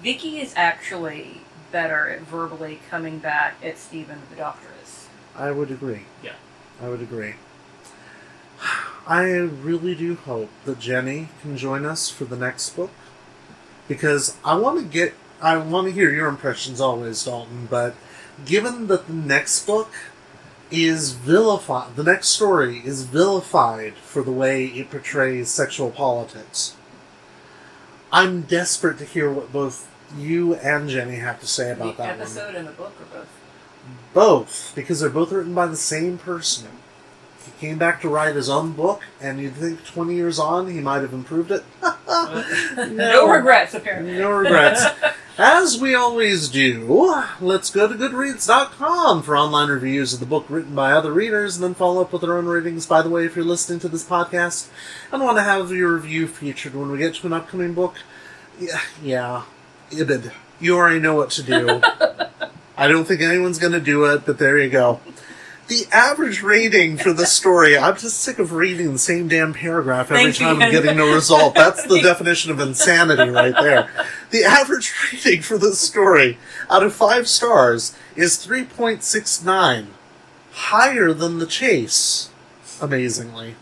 [0.02, 1.40] Vicky is actually
[1.72, 5.08] better at verbally coming back at Stephen the Doctor is.
[5.34, 6.06] I would agree.
[6.22, 6.34] Yeah.
[6.80, 7.34] I would agree.
[9.06, 12.90] I really do hope that Jenny can join us for the next book
[13.88, 17.68] because I want to get I want to hear your impressions always, Dalton.
[17.70, 17.94] But
[18.44, 19.92] given that the next book
[20.70, 26.76] is vilified, the next story is vilified for the way it portrays sexual politics.
[28.12, 32.10] I'm desperate to hear what both you and Jenny have to say about the that
[32.12, 33.28] one episode and the book or both.
[34.14, 36.68] both because they're both written by the same person.
[37.58, 40.80] He came back to write his own book, and you'd think 20 years on he
[40.80, 41.64] might have improved it.
[42.92, 44.18] no regrets, apparently.
[44.18, 44.84] No regrets.
[45.36, 50.74] As we always do, let's go to Goodreads.com for online reviews of the book written
[50.74, 52.86] by other readers, and then follow up with our own ratings.
[52.86, 54.68] By the way, if you're listening to this podcast
[55.12, 57.94] and want to have your review featured when we get to an upcoming book,
[58.58, 59.44] yeah, yeah,
[59.90, 61.82] Ibid, you already know what to do.
[62.76, 65.00] I don't think anyone's going to do it, but there you go.
[65.68, 70.10] The average rating for the story, I'm just sick of reading the same damn paragraph
[70.10, 71.54] every Thank time I'm getting no result.
[71.54, 73.90] That's the definition of insanity right there.
[74.30, 76.38] The average rating for this story
[76.70, 79.88] out of five stars is 3.69,
[80.52, 82.30] higher than The Chase,
[82.80, 83.54] amazingly.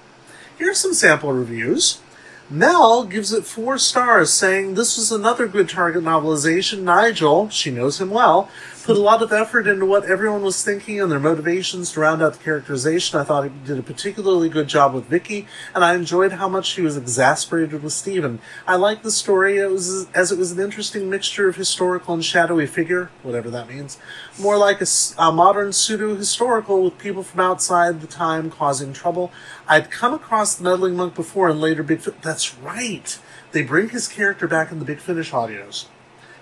[0.57, 2.01] Here's some sample reviews.
[2.49, 6.83] Mel gives it four stars, saying this was another good Target novelization.
[6.83, 8.49] Nigel, she knows him well,
[8.87, 12.23] put a lot of effort into what everyone was thinking and their motivations to round
[12.23, 13.19] out the characterization.
[13.19, 16.67] I thought he did a particularly good job with Vicky, and I enjoyed how much
[16.67, 18.39] she was exasperated with Stephen.
[18.65, 22.25] I liked the story it was, as it was an interesting mixture of historical and
[22.25, 23.99] shadowy figure, whatever that means.
[24.39, 29.33] More like a modern pseudo-historical with people from outside the time causing trouble.
[29.67, 33.19] I'd come across the meddling monk before in later Big Fi- That's right.
[33.51, 35.87] They bring his character back in the Big Finish audios.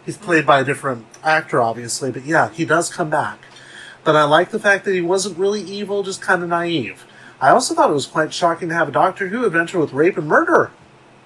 [0.04, 3.38] He's played by a different actor, obviously, but yeah, he does come back.
[4.04, 7.06] But I like the fact that he wasn't really evil, just kind of naive.
[7.40, 10.18] I also thought it was quite shocking to have a Doctor Who adventure with rape
[10.18, 10.70] and murder,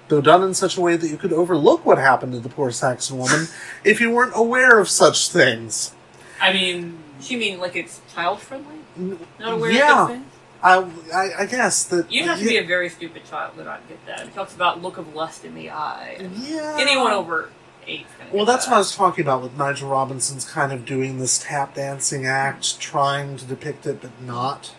[0.07, 2.71] though done in such a way that you could overlook what happened to the poor
[2.71, 3.47] Saxon woman
[3.83, 5.93] if you weren't aware of such things.
[6.41, 8.77] I mean, you mean like it's child friendly?
[8.97, 10.03] Not aware yeah.
[10.03, 10.25] of things?
[10.61, 10.77] I,
[11.13, 13.87] I, I guess that You'd have to yeah, be a very stupid child to not
[13.87, 14.27] get that.
[14.27, 16.17] It talks about look of lust in the eye.
[16.37, 16.75] Yeah.
[16.77, 17.49] Anyone over
[17.89, 18.05] eight.
[18.31, 21.75] Well, that's what I was talking about with Nigel Robinson's kind of doing this tap
[21.75, 24.75] dancing act, trying to depict it but not.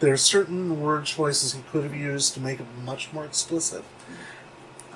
[0.00, 3.84] There are certain word choices he could have used to make it much more explicit.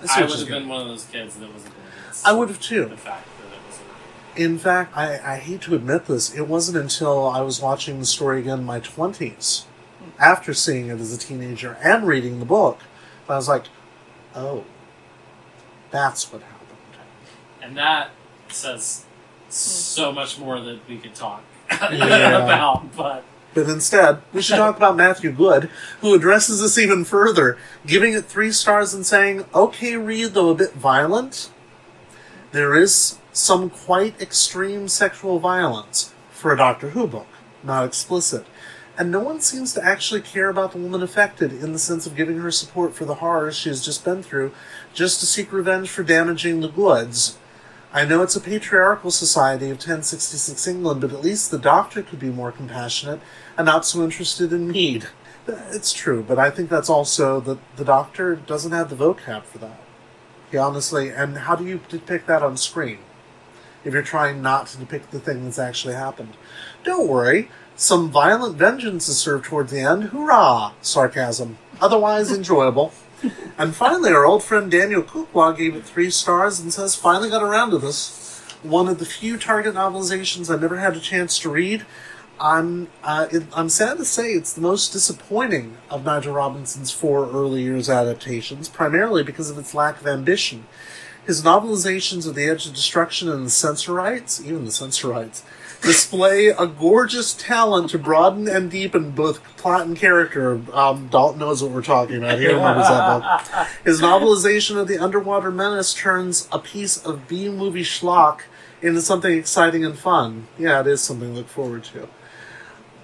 [0.00, 2.60] This I would have been one of those kids that was against I would have
[2.60, 2.86] too.
[2.86, 3.80] the fact that it was
[4.36, 8.00] a In fact, I, I hate to admit this, it wasn't until I was watching
[8.00, 9.64] the story again in my 20s,
[10.18, 12.80] after seeing it as a teenager and reading the book,
[13.26, 13.64] that I was like,
[14.34, 14.64] oh,
[15.90, 16.57] that's what happened.
[17.68, 18.10] And that
[18.48, 19.04] says
[19.50, 20.14] so hmm.
[20.14, 22.42] much more that we could talk Yeah.
[22.42, 25.68] about, but But instead, we should talk about Matthew Good,
[26.00, 30.54] who addresses this even further, giving it three stars and saying, okay, read though a
[30.54, 31.50] bit violent,
[32.52, 37.26] there is some quite extreme sexual violence for a Doctor Who book,
[37.62, 38.46] not explicit.
[38.96, 42.16] And no one seems to actually care about the woman affected in the sense of
[42.16, 44.52] giving her support for the horrors she has just been through,
[44.94, 47.36] just to seek revenge for damaging the goods.
[47.90, 52.18] I know it's a patriarchal society of 1066 England, but at least the doctor could
[52.18, 53.20] be more compassionate
[53.56, 55.06] and not so interested in mead.
[55.46, 59.56] It's true, but I think that's also that the doctor doesn't have the vocab for
[59.58, 59.80] that.
[60.50, 62.98] He honestly, and how do you depict that on screen?
[63.84, 66.36] If you're trying not to depict the thing that's actually happened.
[66.84, 70.04] Don't worry, some violent vengeance is served towards the end.
[70.04, 70.72] Hurrah!
[70.82, 71.56] Sarcasm.
[71.80, 72.92] Otherwise enjoyable.
[73.58, 77.42] And finally, our old friend Daniel Kukwa gave it three stars and says, finally got
[77.42, 78.40] around to this.
[78.62, 81.84] One of the few Target novelizations I never had a chance to read.
[82.40, 87.28] I'm, uh, it, I'm sad to say it's the most disappointing of Nigel Robinson's four
[87.28, 90.66] early years adaptations, primarily because of its lack of ambition.
[91.26, 95.42] His novelizations of The Edge of Destruction and The Sensorites, even The Sensorites,
[95.82, 100.60] display a gorgeous talent to broaden and deepen both plot and character.
[100.72, 102.38] Um, Dalton knows what we're talking about.
[102.38, 103.68] He remembers that book.
[103.84, 108.42] His novelization of The Underwater Menace turns a piece of B movie schlock
[108.82, 110.46] into something exciting and fun.
[110.58, 112.08] Yeah, it is something to look forward to.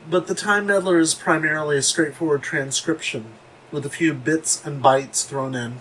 [0.08, 3.26] But The Time Meddler is primarily a straightforward transcription,
[3.72, 5.80] with a few bits and bytes thrown in.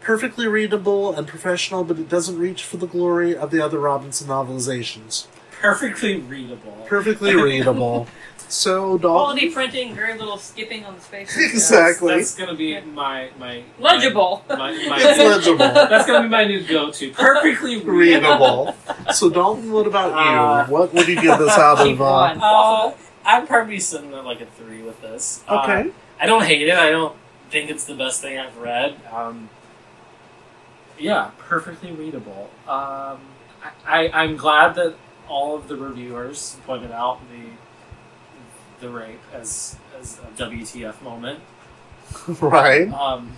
[0.00, 4.28] Perfectly readable and professional, but it doesn't reach for the glory of the other Robinson
[4.28, 5.26] novelizations.
[5.64, 6.84] Perfectly readable.
[6.86, 8.06] Perfectly readable.
[8.46, 9.00] So, Dalton.
[9.10, 11.36] Quality printing, very little skipping on the spaces.
[11.50, 12.14] Exactly.
[12.16, 14.44] That's gonna be my my Legible.
[14.48, 15.56] My, my, It's my- legible.
[15.58, 17.10] That's gonna be my new go-to.
[17.12, 18.74] Perfectly readable.
[18.76, 19.12] readable.
[19.12, 20.72] So, Dalton, what about Uh, you?
[20.72, 22.00] What would you give this out of?
[22.00, 22.04] Uh.
[22.40, 22.92] Uh,
[23.24, 25.42] I'm probably sitting at like a three with this.
[25.48, 25.90] Uh, okay.
[26.20, 26.74] I don't hate it.
[26.76, 27.16] I don't
[27.50, 28.94] think it's the best thing I've read.
[29.10, 29.48] Um,
[30.98, 32.50] yeah, perfectly readable.
[32.68, 33.18] Um,
[33.64, 34.94] I, I, I'm glad that
[35.28, 37.50] all of the reviewers pointed out the
[38.86, 41.40] the rape as as a WTF moment.
[42.40, 42.92] right.
[42.92, 43.32] Um,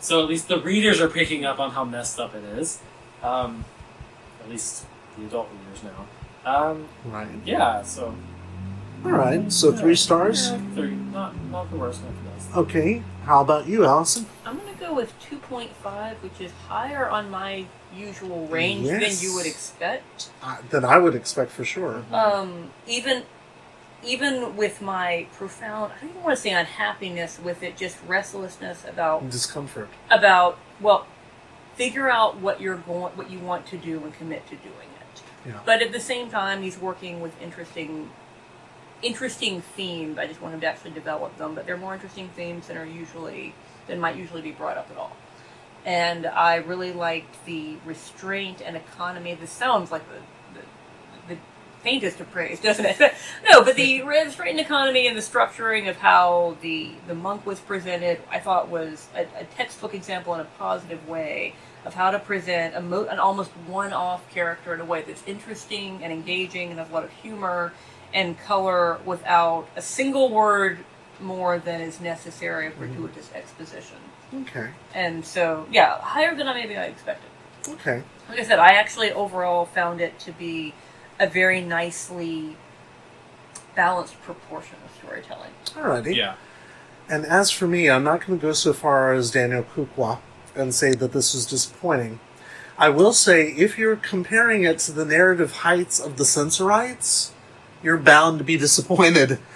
[0.00, 2.80] so at least the readers are picking up on how messed up it is.
[3.22, 3.64] Um,
[4.42, 4.86] at least
[5.18, 6.06] the adult readers now.
[6.50, 7.28] Um, Right.
[7.44, 8.14] yeah, so
[9.04, 9.52] All right.
[9.52, 10.50] So, three stars.
[10.50, 12.56] yeah, three, not not the worst, not the best.
[12.56, 13.02] Okay.
[13.24, 14.26] How about you, Allison?
[14.46, 19.20] I'm gonna go with 2.5, which is higher on my usual range Yes.
[19.20, 20.30] than you would expect.
[20.42, 22.04] Uh, than I would expect for sure.
[22.12, 23.24] Um, even
[24.04, 28.84] even with my profound, I don't even want to say unhappiness with it, just restlessness
[28.88, 29.88] about Discomfort.
[30.08, 31.06] about well,
[31.74, 35.22] figure out what you're going, what you want to do, and commit to doing it.
[35.46, 35.58] Yeah.
[35.64, 38.10] But at the same time, he's working with interesting,
[39.02, 40.16] interesting themes.
[40.18, 41.54] I just want him to actually develop them.
[41.56, 43.52] But they're more interesting themes than are usually
[43.88, 45.16] than might usually be brought up at all.
[45.84, 49.34] And I really liked the restraint and economy.
[49.34, 50.20] This sounds like the
[50.60, 51.40] the, the
[51.82, 53.14] faintest of praise, doesn't it?
[53.50, 57.60] no, but the restraint and economy and the structuring of how the the monk was
[57.60, 61.54] presented, I thought was a, a textbook example in a positive way
[61.84, 66.02] of how to present a mo- an almost one-off character in a way that's interesting
[66.02, 67.72] and engaging and has a lot of humor
[68.12, 70.78] and color without a single word
[71.20, 72.94] more than is necessary of mm-hmm.
[72.94, 73.96] gratuitous exposition.
[74.42, 74.70] Okay.
[74.94, 77.30] And so, yeah, higher than I maybe I expected.
[77.68, 78.02] Okay.
[78.28, 80.74] Like I said, I actually overall found it to be
[81.18, 82.56] a very nicely
[83.74, 85.50] balanced proportion of storytelling.
[85.66, 86.14] Alrighty.
[86.14, 86.34] Yeah.
[87.08, 90.18] And as for me, I'm not going to go so far as Daniel Kukwa
[90.54, 92.20] and say that this was disappointing.
[92.76, 97.32] I will say, if you're comparing it to the narrative heights of the Sensorites,
[97.82, 99.38] you're bound to be disappointed.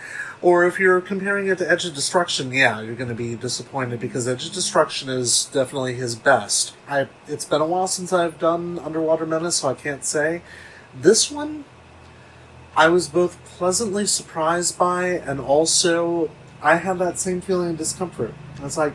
[0.43, 4.01] Or if you're comparing it to Edge of Destruction, yeah, you're going to be disappointed
[4.01, 6.75] because Edge of Destruction is definitely his best.
[6.89, 10.43] I it's been a while since I've done Underwater Menace, so I can't say.
[10.93, 11.65] This one,
[12.77, 16.29] I was both pleasantly surprised by and also
[16.61, 18.35] I had that same feeling of discomfort.
[18.65, 18.95] It's like,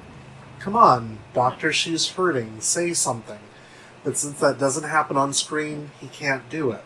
[0.60, 2.60] come on, Doctor, she's hurting.
[2.60, 3.40] Say something.
[4.04, 6.84] But since that doesn't happen on screen, he can't do it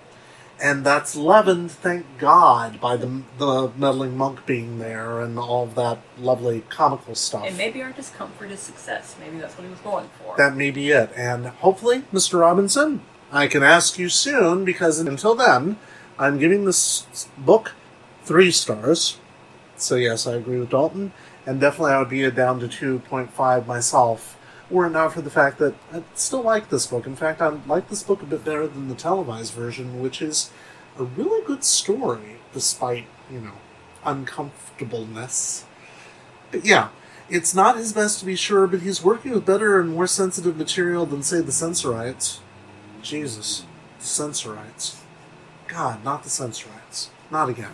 [0.62, 5.76] and that's leavened, thank God, by the the meddling monk being there and all of
[5.76, 7.46] that lovely comical stuff.
[7.46, 9.16] And maybe our discomfort is success.
[9.20, 10.38] Maybe that's what he was going for.
[10.38, 11.12] That may be it.
[11.16, 12.40] And hopefully, Mr.
[12.40, 13.02] Robinson,
[13.32, 15.78] I can ask you soon because until then,
[16.20, 17.74] I'm giving this book
[18.24, 19.18] three stars.
[19.78, 21.12] So yes, I agree with Dalton,
[21.46, 24.38] and definitely I would be down to two point five myself
[24.72, 27.06] were it not for the fact that I still like this book.
[27.06, 30.50] In fact, I like this book a bit better than the televised version, which is
[30.98, 33.54] a really good story, despite, you know,
[34.06, 35.66] uncomfortableness.
[36.52, 36.90] But yeah,
[37.30, 40.58] it's not his best to be sure, but he's working with better and more sensitive
[40.58, 42.40] material than, say, the Sensorites.
[43.02, 43.66] Jesus,
[44.00, 45.02] the Sensorites.
[45.68, 47.10] God, not the Sensorites.
[47.30, 47.74] Not again.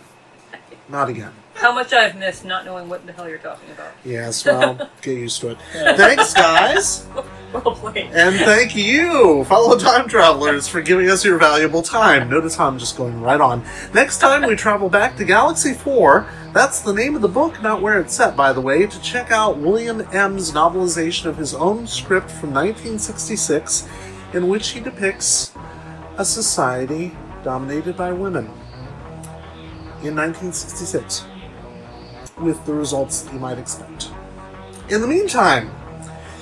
[0.88, 1.32] Not again.
[1.54, 3.92] How much I've missed not knowing what the hell you're talking about.
[4.04, 5.58] Yes, well, get used to it.
[5.72, 7.06] Thanks, guys.
[7.50, 8.10] Well played.
[8.12, 12.28] And thank you, fellow time travelers, for giving us your valuable time.
[12.28, 13.64] Notice how I'm just going right on.
[13.94, 17.80] Next time we travel back to Galaxy 4, that's the name of the book, not
[17.80, 21.86] where it's set, by the way, to check out William Emms' novelization of his own
[21.86, 23.88] script from 1966,
[24.34, 25.54] in which he depicts
[26.18, 28.50] a society dominated by women
[30.02, 31.24] in 1966
[32.40, 34.10] with the results that you might expect.
[34.90, 35.70] In the meantime,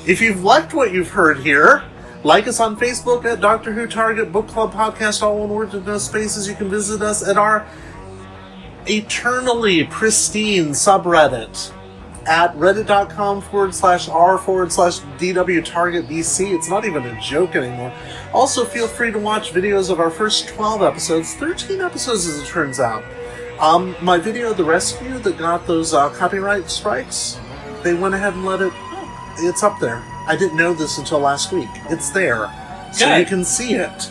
[0.07, 1.85] if you've liked what you've heard here,
[2.23, 5.87] like us on Facebook at Doctor Who Target Book Club Podcast, all one word with
[5.87, 6.49] no spaces.
[6.49, 7.67] You can visit us at our
[8.87, 11.73] eternally pristine subreddit
[12.27, 16.55] at reddit.com forward slash r forward slash dw target bc.
[16.55, 17.93] It's not even a joke anymore.
[18.33, 22.47] Also, feel free to watch videos of our first 12 episodes, 13 episodes as it
[22.47, 23.05] turns out.
[23.59, 27.39] Um, my video, The Rescue, that got those uh, copyright strikes,
[27.83, 28.73] they went ahead and let it.
[29.39, 30.03] It's up there.
[30.27, 31.69] I didn't know this until last week.
[31.89, 32.51] It's there.
[32.93, 33.21] So Good.
[33.21, 34.11] you can see it.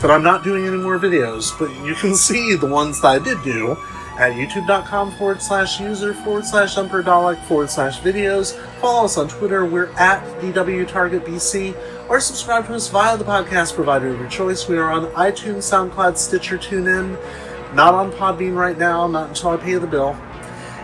[0.00, 3.18] But I'm not doing any more videos, but you can see the ones that I
[3.18, 3.76] did do
[4.18, 8.58] at youtube.com forward slash user forward slash Emperor Dalek forward slash videos.
[8.80, 9.64] Follow us on Twitter.
[9.66, 12.08] We're at DWTargetBC.
[12.08, 14.68] Or subscribe to us via the podcast provider of your choice.
[14.68, 17.18] We are on iTunes, SoundCloud, Stitcher, TuneIn.
[17.76, 20.16] Not on Podbean right now, not until I pay the bill.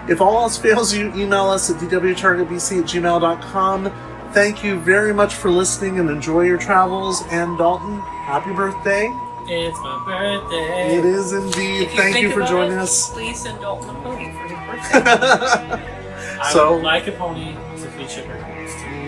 [0.09, 3.91] If all else fails you, email us at dwtargetbc at gmail.com.
[4.33, 7.23] Thank you very much for listening and enjoy your travels.
[7.31, 9.09] And Dalton, happy birthday.
[9.47, 10.99] It's my birthday.
[10.99, 11.83] It is indeed.
[11.89, 13.11] If Thank you for joining it, us.
[13.13, 14.53] Please send Dalton a pony for his
[14.93, 16.39] birthday.
[16.41, 18.23] I So- would like a pony to feature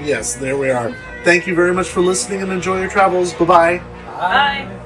[0.05, 0.94] yes, there we are.
[1.24, 3.32] Thank you very much for listening and enjoy your travels.
[3.35, 3.78] Bye bye.
[4.06, 4.81] Bye.